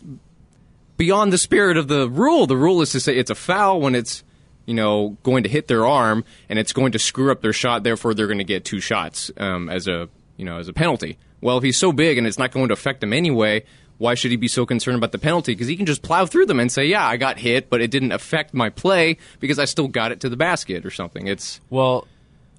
beyond 0.98 1.32
the 1.32 1.38
spirit 1.38 1.78
of 1.78 1.88
the 1.88 2.10
rule. 2.10 2.46
The 2.46 2.56
rule 2.56 2.82
is 2.82 2.92
to 2.92 3.00
say 3.00 3.16
it's 3.16 3.30
a 3.30 3.34
foul 3.34 3.80
when 3.80 3.94
it's 3.94 4.22
you 4.66 4.74
know 4.74 5.16
going 5.22 5.44
to 5.44 5.48
hit 5.48 5.68
their 5.68 5.86
arm 5.86 6.24
and 6.50 6.58
it's 6.58 6.74
going 6.74 6.92
to 6.92 6.98
screw 6.98 7.32
up 7.32 7.40
their 7.40 7.54
shot. 7.54 7.82
Therefore, 7.84 8.12
they're 8.12 8.26
going 8.26 8.38
to 8.38 8.44
get 8.44 8.66
two 8.66 8.80
shots 8.80 9.30
um, 9.38 9.70
as 9.70 9.88
a 9.88 10.10
you 10.36 10.44
know 10.44 10.58
as 10.58 10.68
a 10.68 10.74
penalty. 10.74 11.16
Well, 11.40 11.56
if 11.56 11.64
he's 11.64 11.78
so 11.78 11.92
big 11.92 12.18
and 12.18 12.26
it's 12.26 12.38
not 12.38 12.50
going 12.50 12.68
to 12.68 12.74
affect 12.74 13.02
him 13.02 13.12
anyway, 13.12 13.64
why 13.96 14.14
should 14.14 14.32
he 14.32 14.36
be 14.36 14.48
so 14.48 14.66
concerned 14.66 14.98
about 14.98 15.12
the 15.12 15.18
penalty? 15.18 15.52
Because 15.52 15.68
he 15.68 15.76
can 15.76 15.86
just 15.86 16.02
plow 16.02 16.26
through 16.26 16.46
them 16.46 16.60
and 16.60 16.70
say, 16.70 16.86
"Yeah, 16.86 17.06
I 17.06 17.16
got 17.16 17.38
hit, 17.38 17.70
but 17.70 17.80
it 17.80 17.90
didn't 17.90 18.12
affect 18.12 18.52
my 18.52 18.68
play 18.68 19.16
because 19.40 19.58
I 19.58 19.64
still 19.64 19.88
got 19.88 20.12
it 20.12 20.20
to 20.20 20.28
the 20.28 20.36
basket 20.36 20.84
or 20.84 20.90
something." 20.90 21.26
It's 21.26 21.60
Well, 21.70 22.06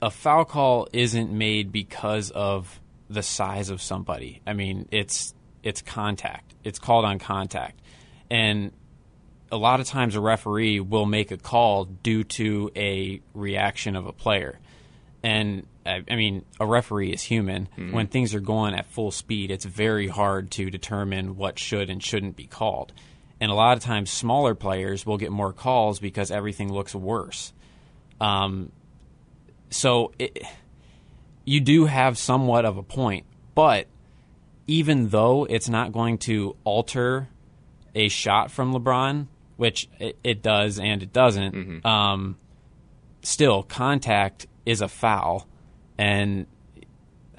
a 0.02 0.10
foul 0.10 0.46
call 0.46 0.88
isn't 0.94 1.32
made 1.32 1.72
because 1.72 2.32
of 2.32 2.80
the 3.10 3.24
size 3.24 3.70
of 3.70 3.82
somebody. 3.82 4.42
I 4.48 4.54
mean, 4.54 4.88
it's 4.92 5.34
it's 5.62 5.82
contact. 5.82 6.56
It's 6.64 6.80
called 6.80 7.06
on 7.06 7.20
contact. 7.20 7.80
And 8.30 8.72
a 9.52 9.58
lot 9.58 9.80
of 9.80 9.88
times 9.88 10.16
a 10.16 10.22
referee 10.22 10.80
will 10.80 11.06
make 11.06 11.32
a 11.32 11.38
call 11.38 11.86
due 11.86 12.24
to 12.24 12.72
a 12.76 13.22
reaction 13.34 13.96
of 13.96 14.06
a 14.06 14.14
player. 14.14 14.60
And 15.24 15.66
I, 15.86 16.04
I 16.10 16.16
mean, 16.16 16.46
a 16.60 16.66
referee 16.66 17.12
is 17.12 17.24
human. 17.24 17.68
When 17.94 18.08
things 18.08 18.36
are 18.36 18.40
going 18.40 18.74
at 18.76 18.86
full 18.86 19.12
speed, 19.12 19.52
it's 19.52 19.66
very 19.66 20.08
hard 20.08 20.52
to 20.52 20.70
determine 20.70 21.36
what 21.36 21.58
should 21.58 21.90
and 21.90 22.04
shouldn't 22.04 22.36
be 22.36 22.46
called. 22.46 22.94
And 23.42 23.52
a 23.52 23.56
lot 23.56 23.78
of 23.78 23.84
times, 23.84 24.12
smaller 24.12 24.54
players 24.54 25.06
will 25.06 25.18
get 25.18 25.32
more 25.32 25.54
calls 25.54 26.00
because 26.00 26.30
everything 26.30 26.72
looks 26.72 26.94
worse. 26.94 27.54
Um, 28.20 28.72
so 29.70 30.12
it, 30.20 30.44
you 31.46 31.62
do 31.62 31.86
have 31.86 32.18
somewhat 32.18 32.66
of 32.66 32.78
a 32.78 32.84
point, 32.84 33.26
but 33.56 33.88
even 34.68 35.10
though 35.10 35.46
it's 35.46 35.70
not 35.70 35.92
going 35.92 36.18
to 36.20 36.56
alter 36.64 37.30
a 37.96 38.08
shot 38.10 38.52
from 38.52 38.74
LeBron, 38.74 39.28
which 39.58 39.88
it, 40.00 40.18
it 40.24 40.42
does 40.42 40.80
and 40.80 41.02
it 41.04 41.12
doesn't, 41.14 41.86
um, 41.86 42.38
still 43.22 43.64
contact 43.64 44.48
is 44.66 44.82
a 44.82 44.88
foul, 44.88 45.48
and 45.98 46.46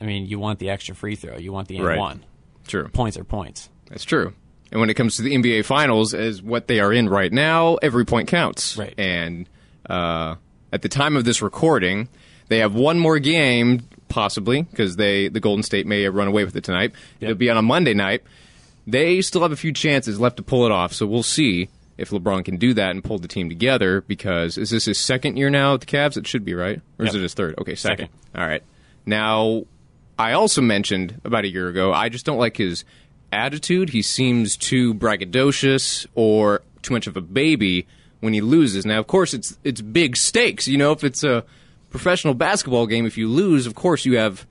I 0.01 0.05
mean 0.05 0.27
you 0.27 0.39
want 0.39 0.59
the 0.59 0.71
extra 0.71 0.95
free 0.95 1.17
throw, 1.17 1.37
you 1.39 1.53
want 1.53 1.69
the 1.69 1.81
Right. 1.81 1.99
one. 1.99 2.25
true. 2.67 2.89
Points 2.89 3.17
are 3.17 3.25
points. 3.25 3.69
That's 3.89 4.05
true. 4.05 4.33
And 4.71 4.81
when 4.81 4.89
it 4.91 4.95
comes 4.95 5.17
to 5.17 5.23
the 5.23 5.35
NBA 5.35 5.65
Finals, 5.65 6.15
as 6.15 6.41
what 6.43 6.69
they 6.69 6.79
are 6.79 6.93
in 6.93 7.09
right 7.09 7.33
now, 7.33 7.75
every 7.83 8.05
point 8.05 8.29
counts. 8.29 8.77
Right. 8.77 8.95
And 8.97 9.49
uh, 9.89 10.37
at 10.73 10.83
the 10.83 10.89
time 10.89 11.17
of 11.17 11.25
this 11.25 11.43
recording, 11.43 12.09
they 12.49 12.59
have 12.59 12.75
one 12.75 12.99
more 13.01 13.19
game, 13.19 13.83
possibly, 14.09 14.63
because 14.63 14.95
they 14.95 15.27
the 15.29 15.41
Golden 15.41 15.65
State 15.65 15.87
may 15.89 16.03
have 16.03 16.15
run 16.15 16.29
away 16.29 16.45
with 16.45 16.55
it 16.55 16.63
tonight. 16.63 16.93
It'll 17.21 17.35
be 17.35 17.51
on 17.51 17.57
a 17.57 17.63
Monday 17.63 17.95
night. 17.95 18.23
They 18.91 19.23
still 19.23 19.43
have 19.43 19.53
a 19.53 19.57
few 19.57 19.73
chances 19.73 20.19
left 20.21 20.37
to 20.39 20.43
pull 20.43 20.67
it 20.67 20.73
off, 20.73 20.93
so 20.93 21.07
we'll 21.07 21.23
see 21.23 21.69
if 21.99 22.11
LeBron 22.11 22.45
can 22.45 22.57
do 22.57 22.75
that 22.75 22.91
and 22.91 23.05
pull 23.05 23.19
the 23.19 23.29
team 23.29 23.49
together. 23.49 24.01
Because 24.03 24.59
is 24.59 24.71
this 24.71 24.87
his 24.87 24.99
second 24.99 25.37
year 25.37 25.51
now 25.51 25.75
at 25.75 25.81
the 25.81 25.87
Cavs? 25.87 26.17
It 26.17 26.27
should 26.27 26.45
be 26.45 26.55
right, 26.55 26.81
or 26.99 27.07
is 27.07 27.15
it 27.15 27.23
his 27.23 27.35
third? 27.35 27.55
Okay, 27.59 27.75
second. 27.75 28.09
Second. 28.09 28.41
All 28.41 28.47
right. 28.47 28.63
Now, 29.07 29.65
I 30.19 30.33
also 30.33 30.61
mentioned 30.61 31.21
about 31.25 31.45
a 31.45 31.49
year 31.49 31.69
ago, 31.69 31.93
I 31.93 32.09
just 32.09 32.27
don't 32.27 32.39
like 32.39 32.57
his 32.57 32.85
attitude. 33.33 33.91
He 33.91 34.03
seems 34.03 34.57
too 34.57 34.93
braggadocious 34.95 36.07
or 36.15 36.63
too 36.83 36.95
much 36.95 37.07
of 37.07 37.17
a 37.17 37.21
baby 37.21 37.87
when 38.21 38.35
he 38.35 38.41
loses. 38.41 38.85
Now, 38.85 38.99
of 38.99 39.07
course, 39.07 39.33
it's 39.33 39.59
it's 39.65 39.81
big 39.81 40.17
stakes. 40.17 40.69
You 40.69 40.79
know, 40.79 40.93
if 40.93 41.05
it's 41.05 41.25
a 41.25 41.45
professional 41.91 42.35
basketball 42.35 42.87
game, 42.87 43.07
if 43.07 43.17
you 43.17 43.29
lose, 43.29 43.67
of 43.67 43.75
course, 43.75 44.05
you 44.05 44.17
have, 44.17 44.47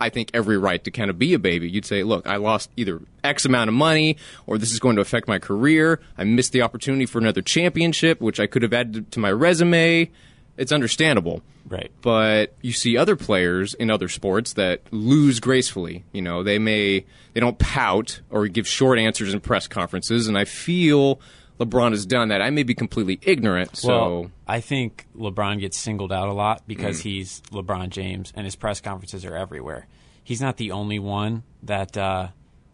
I 0.00 0.08
think, 0.08 0.30
every 0.32 0.56
right 0.58 0.82
to 0.84 0.90
kind 0.90 1.10
of 1.10 1.18
be 1.18 1.34
a 1.34 1.38
baby. 1.38 1.68
You'd 1.68 1.84
say, 1.84 2.02
look, 2.02 2.26
I 2.26 2.36
lost 2.36 2.70
either 2.76 3.00
X 3.22 3.44
amount 3.44 3.68
of 3.68 3.74
money, 3.74 4.16
or 4.46 4.56
this 4.58 4.72
is 4.72 4.80
going 4.80 4.96
to 4.96 5.02
affect 5.02 5.28
my 5.28 5.38
career. 5.38 6.00
I 6.16 6.24
missed 6.24 6.52
the 6.52 6.62
opportunity 6.62 7.04
for 7.06 7.18
another 7.18 7.42
championship, 7.42 8.20
which 8.20 8.40
I 8.40 8.46
could 8.46 8.62
have 8.62 8.72
added 8.72 9.12
to 9.12 9.20
my 9.20 9.30
resume. 9.30 10.10
it's 10.56 10.72
understandable. 10.72 11.42
Right. 11.68 11.90
But 12.02 12.54
you 12.62 12.72
see 12.72 12.96
other 12.96 13.14
players 13.14 13.74
in 13.74 13.90
other 13.90 14.08
sports 14.08 14.54
that 14.54 14.80
lose 14.90 15.38
gracefully. 15.38 16.04
You 16.12 16.22
know, 16.22 16.42
they 16.42 16.58
may 16.58 17.04
they 17.32 17.40
don't 17.40 17.58
pout 17.58 18.20
or 18.30 18.48
give 18.48 18.66
short 18.66 18.98
answers 18.98 19.32
in 19.32 19.40
press 19.40 19.68
conferences, 19.68 20.26
and 20.26 20.36
I 20.36 20.44
feel 20.44 21.20
LeBron 21.60 21.90
has 21.90 22.06
done 22.06 22.28
that. 22.28 22.40
I 22.40 22.50
may 22.50 22.62
be 22.62 22.74
completely 22.74 23.18
ignorant, 23.22 23.76
so 23.76 23.88
Well, 23.88 24.30
I 24.48 24.60
think 24.60 25.06
LeBron 25.16 25.60
gets 25.60 25.78
singled 25.78 26.10
out 26.12 26.28
a 26.28 26.32
lot 26.32 26.62
because 26.66 27.00
he's 27.00 27.42
LeBron 27.52 27.90
James, 27.90 28.32
and 28.34 28.46
his 28.46 28.56
press 28.56 28.80
conferences 28.80 29.24
are 29.26 29.36
everywhere. 29.36 29.86
He's 30.24 30.40
not 30.40 30.56
the 30.56 30.72
only 30.72 30.98
one 30.98 31.42
that 31.64 31.96
uh, 31.96 32.28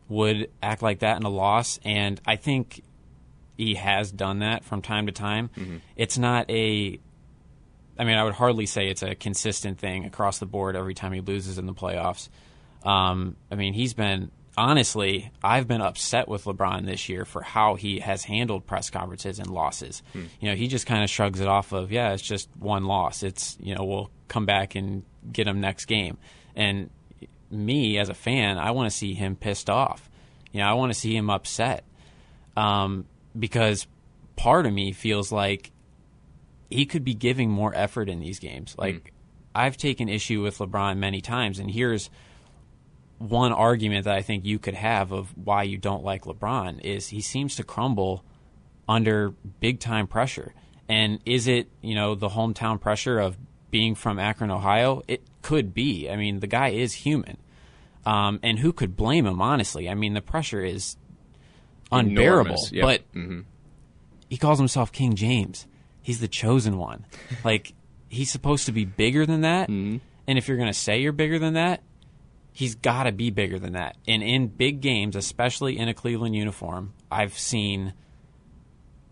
would 0.09 0.51
act 0.63 0.83
like 0.83 1.01
that 1.01 1.17
in 1.17 1.25
a 1.25 1.29
loss, 1.31 1.81
and 1.85 2.21
I 2.25 2.37
think 2.37 2.83
he 3.57 3.75
has 3.75 4.13
done 4.13 4.39
that 4.41 4.65
from 4.65 4.83
time 4.83 5.07
to 5.07 5.13
time. 5.13 5.51
It's 5.97 6.17
not 6.17 6.49
a 6.51 7.01
I 7.99 8.05
mean, 8.05 8.17
I 8.19 8.25
would 8.25 8.35
hardly 8.35 8.67
say 8.67 8.89
it's 8.89 9.03
a 9.03 9.15
consistent 9.15 9.79
thing 9.79 10.05
across 10.05 10.39
the 10.39 10.47
board 10.47 10.77
every 10.77 10.95
time 10.95 11.13
he 11.13 11.21
loses 11.21 11.57
in 11.59 11.67
the 11.67 11.73
playoffs. 11.73 12.29
Um, 12.83 13.37
I 13.51 13.55
mean, 13.55 13.73
he's 13.73 13.95
been 13.95 14.31
honestly, 14.57 15.31
I've 15.43 15.69
been 15.69 15.81
upset 15.81 16.29
with 16.29 16.45
LeBron 16.45 16.87
this 16.87 17.09
year 17.09 17.25
for 17.25 17.43
how 17.43 17.75
he 17.75 18.01
has 18.01 18.25
handled 18.25 18.67
press 18.67 18.91
conferences 18.91 19.39
and 19.39 19.49
losses. 19.49 20.03
You 20.41 20.51
know, 20.51 20.57
he 20.57 20.69
just 20.69 20.87
kind 20.87 21.05
of 21.05 21.11
shrugs 21.11 21.41
it 21.41 21.49
off 21.49 21.73
of, 21.73 21.93
yeah, 21.93 22.13
it's 22.13 22.23
just 22.23 22.49
one 22.59 22.85
loss. 22.85 23.23
It's 23.23 23.57
you 23.61 23.75
know, 23.75 23.85
we'll 23.85 24.11
come 24.29 24.47
back 24.47 24.75
and 24.75 25.05
get 25.31 25.47
him 25.47 25.61
next 25.61 25.87
game. 25.87 26.19
And 26.55 26.91
me 27.51 27.99
as 27.99 28.09
a 28.09 28.15
fan, 28.15 28.59
I 28.59 28.71
want 28.71 28.91
to 28.91 28.97
see 28.97 29.15
him 29.15 29.37
pissed 29.37 29.71
off. 29.71 30.09
You 30.53 30.61
know, 30.61 30.67
I 30.67 30.73
want 30.75 30.93
to 30.93 30.99
see 30.99 31.15
him 31.15 31.29
upset 31.29 31.85
um, 32.57 33.07
because 33.39 33.87
part 34.37 34.67
of 34.67 34.73
me 34.73 34.93
feels 34.93 35.31
like 35.31 35.71
he 36.71 36.87
could 36.87 37.05
be 37.05 37.15
giving 37.15 37.51
more 37.51 37.73
effort 37.75 38.09
in 38.09 38.21
these 38.21 38.39
games. 38.39 38.75
Like 38.79 39.13
I've 39.55 39.77
taken 39.77 40.09
issue 40.09 40.43
with 40.43 40.59
LeBron 40.59 40.99
many 40.99 41.21
times, 41.21 41.59
and 41.59 41.71
here's 41.71 42.11
one 43.19 43.53
argument 43.53 44.05
that 44.05 44.15
I 44.15 44.23
think 44.23 44.45
you 44.45 44.59
could 44.59 44.75
have 44.75 45.13
of 45.13 45.33
why 45.37 45.63
you 45.63 45.79
don't 45.79 46.05
like 46.05 46.25
LeBron 46.25 46.81
is 46.83 47.09
he 47.09 47.21
seems 47.21 47.57
to 47.57 47.65
crumble 47.65 48.25
under 48.89 49.31
big 49.61 49.81
time 49.81 50.07
pressure. 50.07 50.55
And 50.89 51.21
is 51.25 51.49
it, 51.49 51.69
you 51.81 51.95
know, 51.95 52.15
the 52.15 52.29
hometown 52.29 52.81
pressure 52.81 53.19
of 53.19 53.37
being 53.71 53.95
from 53.95 54.19
Akron, 54.19 54.51
Ohio? 54.51 55.03
It 55.09 55.23
could 55.43 55.75
be. 55.75 56.09
I 56.09 56.17
mean, 56.17 56.41
the 56.41 56.47
guy 56.47 56.69
is 56.69 56.93
human. 56.93 57.39
Um, 58.05 58.39
and 58.43 58.59
who 58.59 58.73
could 58.73 58.97
blame 58.97 59.27
him, 59.27 59.43
honestly? 59.43 59.89
I 59.89 59.95
mean, 59.95 60.15
the 60.15 60.21
pressure 60.21 60.63
is 60.63 60.97
unbearable. 61.91 62.69
Yeah. 62.71 62.83
But 62.83 63.03
he 64.29 64.37
calls 64.37 64.59
himself 64.59 64.93
King 64.93 65.15
James. 65.15 65.67
He's 66.03 66.21
the 66.21 66.29
chosen 66.29 66.79
one. 66.79 67.05
like 67.45 67.73
he's 68.09 68.31
supposed 68.31 68.67
to 68.67 68.73
be 68.73 68.85
bigger 68.85 69.27
than 69.27 69.41
that. 69.41 69.69
And 70.29 70.39
if 70.39 70.47
you're 70.47 70.57
going 70.57 70.69
to 70.69 70.79
say 70.79 71.01
you're 71.01 71.13
bigger 71.13 71.39
than 71.39 71.55
that, 71.55 71.83
he's 72.57 72.75
got 72.75 73.03
to 73.03 73.13
be 73.13 73.29
bigger 73.29 73.59
than 73.59 73.75
that. 73.75 73.99
And 74.09 74.23
in 74.23 74.47
big 74.47 74.81
games, 74.81 75.15
especially 75.15 75.77
in 75.77 75.91
a 75.91 75.95
Cleveland 75.95 76.35
uniform, 76.35 76.95
I've 77.11 77.39
seen 77.39 77.93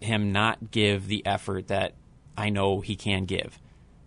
him 0.01 0.33
not 0.33 0.71
give 0.71 1.09
the 1.09 1.27
effort 1.27 1.69
that 1.69 1.93
I 2.39 2.49
know 2.49 2.81
he 2.81 2.97
can 2.97 3.27
give. 3.27 3.59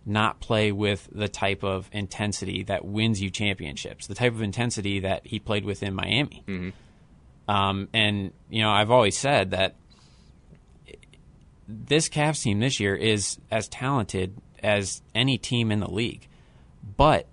Not 0.04 0.40
play 0.40 0.72
with 0.72 1.08
the 1.12 1.28
type 1.28 1.62
of 1.62 1.88
intensity 1.92 2.64
that 2.64 2.84
wins 2.84 3.22
you 3.22 3.30
championships, 3.30 4.08
the 4.08 4.16
type 4.16 4.32
of 4.32 4.42
intensity 4.42 4.98
that 5.00 5.24
he 5.24 5.38
played 5.38 5.64
with 5.64 5.84
in 5.84 5.94
Miami. 5.94 6.42
Um, 7.46 7.88
and, 7.94 8.32
you 8.50 8.62
know, 8.62 8.70
I've 8.70 8.90
always 8.90 9.16
said 9.16 9.52
that 9.52 9.76
this 11.68 12.08
Cavs 12.08 12.42
team 12.42 12.58
this 12.58 12.80
year 12.80 12.96
is 12.96 13.38
as 13.52 13.68
talented 13.68 14.36
as 14.64 15.00
any 15.14 15.38
team 15.38 15.70
in 15.70 15.78
the 15.78 15.90
league. 15.90 16.26
But 16.96 17.28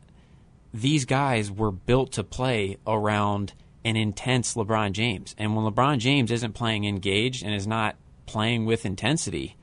these 0.76 1.06
guys 1.06 1.50
were 1.50 1.72
built 1.72 2.12
to 2.14 2.24
play 2.24 2.78
around 2.86 3.54
an 3.86 3.96
intense 3.96 4.56
LeBron 4.56 4.92
James. 4.92 5.34
And 5.38 5.56
when 5.56 5.66
LeBron 5.66 6.00
James 6.00 6.32
isn't 6.32 6.54
playing 6.54 6.86
engaged 6.86 7.46
and 7.46 7.54
is 7.54 7.66
not 7.66 7.96
playing 8.26 8.66
with 8.66 8.86
intensity, 8.86 9.56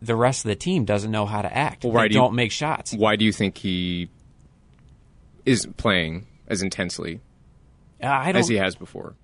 the 0.00 0.16
rest 0.16 0.44
of 0.44 0.48
the 0.48 0.56
team 0.56 0.84
doesn't 0.84 1.10
know 1.10 1.26
how 1.26 1.42
to 1.42 1.54
act. 1.54 1.84
Well, 1.84 1.92
why 1.92 2.04
they 2.04 2.08
do 2.08 2.14
don't 2.14 2.34
make 2.34 2.50
shots. 2.50 2.94
why 2.94 3.16
do 3.16 3.24
you 3.24 3.32
think 3.32 3.58
he 3.58 4.08
isn't 5.44 5.76
playing 5.76 6.26
as 6.46 6.62
intensely 6.62 7.20
uh, 8.02 8.24
don't 8.24 8.36
as 8.36 8.48
he 8.48 8.56
has 8.56 8.74
before? 8.74 9.16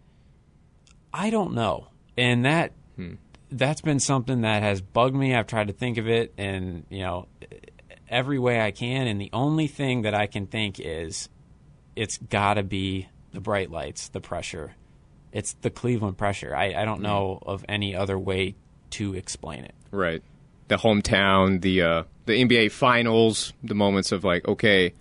I 1.13 1.31
don't 1.31 1.55
know. 1.55 1.89
And 2.19 2.45
that 2.45 2.73
hmm. 2.97 3.15
that's 3.51 3.81
been 3.81 4.01
something 4.01 4.43
that 4.43 4.63
has 4.63 4.83
bugged 4.83 5.15
me. 5.15 5.35
I've 5.35 5.47
tried 5.47 5.69
to 5.69 5.73
think 5.73 5.97
of 5.97 6.09
it 6.09 6.35
and 6.37 6.85
you 6.91 7.03
know, 7.03 7.29
every 8.15 8.39
way 8.39 8.61
I 8.61 8.71
can 8.71 9.07
and 9.07 9.21
the 9.21 9.31
only 9.33 9.67
thing 9.67 10.03
that 10.03 10.15
I 10.15 10.27
can 10.27 10.47
think 10.47 10.79
is 10.81 11.29
it's 11.97 12.17
got 12.19 12.55
to 12.55 12.63
be 12.63 13.09
the 13.33 13.41
bright 13.41 13.71
lights, 13.71 14.09
the 14.09 14.21
pressure. 14.21 14.75
It's 15.33 15.55
the 15.63 15.71
Cleveland 15.71 16.17
pressure. 16.17 16.55
I, 16.55 16.75
I 16.75 16.85
don't 16.85 17.01
know 17.03 17.41
of 17.45 17.65
any 17.69 17.95
other 17.97 18.17
way 18.19 18.55
to 18.91 19.15
explain 19.15 19.65
it. 19.65 19.75
Right. 19.91 20.23
The 20.69 20.77
hometown, 20.77 21.61
the 21.61 21.83
uh, 21.83 22.03
the 22.27 22.33
NBA 22.45 22.71
finals, 22.71 23.53
the 23.63 23.75
moments 23.75 24.13
of 24.13 24.23
like, 24.25 24.47
okay, 24.47 24.95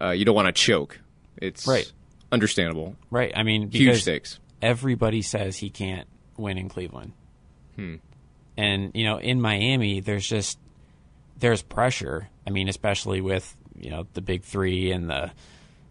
uh, 0.00 0.10
you 0.10 0.24
don't 0.24 0.34
want 0.36 0.46
to 0.46 0.52
choke. 0.52 0.98
It's 1.36 1.66
Right. 1.66 1.90
understandable. 2.32 2.94
Right. 3.10 3.32
I 3.36 3.42
mean, 3.42 3.70
Huge 3.70 4.02
stakes. 4.02 4.38
everybody 4.62 5.22
says 5.22 5.56
he 5.56 5.70
can't 5.70 6.06
win 6.36 6.56
in 6.56 6.68
Cleveland. 6.68 7.12
Hmm. 7.76 7.96
And, 8.56 8.92
you 8.94 9.04
know, 9.04 9.18
in 9.18 9.40
Miami, 9.40 10.00
there's 10.00 10.26
just, 10.26 10.58
there's 11.38 11.62
pressure. 11.62 12.28
I 12.50 12.52
mean, 12.52 12.68
especially 12.68 13.20
with, 13.20 13.56
you 13.78 13.90
know, 13.90 14.08
the 14.14 14.20
big 14.20 14.42
three 14.42 14.90
and 14.90 15.08
the, 15.08 15.30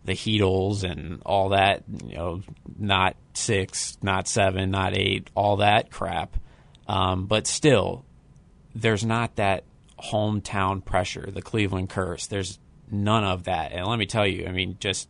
the 0.04 0.12
Heatles 0.12 0.84
and 0.84 1.22
all 1.26 1.50
that, 1.50 1.84
you 2.06 2.18
know, 2.18 2.42
not 2.78 3.16
six, 3.34 3.98
not 4.02 4.28
seven, 4.28 4.72
not 4.72 4.94
eight, 4.94 5.30
all 5.36 5.58
that 5.58 5.90
crap. 5.90 6.36
Um, 6.86 7.28
but 7.28 7.48
still, 7.48 8.04
there's 8.76 9.06
not 9.06 9.38
that 9.38 9.64
hometown 9.98 10.84
pressure, 10.84 11.30
the 11.32 11.42
Cleveland 11.42 11.90
curse. 11.90 12.28
There's 12.28 12.60
none 12.92 13.24
of 13.24 13.46
that. 13.46 13.72
And 13.72 13.88
let 13.88 13.98
me 13.98 14.06
tell 14.06 14.28
you, 14.28 14.46
I 14.46 14.52
mean, 14.52 14.76
just 14.82 15.08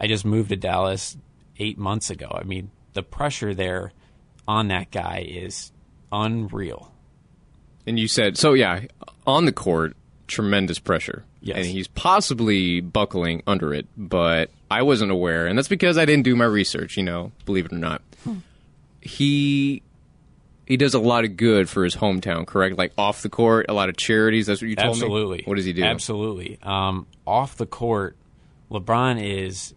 I 0.00 0.08
just 0.08 0.24
moved 0.24 0.48
to 0.48 0.56
Dallas 0.56 1.16
eight 1.58 1.78
months 1.78 2.10
ago. 2.10 2.28
I 2.28 2.42
mean, 2.42 2.72
the 2.94 3.04
pressure 3.04 3.54
there 3.54 3.92
on 4.48 4.66
that 4.68 4.90
guy 4.90 5.24
is 5.28 5.70
unreal. 6.10 6.92
And 7.86 8.00
you 8.00 8.08
said 8.08 8.36
so. 8.36 8.54
Yeah, 8.54 8.80
on 9.28 9.44
the 9.44 9.52
court, 9.52 9.96
tremendous 10.28 10.78
pressure. 10.78 11.24
Yes. 11.40 11.58
and 11.58 11.66
he's 11.66 11.88
possibly 11.88 12.80
buckling 12.80 13.42
under 13.46 13.72
it, 13.72 13.86
but 13.96 14.50
I 14.70 14.82
wasn't 14.82 15.10
aware, 15.10 15.46
and 15.46 15.56
that's 15.58 15.68
because 15.68 15.96
I 15.98 16.04
didn't 16.04 16.24
do 16.24 16.36
my 16.36 16.44
research. 16.44 16.96
You 16.96 17.02
know, 17.02 17.32
believe 17.44 17.66
it 17.66 17.72
or 17.72 17.78
not, 17.78 18.02
he 19.00 19.82
he 20.66 20.76
does 20.76 20.94
a 20.94 20.98
lot 20.98 21.24
of 21.24 21.36
good 21.36 21.68
for 21.68 21.84
his 21.84 21.96
hometown. 21.96 22.46
Correct, 22.46 22.76
like 22.76 22.92
off 22.98 23.22
the 23.22 23.28
court, 23.28 23.66
a 23.68 23.72
lot 23.72 23.88
of 23.88 23.96
charities. 23.96 24.46
That's 24.46 24.60
what 24.60 24.68
you 24.68 24.76
told 24.76 24.90
Absolutely. 24.90 25.38
me. 25.38 25.44
What 25.46 25.56
does 25.56 25.64
he 25.64 25.72
do? 25.72 25.82
Absolutely. 25.82 26.58
Um, 26.62 27.06
off 27.26 27.56
the 27.56 27.66
court, 27.66 28.16
LeBron 28.70 29.22
is 29.22 29.74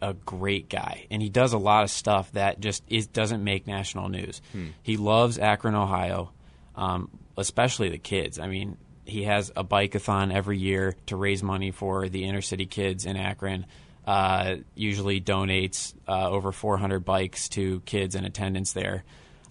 a 0.00 0.14
great 0.14 0.68
guy, 0.68 1.06
and 1.10 1.22
he 1.22 1.28
does 1.28 1.52
a 1.52 1.58
lot 1.58 1.84
of 1.84 1.90
stuff 1.90 2.32
that 2.32 2.58
just 2.58 2.82
is, 2.88 3.06
doesn't 3.06 3.44
make 3.44 3.66
national 3.68 4.08
news. 4.08 4.42
He 4.82 4.96
loves 4.96 5.38
Akron, 5.38 5.76
Ohio, 5.76 6.32
um, 6.74 7.08
especially 7.38 7.88
the 7.88 7.98
kids. 7.98 8.40
I 8.40 8.48
mean, 8.48 8.76
he 9.04 9.24
has 9.24 9.52
a 9.56 9.64
bike-a-thon 9.64 10.32
every 10.32 10.58
year 10.58 10.94
to 11.06 11.16
raise 11.16 11.42
money 11.42 11.70
for 11.70 12.08
the 12.08 12.24
inner 12.24 12.42
city 12.42 12.66
kids 12.66 13.06
in 13.06 13.16
Akron. 13.16 13.66
Uh, 14.06 14.56
usually 14.74 15.20
donates 15.20 15.94
uh, 16.08 16.28
over 16.28 16.50
400 16.50 17.04
bikes 17.04 17.48
to 17.50 17.80
kids 17.80 18.14
in 18.14 18.24
attendance 18.24 18.72
there. 18.72 19.04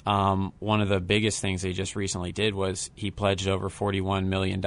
Um, 0.05 0.51
one 0.59 0.81
of 0.81 0.89
the 0.89 0.99
biggest 0.99 1.41
things 1.41 1.61
they 1.61 1.73
just 1.73 1.95
recently 1.95 2.31
did 2.31 2.53
was 2.53 2.89
he 2.95 3.11
pledged 3.11 3.47
over 3.47 3.69
$41 3.69 4.25
million 4.25 4.65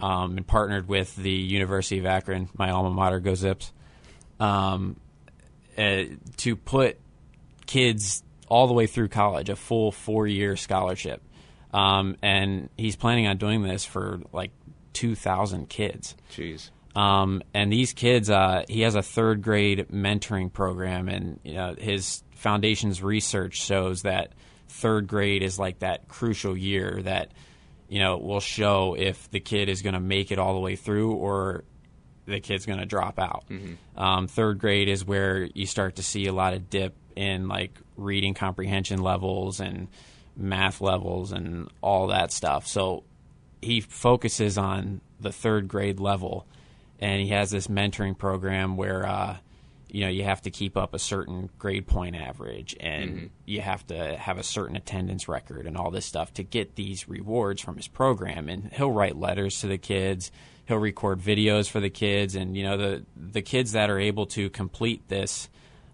um, 0.00 0.36
and 0.36 0.46
partnered 0.46 0.88
with 0.88 1.14
the 1.16 1.30
University 1.30 1.98
of 1.98 2.06
Akron, 2.06 2.48
my 2.56 2.70
alma 2.70 2.90
mater, 2.90 3.20
Go 3.20 3.34
Zips, 3.34 3.72
um, 4.38 4.96
uh, 5.76 6.04
to 6.38 6.56
put 6.56 6.98
kids 7.66 8.22
all 8.48 8.66
the 8.66 8.72
way 8.72 8.86
through 8.86 9.08
college, 9.08 9.48
a 9.48 9.56
full 9.56 9.92
four 9.92 10.26
year 10.26 10.56
scholarship. 10.56 11.22
Um, 11.72 12.16
and 12.22 12.68
he's 12.76 12.96
planning 12.96 13.26
on 13.26 13.36
doing 13.36 13.62
this 13.62 13.84
for 13.84 14.20
like 14.32 14.50
2,000 14.92 15.68
kids. 15.68 16.16
Jeez. 16.32 16.70
Um, 16.94 17.42
and 17.54 17.72
these 17.72 17.92
kids, 17.92 18.30
uh, 18.30 18.64
he 18.68 18.80
has 18.82 18.94
a 18.96 19.02
third 19.02 19.42
grade 19.42 19.86
mentoring 19.92 20.52
program, 20.52 21.08
and 21.08 21.38
you 21.44 21.54
know, 21.54 21.74
his 21.78 22.24
foundation's 22.34 23.02
research 23.02 23.60
shows 23.60 24.02
that 24.02 24.32
third 24.68 25.06
grade 25.06 25.42
is 25.42 25.58
like 25.58 25.80
that 25.80 26.08
crucial 26.08 26.56
year 26.56 27.00
that 27.02 27.30
you 27.88 27.98
know 27.98 28.16
will 28.18 28.40
show 28.40 28.96
if 28.98 29.30
the 29.30 29.40
kid 29.40 29.68
is 29.68 29.82
going 29.82 29.94
to 29.94 30.00
make 30.00 30.32
it 30.32 30.38
all 30.38 30.54
the 30.54 30.60
way 30.60 30.74
through 30.74 31.12
or 31.12 31.64
the 32.26 32.40
kid's 32.40 32.66
going 32.66 32.78
to 32.78 32.86
drop 32.86 33.18
out. 33.18 33.44
Um, 33.96 34.26
third 34.26 34.58
grade 34.58 34.88
is 34.88 35.04
where 35.04 35.48
you 35.54 35.66
start 35.66 35.96
to 35.96 36.02
see 36.02 36.26
a 36.26 36.32
lot 36.32 36.54
of 36.54 36.70
dip 36.70 36.94
in 37.16 37.48
like 37.48 37.78
reading 37.96 38.34
comprehension 38.34 39.02
levels 39.02 39.60
and 39.60 39.88
math 40.40 40.80
levels 40.80 41.32
and 41.32 41.68
all 41.80 42.08
that 42.08 42.32
stuff. 42.32 42.66
So 42.66 43.04
he 43.62 43.80
focuses 43.80 44.58
on 44.58 45.00
the 45.20 45.32
third 45.32 45.68
grade 45.68 46.00
level, 46.00 46.46
and 46.98 47.20
he 47.20 47.28
has 47.28 47.50
this 47.50 47.68
mentoring 47.68 48.16
program 48.16 48.76
where 48.76 49.06
uh, 49.06 49.36
you 49.88 50.02
know 50.02 50.08
you 50.08 50.24
have 50.24 50.42
to 50.42 50.50
keep 50.50 50.76
up 50.76 50.94
a 50.94 50.98
certain 50.98 51.50
grade 51.58 51.86
point 51.86 52.16
average, 52.16 52.76
and 52.80 53.30
you 53.44 53.60
have 53.60 53.86
to 53.88 54.16
have 54.16 54.38
a 54.38 54.42
certain 54.42 54.76
attendance 54.76 55.28
record, 55.28 55.66
and 55.66 55.76
all 55.76 55.90
this 55.90 56.06
stuff 56.06 56.32
to 56.34 56.42
get 56.42 56.76
these 56.76 57.08
rewards 57.08 57.60
from 57.60 57.76
his 57.76 57.88
program. 57.88 58.48
And 58.48 58.72
he'll 58.72 58.92
write 58.92 59.16
letters 59.16 59.60
to 59.60 59.66
the 59.66 59.78
kids. 59.78 60.32
He'll 60.66 60.78
record 60.78 61.20
videos 61.20 61.68
for 61.68 61.80
the 61.80 61.90
kids, 61.90 62.34
and 62.34 62.56
you 62.56 62.62
know 62.62 62.76
the 62.76 63.04
the 63.16 63.42
kids 63.42 63.72
that 63.72 63.90
are 63.90 63.98
able 63.98 64.26
to 64.26 64.48
complete 64.50 65.08
this 65.08 65.48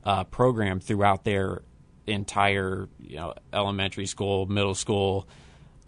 uh, 0.05 0.25
program 0.25 0.79
throughout 0.79 1.25
their 1.25 1.63
entire 2.07 2.89
you 3.01 3.17
know 3.17 3.35
elementary 3.53 4.07
school, 4.07 4.47
middle 4.47 4.75
school, 4.75 5.27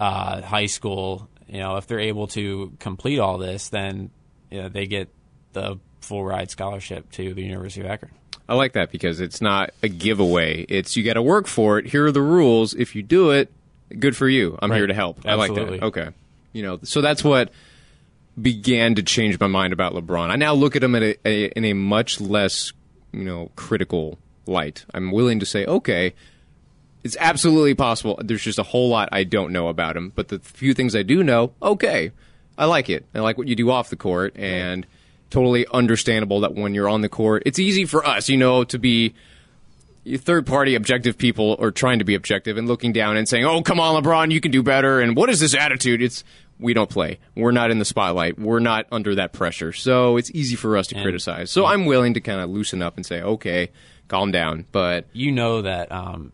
uh, 0.01 0.43
high 0.43 0.67
school. 0.67 1.29
You 1.49 1.59
know, 1.61 1.77
if 1.77 1.87
they're 1.87 2.01
able 2.01 2.27
to 2.29 2.73
complete 2.79 3.19
all 3.19 3.39
this, 3.39 3.69
then 3.71 4.11
you 4.51 4.63
know, 4.63 4.69
they 4.69 4.87
get 4.87 5.09
the 5.53 5.79
full 6.01 6.25
ride 6.25 6.51
scholarship 6.51 7.11
to 7.13 7.35
the 7.35 7.43
University 7.43 7.81
of 7.81 7.87
Akron. 7.91 8.13
I 8.49 8.55
like 8.55 8.73
that 8.73 8.91
because 8.91 9.21
it's 9.21 9.41
not 9.41 9.71
a 9.83 9.89
giveaway. 9.89 10.63
It's 10.69 10.97
you 10.97 11.05
got 11.05 11.15
to 11.15 11.23
work 11.23 11.47
for 11.47 11.79
it. 11.79 11.87
Here 11.87 12.07
are 12.07 12.13
the 12.13 12.23
rules. 12.23 12.73
If 12.75 12.95
you 12.97 13.03
do 13.03 13.31
it, 13.31 13.53
good 13.99 14.17
for 14.17 14.29
you. 14.29 14.59
I'm 14.61 14.71
Right. 14.71 14.79
here 14.79 14.87
to 14.87 14.95
help. 14.95 15.27
I 15.27 15.35
like 15.35 15.55
that. 15.55 15.83
Okay. 15.83 16.09
You 16.55 16.63
know, 16.63 16.79
so 16.83 17.01
that's 17.03 17.23
what 17.23 17.51
began 18.41 18.95
to 18.95 19.03
change 19.03 19.39
my 19.39 19.49
mind 19.49 19.73
about 19.73 19.93
LeBron. 19.95 20.31
I 20.31 20.37
now 20.37 20.55
look 20.55 20.77
at 20.77 20.83
him 20.85 20.95
at 20.95 21.03
a, 21.03 21.17
a, 21.29 21.45
in 21.49 21.65
a 21.67 21.73
much 21.75 22.21
less, 22.21 22.73
you 23.13 23.25
know, 23.25 23.51
critical 23.57 24.19
light. 24.49 24.85
I'm 24.93 25.13
willing 25.13 25.41
to 25.41 25.47
say, 25.47 25.65
okay, 25.67 26.15
it's 27.05 27.17
absolutely 27.21 27.75
possible. 27.75 28.19
There's 28.23 28.43
just 28.43 28.59
a 28.59 28.65
whole 28.65 28.89
lot 28.89 29.09
I 29.13 29.25
don't 29.25 29.53
know 29.53 29.69
about 29.69 29.97
him, 29.97 30.13
but 30.15 30.29
the 30.29 30.39
few 30.41 30.75
things 30.75 30.97
I 30.97 31.03
do 31.03 31.23
know, 31.23 31.53
okay, 31.63 32.11
I 32.57 32.65
like 32.65 32.91
it. 32.91 33.07
I 33.15 33.21
like 33.21 33.39
what 33.39 33.47
you 33.47 33.55
do 33.55 33.71
off 33.71 33.89
the 33.91 33.97
court, 33.97 34.37
and 34.37 34.87
totally 35.31 35.67
understandable 35.73 36.41
that 36.41 36.55
when 36.55 36.75
you're 36.75 36.89
on 36.89 37.03
the 37.03 37.09
court, 37.09 37.43
it's 37.47 37.59
easy 37.59 37.85
for 37.85 38.05
us, 38.05 38.29
you 38.29 38.37
know, 38.37 38.65
to 38.65 38.79
be 38.79 39.15
third 40.17 40.47
party 40.47 40.75
objective 40.75 41.19
people 41.19 41.57
or 41.59 41.71
trying 41.71 41.99
to 41.99 42.05
be 42.05 42.15
objective 42.15 42.57
and 42.57 42.67
looking 42.67 42.93
down 42.93 43.17
and 43.17 43.29
saying, 43.29 43.45
"Oh, 43.45 43.63
come 43.63 43.79
on, 43.79 44.03
LeBron, 44.03 44.31
you 44.31 44.41
can 44.41 44.51
do 44.51 44.63
better." 44.63 45.01
And 45.01 45.15
what 45.15 45.29
is 45.29 45.39
this 45.41 45.55
attitude? 45.55 46.03
It's 46.03 46.25
we 46.61 46.75
don't 46.75 46.91
play. 46.91 47.19
We're 47.37 47.53
not 47.53 47.71
in 47.71 47.79
the 47.79 47.85
spotlight. 47.85 48.39
We're 48.39 48.59
not 48.59 48.87
under 48.91 49.15
that 49.17 49.33
pressure. 49.33 49.73
So 49.73 50.17
it's 50.17 50.31
easy 50.33 50.57
for 50.57 50.77
us 50.77 50.87
to 50.89 51.01
criticize. 51.03 51.51
So 51.51 51.67
I'm 51.67 51.87
willing 51.87 52.15
to 52.15 52.21
kind 52.21 52.41
of 52.41 52.51
loosen 52.51 52.83
up 52.83 52.97
and 52.97 53.07
say, 53.07 53.21
"Okay, 53.23 53.71
calm 54.09 54.31
down." 54.33 54.67
But 54.73 55.07
You 55.13 55.33
know 55.33 55.63
that 55.63 55.91
um, 55.93 56.33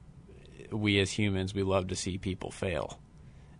we 0.70 0.98
as 1.00 1.10
humans 1.10 1.54
we 1.54 1.62
love 1.62 1.88
to 1.88 1.96
see 1.96 2.18
people 2.18 2.50
fail, 2.50 2.98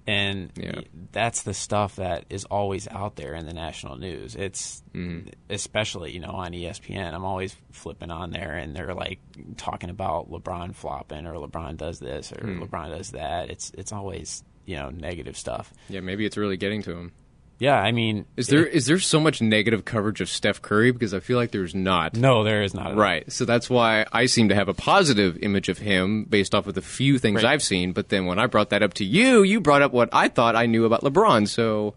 and 0.06 0.50
Yeah. 0.56 0.80
that's 1.12 1.42
the 1.42 1.54
stuff 1.54 1.96
that 1.96 2.24
is 2.30 2.44
always 2.46 2.88
out 2.88 3.16
there 3.16 3.34
in 3.34 3.46
the 3.46 3.52
national 3.54 3.96
news. 3.96 4.34
It's 4.34 4.82
Mm-hmm. 4.94 5.28
especially 5.50 6.12
you 6.12 6.20
know 6.20 6.30
on 6.30 6.52
ESPN. 6.52 7.12
I'm 7.14 7.24
always 7.24 7.56
flipping 7.72 8.10
on 8.10 8.30
there, 8.30 8.54
and 8.54 8.74
they're 8.76 8.94
like 8.94 9.18
talking 9.56 9.90
about 9.90 10.30
LeBron 10.30 10.74
flopping 10.74 11.26
or 11.26 11.34
LeBron 11.34 11.76
does 11.76 11.98
this 11.98 12.32
or 12.32 12.40
Hmm. 12.46 12.62
LeBron 12.62 12.96
does 12.96 13.10
that. 13.10 13.50
It's 13.50 13.70
it's 13.76 13.92
always 13.92 14.44
you 14.66 14.76
know 14.76 14.90
negative 14.90 15.36
stuff. 15.36 15.72
yeah, 15.88 16.00
maybe 16.00 16.24
it's 16.26 16.36
really 16.36 16.56
getting 16.56 16.82
to 16.82 16.92
him. 16.92 17.12
Yeah, 17.60 17.78
I 17.80 17.92
mean, 17.92 18.26
Is 18.36 18.48
there 18.48 18.66
is 18.66 18.86
there 18.86 18.98
so 18.98 19.20
much 19.20 19.40
negative 19.40 19.84
coverage 19.84 20.20
of 20.20 20.28
Steph 20.28 20.60
Curry 20.60 20.90
because 20.90 21.14
I 21.14 21.20
feel 21.20 21.38
like 21.38 21.52
there's 21.52 21.72
not. 21.74 22.16
no, 22.16 22.42
there 22.42 22.62
is 22.62 22.74
not. 22.74 22.96
Right. 22.96 23.30
So 23.32 23.44
that's 23.44 23.70
why 23.70 24.06
I 24.12 24.26
seem 24.26 24.48
to 24.48 24.56
have 24.56 24.68
a 24.68 24.74
positive 24.74 25.38
image 25.40 25.68
of 25.68 25.78
him 25.78 26.24
based 26.24 26.52
off 26.52 26.66
of 26.66 26.74
the 26.74 26.82
few 26.82 27.16
things 27.18 27.44
Right. 27.44 27.52
I've 27.52 27.62
seen. 27.62 27.92
But 27.92 28.08
then 28.08 28.26
when 28.26 28.40
I 28.40 28.46
brought 28.48 28.70
that 28.70 28.82
up 28.82 28.94
to 28.94 29.04
you, 29.04 29.44
you 29.44 29.60
brought 29.60 29.82
up 29.82 29.92
what 29.92 30.08
I 30.12 30.26
thought 30.28 30.56
I 30.56 30.66
knew 30.66 30.84
about 30.84 31.02
LeBron. 31.02 31.46
So 31.46 31.94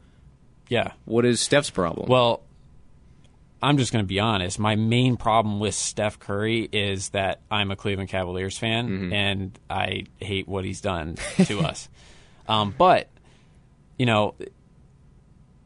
Yeah. 0.69 0.91
what 1.05 1.25
is 1.25 1.39
Steph's 1.41 1.71
problem? 1.71 2.07
Well, 2.07 2.43
I'm 3.61 3.79
just 3.79 3.91
going 3.91 4.05
to 4.05 4.07
be 4.07 4.19
honest. 4.19 4.59
My 4.59 4.75
main 4.75 5.17
problem 5.17 5.59
with 5.59 5.73
Steph 5.73 6.19
Curry 6.19 6.69
is 6.71 7.09
that 7.09 7.41
I'm 7.49 7.71
a 7.71 7.75
Cleveland 7.75 8.09
Cavaliers 8.09 8.57
fan 8.59 8.87
Mm-hmm. 8.87 9.13
and 9.13 9.59
I 9.71 10.03
hate 10.19 10.47
what 10.47 10.65
he's 10.65 10.81
done 10.81 11.15
to 11.45 11.59
us. 11.61 11.89
Um, 12.47 12.73
but, 12.77 13.07
you 13.97 14.05
know, 14.05 14.35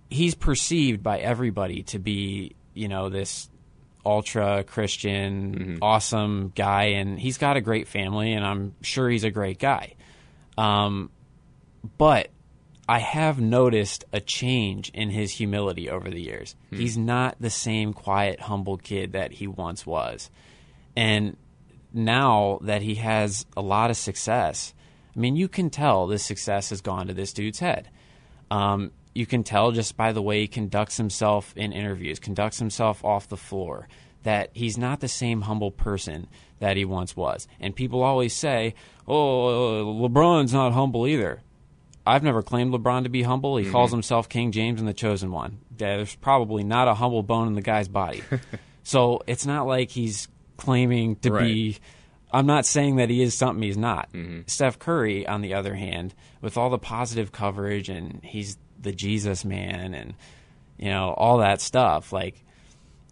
he's 0.09 0.35
perceived 0.35 1.03
by 1.03 1.19
everybody 1.19 1.83
to 1.83 1.99
be, 1.99 2.55
you 2.73 2.87
know, 2.87 3.09
this 3.09 3.49
ultra 4.05 4.63
Christian, 4.63 5.55
Mm-hmm. 5.55 5.77
awesome 5.81 6.51
guy, 6.55 6.83
and 6.85 7.19
he's 7.19 7.37
got 7.37 7.55
a 7.57 7.61
great 7.61 7.87
family, 7.87 8.33
and 8.33 8.45
I'm 8.45 8.73
sure 8.81 9.09
he's 9.09 9.23
a 9.23 9.31
great 9.31 9.59
guy. 9.59 9.93
Um, 10.57 11.09
but 11.97 12.29
I 12.89 12.99
have 12.99 13.39
noticed 13.39 14.03
a 14.11 14.19
change 14.19 14.89
in 14.93 15.11
his 15.11 15.31
humility 15.31 15.89
over 15.89 16.09
the 16.09 16.21
years. 16.21 16.55
He's 16.71 16.97
not 16.97 17.37
the 17.39 17.49
same 17.49 17.93
quiet, 17.93 18.41
humble 18.41 18.77
kid 18.77 19.13
that 19.13 19.31
he 19.33 19.47
once 19.47 19.85
was. 19.85 20.29
And 20.95 21.37
now 21.93 22.59
that 22.63 22.81
he 22.81 22.95
has 22.95 23.45
a 23.55 23.61
lot 23.61 23.91
of 23.91 23.97
success, 23.97 24.73
I 25.15 25.19
mean, 25.19 25.35
you 25.35 25.47
can 25.47 25.69
tell 25.69 26.07
this 26.07 26.23
success 26.23 26.69
has 26.69 26.81
gone 26.81 27.07
to 27.07 27.13
this 27.13 27.33
dude's 27.33 27.59
head. 27.59 27.89
Um, 28.49 28.91
you 29.13 29.25
can 29.25 29.43
tell 29.43 29.71
just 29.71 29.97
by 29.97 30.11
the 30.11 30.21
way 30.21 30.41
he 30.41 30.47
conducts 30.47 30.97
himself 30.97 31.53
in 31.55 31.73
interviews, 31.73 32.19
conducts 32.19 32.59
himself 32.59 33.03
off 33.03 33.27
the 33.27 33.37
floor, 33.37 33.87
that 34.23 34.51
he's 34.53 34.77
not 34.77 34.99
the 34.99 35.07
same 35.07 35.41
humble 35.41 35.71
person 35.71 36.27
that 36.59 36.77
he 36.77 36.85
once 36.85 37.15
was. 37.15 37.47
And 37.59 37.75
people 37.75 38.03
always 38.03 38.33
say, 38.33 38.75
oh, 39.07 39.83
LeBron's 39.99 40.53
not 40.53 40.73
humble 40.73 41.07
either. 41.07 41.41
I've 42.05 42.23
never 42.23 42.41
claimed 42.41 42.73
LeBron 42.73 43.03
to 43.03 43.09
be 43.09 43.23
humble. 43.23 43.57
He 43.57 43.69
calls 43.69 43.91
himself 43.91 44.27
King 44.27 44.51
James 44.51 44.79
and 44.79 44.87
the 44.87 44.93
Chosen 44.93 45.31
One. 45.31 45.59
There's 45.75 46.15
probably 46.15 46.63
not 46.63 46.87
a 46.87 46.93
humble 46.93 47.21
bone 47.21 47.47
in 47.47 47.53
the 47.53 47.61
guy's 47.61 47.87
body. 47.87 48.23
so 48.83 49.21
it's 49.27 49.45
not 49.45 49.67
like 49.67 49.91
he's 49.91 50.27
claiming 50.57 51.17
to 51.17 51.31
be. 51.31 51.77
I'm 52.31 52.45
not 52.45 52.65
saying 52.65 52.95
that 52.97 53.09
he 53.09 53.21
is 53.21 53.33
something 53.33 53.61
he's 53.61 53.77
not. 53.77 54.11
Mm-hmm. 54.13 54.41
Steph 54.47 54.79
Curry, 54.79 55.27
on 55.27 55.41
the 55.41 55.53
other 55.53 55.75
hand, 55.75 56.13
with 56.41 56.57
all 56.57 56.69
the 56.69 56.77
positive 56.77 57.31
coverage 57.31 57.89
and 57.89 58.21
he's 58.23 58.57
the 58.79 58.91
Jesus 58.91 59.45
man 59.45 59.93
and 59.93 60.15
you 60.77 60.89
know 60.89 61.13
all 61.15 61.39
that 61.39 61.61
stuff. 61.61 62.11
Like 62.11 62.43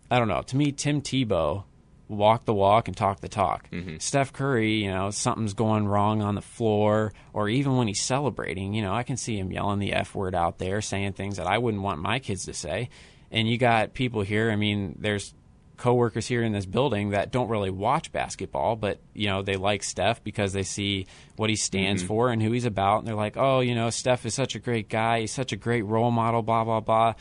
I 0.09 0.17
don't 0.19 0.27
know. 0.27 0.41
To 0.41 0.55
me, 0.55 0.71
Tim 0.71 1.01
Tebow 1.01 1.63
walk 2.07 2.45
the 2.45 2.53
walk 2.53 2.87
and 2.87 2.97
talk 2.97 3.21
the 3.21 3.29
talk. 3.29 3.69
Mm-hmm. 3.69 3.97
Steph 3.99 4.33
Curry, 4.33 4.83
you 4.83 4.91
know, 4.91 5.11
something's 5.11 5.53
going 5.53 5.87
wrong 5.87 6.23
on 6.23 6.33
the 6.35 6.41
floor, 6.41 7.13
or 7.33 7.47
even 7.47 7.77
when 7.77 7.87
he's 7.87 8.01
celebrating, 8.01 8.73
you 8.73 8.81
know, 8.81 8.93
I 8.93 9.03
can 9.03 9.15
see 9.15 9.37
him 9.37 9.51
yelling 9.51 9.79
the 9.79 9.93
F 9.93 10.15
word 10.15 10.33
out 10.33 10.57
there, 10.57 10.81
saying 10.81 11.13
things 11.13 11.37
that 11.37 11.45
I 11.45 11.59
wouldn't 11.59 11.83
want 11.83 12.01
my 12.01 12.17
kids 12.19 12.45
to 12.45 12.53
say. 12.53 12.89
And 13.31 13.47
you 13.47 13.59
got 13.59 13.93
people 13.93 14.23
here, 14.23 14.49
I 14.49 14.55
mean, 14.55 14.95
there's 14.99 15.35
coworkers 15.79 16.27
here 16.27 16.43
in 16.43 16.51
this 16.51 16.65
building 16.65 17.11
that 17.11 17.31
don't 17.31 17.49
really 17.49 17.69
watch 17.71 18.11
basketball, 18.11 18.75
but 18.75 18.99
you 19.13 19.27
know, 19.27 19.41
they 19.41 19.55
like 19.55 19.81
Steph 19.81 20.23
because 20.23 20.53
they 20.53 20.63
see 20.63 21.07
what 21.37 21.49
he 21.49 21.55
stands 21.55 22.01
mm-hmm. 22.01 22.07
for 22.07 22.29
and 22.29 22.41
who 22.41 22.51
he's 22.51 22.65
about, 22.65 22.99
and 22.99 23.07
they're 23.07 23.15
like, 23.15 23.37
"Oh, 23.37 23.61
you 23.61 23.73
know, 23.73 23.89
Steph 23.89 24.25
is 24.25 24.33
such 24.33 24.55
a 24.55 24.59
great 24.59 24.89
guy. 24.89 25.21
He's 25.21 25.31
such 25.31 25.51
a 25.51 25.55
great 25.55 25.83
role 25.83 26.11
model." 26.11 26.41
Blah 26.41 26.63
blah 26.65 26.81
blah. 26.81 27.13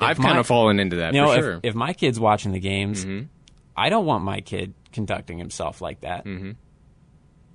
I've 0.00 0.18
if 0.18 0.24
kind 0.24 0.38
of 0.38 0.46
fallen 0.46 0.78
into 0.78 0.96
that 0.96 1.12
You 1.12 1.20
know, 1.20 1.32
for 1.32 1.38
if, 1.38 1.44
sure. 1.44 1.60
if 1.64 1.74
my 1.74 1.92
kid's 1.92 2.20
watching 2.20 2.52
the 2.52 2.60
games, 2.60 3.04
mm-hmm. 3.04 3.26
I 3.76 3.88
don't 3.88 4.06
want 4.06 4.24
my 4.24 4.40
kid 4.40 4.74
conducting 4.92 5.38
himself 5.38 5.80
like 5.80 6.00
that. 6.00 6.24
Mm-hmm. 6.24 6.52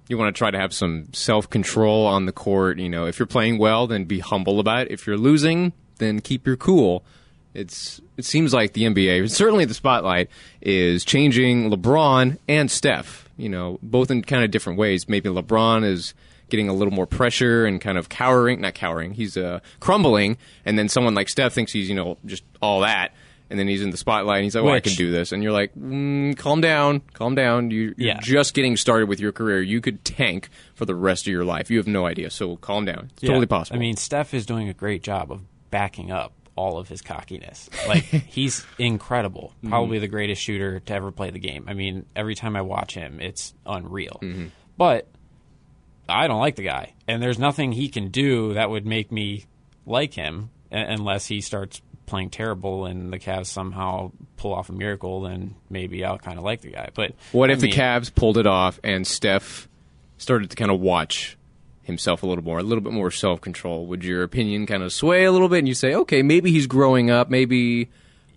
you 0.10 0.18
want 0.18 0.36
to 0.36 0.38
try 0.38 0.52
to 0.52 0.60
have 0.60 0.74
some 0.74 1.08
self 1.14 1.50
control 1.50 2.06
on 2.06 2.26
the 2.26 2.34
court. 2.34 2.80
You 2.80 2.90
know, 2.90 3.06
if 3.06 3.18
you're 3.18 3.26
playing 3.26 3.58
well, 3.58 3.88
then 3.88 4.06
be 4.06 4.20
humble 4.20 4.60
about 4.60 4.88
it. 4.88 4.92
If 4.92 5.08
you're 5.08 5.18
losing, 5.18 5.74
then 6.00 6.20
keep 6.20 6.46
your 6.46 6.58
cool. 6.58 7.06
It's 7.54 8.02
it 8.18 8.26
seems 8.26 8.54
like 8.54 8.74
the 8.74 8.84
NBA, 8.84 9.30
certainly 9.30 9.66
the 9.66 9.74
spotlight, 9.74 10.30
is 10.62 11.06
changing 11.06 11.70
LeBron 11.70 12.38
and 12.48 12.70
Steph. 12.72 13.30
You 13.38 13.50
know, 13.50 13.80
both 13.82 14.12
in 14.12 14.22
kind 14.24 14.44
of 14.44 14.52
different 14.52 14.78
ways. 14.80 15.08
Maybe 15.10 15.30
LeBron 15.30 15.84
is 15.86 16.14
getting 16.50 16.70
a 16.70 16.74
little 16.74 16.94
more 16.94 17.08
pressure 17.08 17.66
and 17.66 17.82
kind 17.82 17.98
of 17.98 18.10
cowering, 18.10 18.62
not 18.62 18.74
cowering. 18.76 19.14
He's 19.14 19.38
uh, 19.38 19.60
crumbling, 19.80 20.38
and 20.66 20.78
then 20.78 20.88
someone 20.90 21.16
like 21.16 21.30
Steph 21.30 21.54
thinks 21.54 21.72
he's 21.72 21.90
you 21.90 21.96
know 21.96 22.18
just 22.26 22.44
all 22.62 22.82
that. 22.82 23.14
And 23.50 23.60
then 23.60 23.68
he's 23.68 23.84
in 23.84 23.92
the 23.92 23.98
spotlight, 23.98 24.38
and 24.38 24.44
he's 24.46 24.56
like, 24.56 24.64
"Well, 24.64 24.74
I 24.74 24.80
can 24.80 24.94
do 24.94 25.12
this." 25.12 25.32
And 25.32 25.44
you're 25.44 25.52
like, 25.52 25.76
mm, 25.76 26.36
"Calm 26.38 26.60
down, 26.60 27.02
calm 27.14 27.36
down. 27.36 27.70
You, 27.70 27.94
you're 27.98 28.08
Yeah. 28.16 28.20
just 28.20 28.56
getting 28.56 28.78
started 28.78 29.08
with 29.08 29.20
your 29.20 29.32
career. 29.32 29.62
You 29.62 29.80
could 29.80 30.04
tank 30.04 30.50
for 30.74 30.86
the 30.86 30.96
rest 30.96 31.28
of 31.28 31.32
your 31.34 31.46
life. 31.46 31.70
You 31.70 31.78
have 31.78 31.86
no 31.86 32.08
idea. 32.08 32.32
So 32.32 32.56
calm 32.56 32.86
down. 32.86 33.10
It's 33.14 33.24
Yeah. 33.24 33.28
totally 33.28 33.46
possible. 33.46 33.78
I 33.78 33.80
mean, 33.80 33.96
Steph 33.98 34.34
is 34.34 34.48
doing 34.48 34.70
a 34.70 34.74
great 34.74 35.04
job 35.04 35.32
of 35.32 35.42
backing 35.70 36.10
up 36.12 36.32
all 36.56 36.78
of 36.78 36.88
his 36.88 37.02
cockiness. 37.02 37.70
Like 37.88 38.04
he's 38.04 38.66
incredible. 38.78 39.54
Mm-hmm. 39.58 39.70
Probably 39.70 40.00
the 40.00 40.08
greatest 40.08 40.42
shooter 40.42 40.80
to 40.80 40.94
ever 40.94 41.12
play 41.12 41.32
the 41.32 41.40
game. 41.40 41.66
I 41.68 41.74
mean, 41.74 42.06
every 42.16 42.36
time 42.36 42.56
I 42.56 42.62
watch 42.62 42.94
him, 42.94 43.20
it's 43.20 43.54
unreal. 43.66 44.20
Mm-hmm. 44.22 44.48
But 44.78 45.08
I 46.08 46.28
don't 46.28 46.40
like 46.40 46.56
the 46.56 46.64
guy, 46.64 46.94
and 47.08 47.22
there's 47.22 47.40
nothing 47.40 47.72
he 47.72 47.90
can 47.90 48.10
do 48.10 48.54
that 48.54 48.70
would 48.70 48.86
make 48.86 49.12
me 49.12 49.46
like 49.86 50.14
him 50.14 50.50
unless 50.72 51.28
he 51.28 51.42
starts 51.42 51.82
playing 52.06 52.30
terrible 52.30 52.86
and 52.86 53.14
the 53.14 53.20
Cavs 53.20 53.48
somehow 53.48 54.12
pull 54.38 54.54
off 54.54 54.70
a 54.70 54.74
miracle. 54.74 55.22
Then 55.22 55.56
maybe 55.70 56.04
I'll 56.04 56.18
kind 56.18 56.38
of 56.38 56.44
like 56.44 56.62
the 56.62 56.72
guy. 56.72 56.90
But 56.94 57.14
what 57.32 57.50
I 57.50 57.54
if 57.54 57.60
the 57.60 57.72
Cavs 57.72 58.14
pulled 58.14 58.38
it 58.38 58.48
off 58.48 58.80
and 58.84 59.06
Steph 59.06 59.68
started 60.18 60.50
to 60.50 60.56
kind 60.56 60.72
of 60.72 60.80
watch 60.80 61.38
himself 61.84 62.24
a 62.24 62.26
little 62.28 62.44
more, 62.44 62.60
a 62.60 62.64
little 62.64 62.82
bit 62.82 62.94
more 62.94 63.12
self 63.12 63.42
control, 63.42 63.86
would 63.88 64.04
your 64.04 64.24
opinion 64.24 64.66
kind 64.66 64.84
of 64.84 64.92
sway 64.94 65.24
a 65.26 65.32
little 65.32 65.50
bit 65.50 65.60
and 65.60 65.68
you 65.68 65.74
say, 65.74 65.94
okay, 65.94 66.22
maybe 66.24 66.52
he's 66.52 66.68
growing 66.68 67.10
up, 67.12 67.30
maybe 67.30 67.90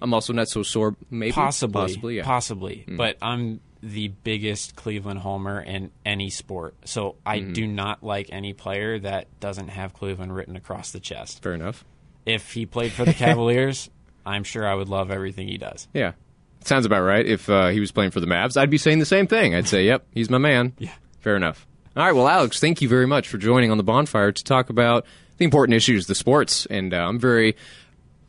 I'm 0.03 0.13
also 0.13 0.33
not 0.33 0.49
so 0.49 0.63
sore, 0.63 0.97
maybe 1.11 1.33
Possibly, 1.33 1.73
possibly, 1.83 2.17
yeah. 2.19 2.25
possibly. 2.25 2.85
Mm. 2.89 2.97
But 2.97 3.17
I'm 3.23 3.61
the 3.83 4.09
biggest 4.09 4.75
Cleveland 4.75 5.21
homer 5.21 5.61
in 5.61 5.91
any 6.05 6.29
sport, 6.31 6.75
so 6.85 7.17
I 7.25 7.39
Mm-hmm. 7.39 7.53
do 7.53 7.67
not 7.67 8.03
like 8.03 8.29
any 8.33 8.53
player 8.53 8.99
that 8.99 9.29
doesn't 9.41 9.69
have 9.69 9.93
Cleveland 9.95 10.35
written 10.35 10.57
across 10.57 10.91
the 10.91 11.01
chest. 11.01 11.43
Fair 11.43 11.55
enough. 11.55 11.85
If 12.25 12.53
he 12.53 12.67
played 12.67 12.91
for 12.93 13.05
the 13.05 13.15
Cavaliers, 13.25 13.89
I'm 14.25 14.43
sure 14.43 14.67
I 14.67 14.75
would 14.75 14.89
love 14.89 15.11
everything 15.13 15.47
he 15.47 15.57
does. 15.59 15.87
Yeah. 15.95 16.13
Sounds 16.65 16.85
about 16.85 17.03
right. 17.03 17.25
If 17.25 17.49
uh, 17.49 17.69
he 17.69 17.79
was 17.79 17.93
playing 17.93 18.11
for 18.11 18.19
the 18.19 18.27
Mavs, 18.27 18.57
I'd 18.57 18.71
be 18.71 18.79
saying 18.79 18.99
the 18.99 19.07
same 19.07 19.29
thing. 19.29 19.55
I'd 19.55 19.69
say, 19.69 19.85
yep, 19.85 20.05
he's 20.11 20.29
my 20.29 20.39
man. 20.39 20.73
Yeah. 20.79 20.91
Fair 21.21 21.37
enough. 21.37 21.65
All 21.97 22.05
right. 22.05 22.13
Well, 22.13 22.29
Alex, 22.29 22.61
thank 22.61 22.83
you 22.83 22.91
very 22.91 23.07
much 23.07 23.27
for 23.27 23.39
joining 23.39 23.71
on 23.71 23.79
the 23.79 23.83
bonfire 23.83 24.31
to 24.31 24.45
talk 24.45 24.69
about 24.69 25.07
the 25.39 25.47
important 25.47 25.75
issues, 25.75 26.07
the 26.07 26.15
sports. 26.15 26.67
And 26.67 26.93
uh, 26.93 26.99
I'm 26.99 27.19
very, 27.19 27.57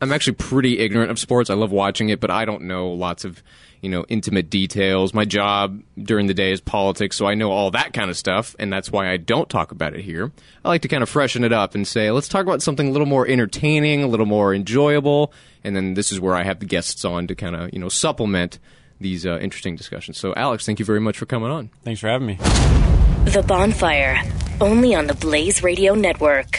I'm 0.00 0.10
actually 0.10 0.36
pretty 0.36 0.78
ignorant 0.78 1.10
of 1.10 1.18
sports. 1.18 1.50
I 1.50 1.54
love 1.54 1.70
watching 1.70 2.08
it, 2.08 2.18
but 2.18 2.30
I 2.30 2.46
don't 2.46 2.62
know 2.62 2.88
lots 2.88 3.26
of, 3.26 3.42
you 3.82 3.90
know, 3.90 4.06
intimate 4.08 4.48
details. 4.48 5.12
My 5.12 5.26
job 5.26 5.82
during 6.02 6.28
the 6.28 6.34
day 6.34 6.50
is 6.50 6.62
politics, 6.62 7.14
so 7.14 7.26
I 7.26 7.34
know 7.34 7.50
all 7.50 7.70
that 7.72 7.92
kind 7.92 8.08
of 8.08 8.16
stuff, 8.16 8.56
and 8.58 8.72
that's 8.72 8.90
why 8.90 9.10
I 9.10 9.18
don't 9.18 9.50
talk 9.50 9.70
about 9.70 9.92
it 9.92 10.00
here. 10.00 10.32
I 10.64 10.68
like 10.68 10.80
to 10.82 10.88
kind 10.88 11.02
of 11.02 11.10
freshen 11.10 11.44
it 11.44 11.52
up 11.52 11.74
and 11.74 11.86
say, 11.86 12.10
let's 12.10 12.26
talk 12.28 12.46
about 12.46 12.62
something 12.62 12.88
a 12.88 12.90
little 12.90 13.06
more 13.06 13.28
entertaining, 13.28 14.02
a 14.02 14.06
little 14.08 14.24
more 14.24 14.54
enjoyable, 14.54 15.30
and 15.62 15.76
then 15.76 15.92
this 15.92 16.10
is 16.10 16.18
where 16.18 16.34
I 16.34 16.42
have 16.42 16.60
the 16.60 16.66
guests 16.66 17.04
on 17.04 17.26
to 17.26 17.34
kind 17.34 17.54
of, 17.54 17.74
you 17.74 17.80
know, 17.80 17.90
supplement 17.90 18.58
these 19.00 19.26
uh, 19.26 19.38
interesting 19.38 19.76
discussions. 19.76 20.18
So, 20.18 20.34
Alex, 20.34 20.66
thank 20.66 20.78
you 20.78 20.84
very 20.84 21.00
much 21.00 21.18
for 21.18 21.26
coming 21.26 21.50
on. 21.50 21.70
Thanks 21.84 22.00
for 22.00 22.08
having 22.08 22.26
me. 22.26 22.34
The 22.34 23.44
Bonfire, 23.46 24.20
only 24.60 24.94
on 24.94 25.06
the 25.06 25.14
Blaze 25.14 25.62
Radio 25.62 25.94
Network. 25.94 26.58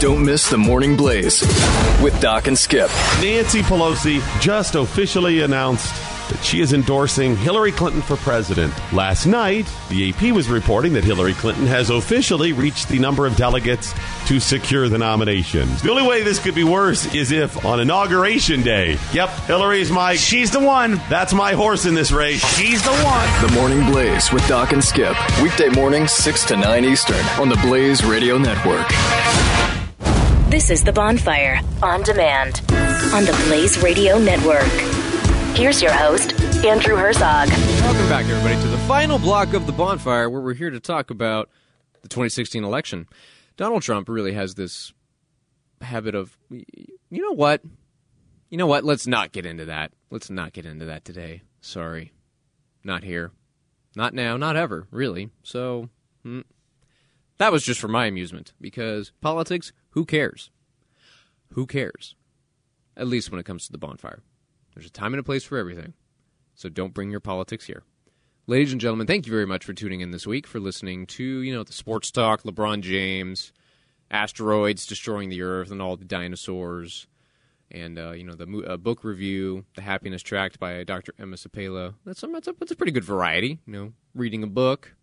Don't 0.00 0.24
miss 0.24 0.50
the 0.50 0.58
Morning 0.58 0.96
Blaze 0.96 1.40
with 2.02 2.18
Doc 2.20 2.48
and 2.48 2.58
Skip. 2.58 2.90
Nancy 3.20 3.62
Pelosi 3.62 4.20
just 4.40 4.74
officially 4.74 5.40
announced 5.40 5.94
that 6.28 6.42
she 6.44 6.60
is 6.60 6.72
endorsing 6.72 7.36
Hillary 7.36 7.72
Clinton 7.72 8.02
for 8.02 8.16
president. 8.16 8.72
Last 8.92 9.26
night, 9.26 9.70
the 9.88 10.10
AP 10.10 10.32
was 10.34 10.48
reporting 10.48 10.92
that 10.94 11.04
Hillary 11.04 11.34
Clinton 11.34 11.66
has 11.66 11.90
officially 11.90 12.52
reached 12.52 12.88
the 12.88 12.98
number 12.98 13.26
of 13.26 13.36
delegates 13.36 13.94
to 14.26 14.40
secure 14.40 14.88
the 14.88 14.98
nomination. 14.98 15.68
The 15.82 15.90
only 15.90 16.06
way 16.06 16.22
this 16.22 16.38
could 16.38 16.54
be 16.54 16.64
worse 16.64 17.12
is 17.14 17.32
if 17.32 17.64
on 17.64 17.80
inauguration 17.80 18.62
day, 18.62 18.98
yep, 19.12 19.28
Hillary's 19.46 19.90
my 19.90 20.16
She's 20.16 20.50
the 20.50 20.60
one. 20.60 21.00
that's 21.08 21.32
my 21.32 21.52
horse 21.52 21.86
in 21.86 21.94
this 21.94 22.12
race. 22.12 22.44
She's 22.56 22.82
the 22.82 22.90
one. 22.90 23.48
The 23.48 23.52
Morning 23.54 23.84
Blaze 23.90 24.32
with 24.32 24.46
Doc 24.48 24.72
and 24.72 24.82
Skip. 24.82 25.14
Weekday 25.42 25.68
mornings, 25.68 26.12
6 26.12 26.44
to 26.46 26.56
9 26.56 26.84
Eastern 26.84 27.24
on 27.40 27.48
the 27.48 27.56
Blaze 27.56 28.04
Radio 28.04 28.38
Network. 28.38 28.86
This 30.50 30.70
is 30.70 30.84
The 30.84 30.92
Bonfire 30.92 31.60
on 31.82 32.02
demand 32.02 32.62
on 33.12 33.24
the 33.24 33.44
Blaze 33.46 33.82
Radio 33.82 34.18
Network. 34.18 34.95
Here's 35.56 35.80
your 35.80 35.90
host, 35.90 36.38
Andrew 36.66 36.96
Herzog. 36.96 37.48
Welcome 37.48 38.08
back, 38.10 38.26
everybody, 38.26 38.60
to 38.60 38.68
the 38.68 38.76
final 38.86 39.18
block 39.18 39.54
of 39.54 39.66
the 39.66 39.72
bonfire 39.72 40.28
where 40.28 40.42
we're 40.42 40.52
here 40.52 40.68
to 40.68 40.80
talk 40.80 41.08
about 41.08 41.48
the 42.02 42.08
2016 42.08 42.62
election. 42.62 43.08
Donald 43.56 43.80
Trump 43.80 44.10
really 44.10 44.34
has 44.34 44.54
this 44.54 44.92
habit 45.80 46.14
of, 46.14 46.36
you 46.50 47.22
know 47.22 47.32
what? 47.32 47.62
You 48.50 48.58
know 48.58 48.66
what? 48.66 48.84
Let's 48.84 49.06
not 49.06 49.32
get 49.32 49.46
into 49.46 49.64
that. 49.64 49.92
Let's 50.10 50.28
not 50.28 50.52
get 50.52 50.66
into 50.66 50.84
that 50.84 51.06
today. 51.06 51.40
Sorry. 51.62 52.12
Not 52.84 53.02
here. 53.02 53.32
Not 53.96 54.12
now. 54.12 54.36
Not 54.36 54.56
ever, 54.56 54.86
really. 54.90 55.30
So, 55.42 55.88
hmm. 56.22 56.40
that 57.38 57.50
was 57.50 57.64
just 57.64 57.80
for 57.80 57.88
my 57.88 58.04
amusement 58.04 58.52
because 58.60 59.10
politics, 59.22 59.72
who 59.92 60.04
cares? 60.04 60.50
Who 61.54 61.64
cares? 61.64 62.14
At 62.94 63.06
least 63.08 63.30
when 63.30 63.40
it 63.40 63.46
comes 63.46 63.64
to 63.64 63.72
the 63.72 63.78
bonfire. 63.78 64.20
There's 64.76 64.86
a 64.86 64.90
time 64.90 65.14
and 65.14 65.20
a 65.20 65.24
place 65.24 65.42
for 65.42 65.56
everything. 65.56 65.94
So 66.54 66.68
don't 66.68 66.92
bring 66.92 67.10
your 67.10 67.20
politics 67.20 67.66
here. 67.66 67.82
Ladies 68.46 68.72
and 68.72 68.80
gentlemen, 68.80 69.06
thank 69.06 69.26
you 69.26 69.32
very 69.32 69.46
much 69.46 69.64
for 69.64 69.72
tuning 69.72 70.02
in 70.02 70.10
this 70.10 70.26
week, 70.26 70.46
for 70.46 70.60
listening 70.60 71.06
to, 71.06 71.24
you 71.24 71.52
know, 71.52 71.64
the 71.64 71.72
sports 71.72 72.10
talk, 72.10 72.42
LeBron 72.42 72.82
James, 72.82 73.52
asteroids 74.10 74.86
destroying 74.86 75.30
the 75.30 75.40
earth 75.42 75.70
and 75.70 75.80
all 75.80 75.96
the 75.96 76.04
dinosaurs, 76.04 77.08
and, 77.70 77.98
uh, 77.98 78.12
you 78.12 78.22
know, 78.22 78.34
the 78.34 78.46
mo- 78.46 78.62
uh, 78.62 78.76
book 78.76 79.02
review, 79.02 79.64
The 79.74 79.82
Happiness 79.82 80.22
Track 80.22 80.58
by 80.58 80.84
Dr. 80.84 81.12
Emma 81.18 81.36
Seppala. 81.36 81.94
That's, 82.04 82.20
that's, 82.20 82.48
a, 82.48 82.52
that's 82.52 82.70
a 82.70 82.76
pretty 82.76 82.92
good 82.92 83.04
variety, 83.04 83.58
you 83.66 83.72
know, 83.72 83.92
reading 84.14 84.42
a 84.42 84.46
book, 84.46 84.94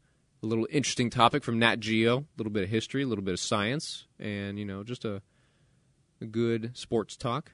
a 0.44 0.46
little 0.46 0.68
interesting 0.70 1.10
topic 1.10 1.44
from 1.44 1.58
Nat 1.60 1.80
Geo, 1.80 2.20
a 2.20 2.26
little 2.38 2.54
bit 2.54 2.64
of 2.64 2.70
history, 2.70 3.04
a 3.04 3.08
little 3.08 3.24
bit 3.24 3.34
of 3.34 3.40
science, 3.40 4.06
and, 4.20 4.60
you 4.60 4.66
know, 4.66 4.84
just 4.84 5.04
a, 5.04 5.22
a 6.22 6.26
good 6.26 6.78
sports 6.78 7.18
talk. 7.18 7.54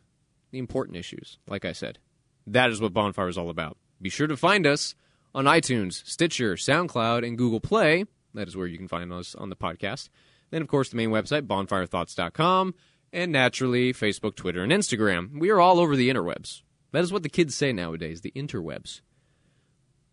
The 0.51 0.59
important 0.59 0.97
issues, 0.97 1.37
like 1.47 1.63
I 1.63 1.71
said. 1.71 1.99
That 2.47 2.71
is 2.71 2.81
what 2.81 2.93
Bonfire 2.93 3.27
is 3.27 3.37
all 3.37 3.49
about. 3.49 3.77
Be 4.01 4.09
sure 4.09 4.27
to 4.27 4.37
find 4.37 4.65
us 4.65 4.95
on 5.35 5.45
iTunes, 5.45 6.05
Stitcher, 6.07 6.55
SoundCloud, 6.55 7.25
and 7.25 7.37
Google 7.37 7.59
Play. 7.59 8.05
That 8.33 8.47
is 8.47 8.55
where 8.55 8.67
you 8.67 8.77
can 8.77 8.87
find 8.87 9.11
us 9.11 9.35
on 9.35 9.49
the 9.49 9.55
podcast. 9.55 10.09
Then, 10.51 10.61
of 10.61 10.67
course, 10.67 10.89
the 10.89 10.97
main 10.97 11.11
website, 11.11 11.43
bonfirethoughts.com, 11.43 12.73
and 13.13 13.31
naturally, 13.31 13.93
Facebook, 13.93 14.35
Twitter, 14.35 14.63
and 14.63 14.71
Instagram. 14.71 15.39
We 15.39 15.49
are 15.49 15.59
all 15.59 15.79
over 15.79 15.95
the 15.95 16.09
interwebs. 16.09 16.61
That 16.91 17.03
is 17.03 17.11
what 17.13 17.23
the 17.23 17.29
kids 17.29 17.55
say 17.55 17.71
nowadays, 17.71 18.21
the 18.21 18.31
interwebs. 18.31 19.01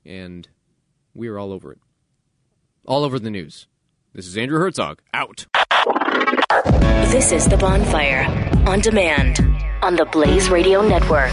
And 0.04 0.48
we 1.14 1.28
are 1.28 1.38
all 1.38 1.52
over 1.52 1.72
it. 1.72 1.80
All 2.86 3.04
over 3.04 3.18
the 3.18 3.30
news. 3.30 3.66
This 4.12 4.26
is 4.26 4.36
Andrew 4.36 4.58
Herzog, 4.58 5.00
out. 5.12 5.46
This 7.10 7.32
is 7.32 7.46
The 7.48 7.56
Bonfire 7.56 8.24
on 8.66 8.80
demand 8.80 9.40
on 9.82 9.96
the 9.96 10.04
Blaze 10.06 10.48
Radio 10.50 10.86
Network. 10.86 11.32